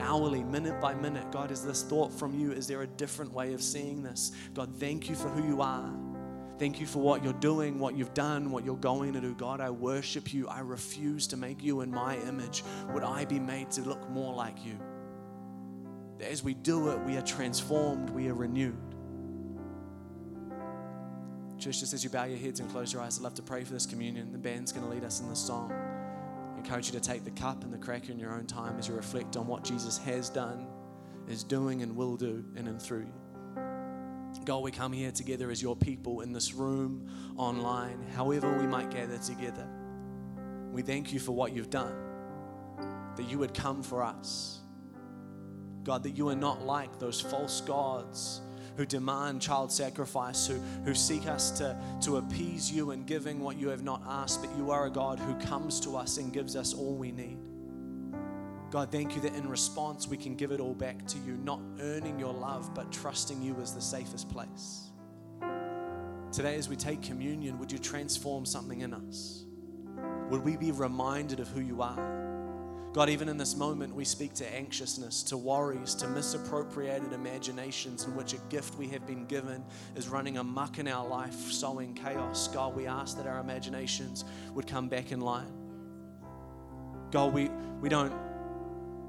hourly, 0.00 0.42
minute 0.42 0.80
by 0.80 0.94
minute. 0.94 1.30
God, 1.30 1.52
is 1.52 1.64
this 1.64 1.84
thought 1.84 2.12
from 2.12 2.34
you? 2.34 2.50
Is 2.50 2.66
there 2.66 2.82
a 2.82 2.88
different 2.88 3.32
way 3.32 3.54
of 3.54 3.62
seeing 3.62 4.02
this? 4.02 4.32
God, 4.52 4.74
thank 4.80 5.08
you 5.08 5.14
for 5.14 5.28
who 5.28 5.46
you 5.46 5.62
are. 5.62 5.92
Thank 6.62 6.78
you 6.78 6.86
for 6.86 7.00
what 7.00 7.24
you're 7.24 7.32
doing, 7.32 7.80
what 7.80 7.96
you've 7.96 8.14
done, 8.14 8.52
what 8.52 8.64
you're 8.64 8.76
going 8.76 9.14
to 9.14 9.20
do. 9.20 9.34
God, 9.34 9.60
I 9.60 9.68
worship 9.70 10.32
you. 10.32 10.46
I 10.46 10.60
refuse 10.60 11.26
to 11.26 11.36
make 11.36 11.60
you 11.60 11.80
in 11.80 11.90
my 11.90 12.18
image. 12.18 12.62
Would 12.92 13.02
I 13.02 13.24
be 13.24 13.40
made 13.40 13.72
to 13.72 13.80
look 13.80 14.08
more 14.10 14.32
like 14.32 14.64
you? 14.64 14.78
As 16.20 16.44
we 16.44 16.54
do 16.54 16.90
it, 16.90 17.00
we 17.00 17.16
are 17.16 17.22
transformed, 17.22 18.10
we 18.10 18.28
are 18.28 18.34
renewed. 18.34 18.78
Church, 21.58 21.80
just 21.80 21.94
as 21.94 22.04
you 22.04 22.10
bow 22.10 22.26
your 22.26 22.38
heads 22.38 22.60
and 22.60 22.70
close 22.70 22.92
your 22.92 23.02
eyes, 23.02 23.18
I'd 23.18 23.24
love 23.24 23.34
to 23.34 23.42
pray 23.42 23.64
for 23.64 23.72
this 23.72 23.84
communion. 23.84 24.30
The 24.30 24.38
band's 24.38 24.70
going 24.70 24.86
to 24.86 24.92
lead 24.92 25.02
us 25.02 25.18
in 25.20 25.28
this 25.28 25.40
song. 25.40 25.72
I 25.72 26.58
encourage 26.58 26.86
you 26.86 26.92
to 26.92 27.00
take 27.00 27.24
the 27.24 27.32
cup 27.32 27.64
and 27.64 27.72
the 27.72 27.78
cracker 27.78 28.12
in 28.12 28.20
your 28.20 28.36
own 28.36 28.46
time 28.46 28.78
as 28.78 28.86
you 28.86 28.94
reflect 28.94 29.36
on 29.36 29.48
what 29.48 29.64
Jesus 29.64 29.98
has 29.98 30.30
done, 30.30 30.68
is 31.26 31.42
doing, 31.42 31.82
and 31.82 31.96
will 31.96 32.16
do 32.16 32.44
in 32.54 32.68
and 32.68 32.80
through 32.80 33.00
you. 33.00 33.21
God, 34.44 34.62
we 34.62 34.70
come 34.70 34.92
here 34.92 35.12
together 35.12 35.50
as 35.50 35.62
your 35.62 35.76
people 35.76 36.20
in 36.22 36.32
this 36.32 36.52
room, 36.52 37.08
online, 37.36 38.04
however 38.16 38.58
we 38.58 38.66
might 38.66 38.90
gather 38.90 39.18
together. 39.18 39.66
We 40.72 40.82
thank 40.82 41.12
you 41.12 41.20
for 41.20 41.32
what 41.32 41.52
you've 41.52 41.70
done, 41.70 41.94
that 43.16 43.24
you 43.24 43.38
would 43.38 43.54
come 43.54 43.82
for 43.82 44.02
us. 44.02 44.60
God, 45.84 46.02
that 46.04 46.10
you 46.10 46.28
are 46.28 46.36
not 46.36 46.64
like 46.64 46.98
those 46.98 47.20
false 47.20 47.60
gods 47.60 48.40
who 48.76 48.86
demand 48.86 49.42
child 49.42 49.70
sacrifice, 49.70 50.46
who, 50.46 50.54
who 50.84 50.94
seek 50.94 51.26
us 51.26 51.50
to, 51.58 51.76
to 52.00 52.16
appease 52.16 52.70
you 52.70 52.92
in 52.92 53.04
giving 53.04 53.40
what 53.40 53.58
you 53.58 53.68
have 53.68 53.82
not 53.82 54.02
asked, 54.06 54.42
but 54.42 54.56
you 54.56 54.70
are 54.70 54.86
a 54.86 54.90
God 54.90 55.18
who 55.18 55.34
comes 55.46 55.78
to 55.80 55.96
us 55.96 56.16
and 56.16 56.32
gives 56.32 56.56
us 56.56 56.72
all 56.72 56.94
we 56.94 57.12
need. 57.12 57.38
God, 58.72 58.90
thank 58.90 59.14
you 59.14 59.20
that 59.20 59.34
in 59.34 59.46
response 59.50 60.08
we 60.08 60.16
can 60.16 60.34
give 60.34 60.50
it 60.50 60.58
all 60.58 60.72
back 60.72 61.06
to 61.08 61.18
you, 61.18 61.36
not 61.44 61.60
earning 61.78 62.18
your 62.18 62.32
love, 62.32 62.72
but 62.74 62.90
trusting 62.90 63.42
you 63.42 63.54
as 63.60 63.74
the 63.74 63.82
safest 63.82 64.30
place. 64.30 64.88
Today, 66.32 66.56
as 66.56 66.70
we 66.70 66.76
take 66.76 67.02
communion, 67.02 67.58
would 67.58 67.70
you 67.70 67.78
transform 67.78 68.46
something 68.46 68.80
in 68.80 68.94
us? 68.94 69.44
Would 70.30 70.42
we 70.42 70.56
be 70.56 70.72
reminded 70.72 71.38
of 71.38 71.48
who 71.48 71.60
you 71.60 71.82
are? 71.82 72.88
God, 72.94 73.10
even 73.10 73.28
in 73.28 73.36
this 73.36 73.56
moment, 73.56 73.94
we 73.94 74.06
speak 74.06 74.32
to 74.34 74.54
anxiousness, 74.54 75.22
to 75.24 75.36
worries, 75.36 75.94
to 75.96 76.08
misappropriated 76.08 77.12
imaginations 77.12 78.04
in 78.04 78.16
which 78.16 78.32
a 78.32 78.38
gift 78.48 78.76
we 78.76 78.88
have 78.88 79.06
been 79.06 79.26
given 79.26 79.62
is 79.96 80.08
running 80.08 80.38
amuck 80.38 80.78
in 80.78 80.88
our 80.88 81.06
life, 81.06 81.52
sowing 81.52 81.92
chaos. 81.92 82.48
God, 82.48 82.74
we 82.74 82.86
ask 82.86 83.18
that 83.18 83.26
our 83.26 83.40
imaginations 83.40 84.24
would 84.54 84.66
come 84.66 84.88
back 84.88 85.12
in 85.12 85.20
line. 85.20 85.52
God, 87.10 87.34
we, 87.34 87.50
we 87.82 87.90
don't 87.90 88.31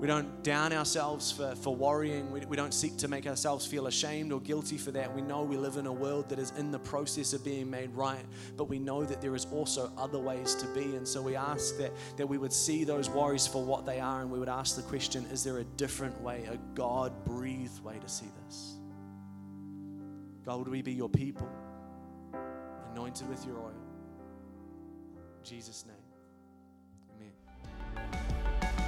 we 0.04 0.08
don't 0.08 0.44
down 0.44 0.74
ourselves 0.74 1.32
for, 1.32 1.56
for 1.56 1.74
worrying. 1.74 2.30
We, 2.30 2.42
we 2.42 2.58
don't 2.58 2.74
seek 2.74 2.98
to 2.98 3.08
make 3.08 3.26
ourselves 3.26 3.66
feel 3.66 3.88
ashamed 3.88 4.34
or 4.34 4.42
guilty 4.42 4.78
for 4.78 4.92
that. 4.92 5.16
We 5.16 5.22
know 5.22 5.44
we 5.44 5.56
live 5.56 5.78
in 5.78 5.86
a 5.86 5.94
world 5.94 6.28
that 6.28 6.39
is 6.39 6.52
in 6.58 6.72
the 6.72 6.80
process 6.80 7.32
of 7.32 7.42
being 7.46 7.70
made 7.70 7.89
right, 7.96 8.26
but 8.58 8.66
we 8.66 8.80
know 8.80 9.06
that 9.06 9.22
there 9.22 9.34
is 9.34 9.48
also 9.50 9.94
other 9.98 10.20
ways 10.20 10.56
to 10.56 10.68
be. 10.74 10.98
And 10.98 11.08
so 11.08 11.22
we 11.22 11.38
ask 11.38 11.78
that, 11.78 11.94
that 12.18 12.28
we 12.28 12.38
would 12.38 12.52
see 12.52 12.84
those 12.84 13.10
worries 13.10 13.48
for 13.48 13.63
what 13.63 13.86
they 13.86 14.02
are 14.02 14.20
and 14.20 14.30
we 14.30 14.39
would 14.39 14.50
ask 14.50 14.76
the 14.76 14.82
question 14.82 15.26
is 15.32 15.42
there 15.42 15.60
a 15.60 15.63
different 15.63 16.20
way, 16.20 16.50
a 16.52 16.58
God 16.76 17.24
breathed 17.24 17.82
way 17.82 17.98
to 17.98 18.10
see 18.10 18.28
this? 18.44 18.76
God, 20.46 20.60
would 20.60 20.68
we 20.68 20.82
be 20.82 20.92
your 20.92 21.08
people, 21.08 21.48
anointed 22.92 23.30
with 23.30 23.46
your 23.46 23.56
oil? 23.56 23.72
In 25.39 25.46
Jesus' 25.46 25.86
name. 25.86 25.96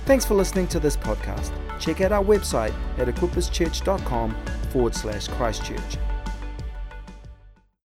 Thanks 0.05 0.23
for 0.23 0.35
listening 0.35 0.67
to 0.67 0.79
this 0.79 0.95
podcast. 0.95 1.51
Check 1.79 1.99
out 2.01 2.11
our 2.11 2.23
website 2.23 2.73
at 2.99 3.07
equipperschurch.com 3.07 4.35
forward 4.69 4.93
slash 4.93 5.27
Christchurch. 5.29 5.97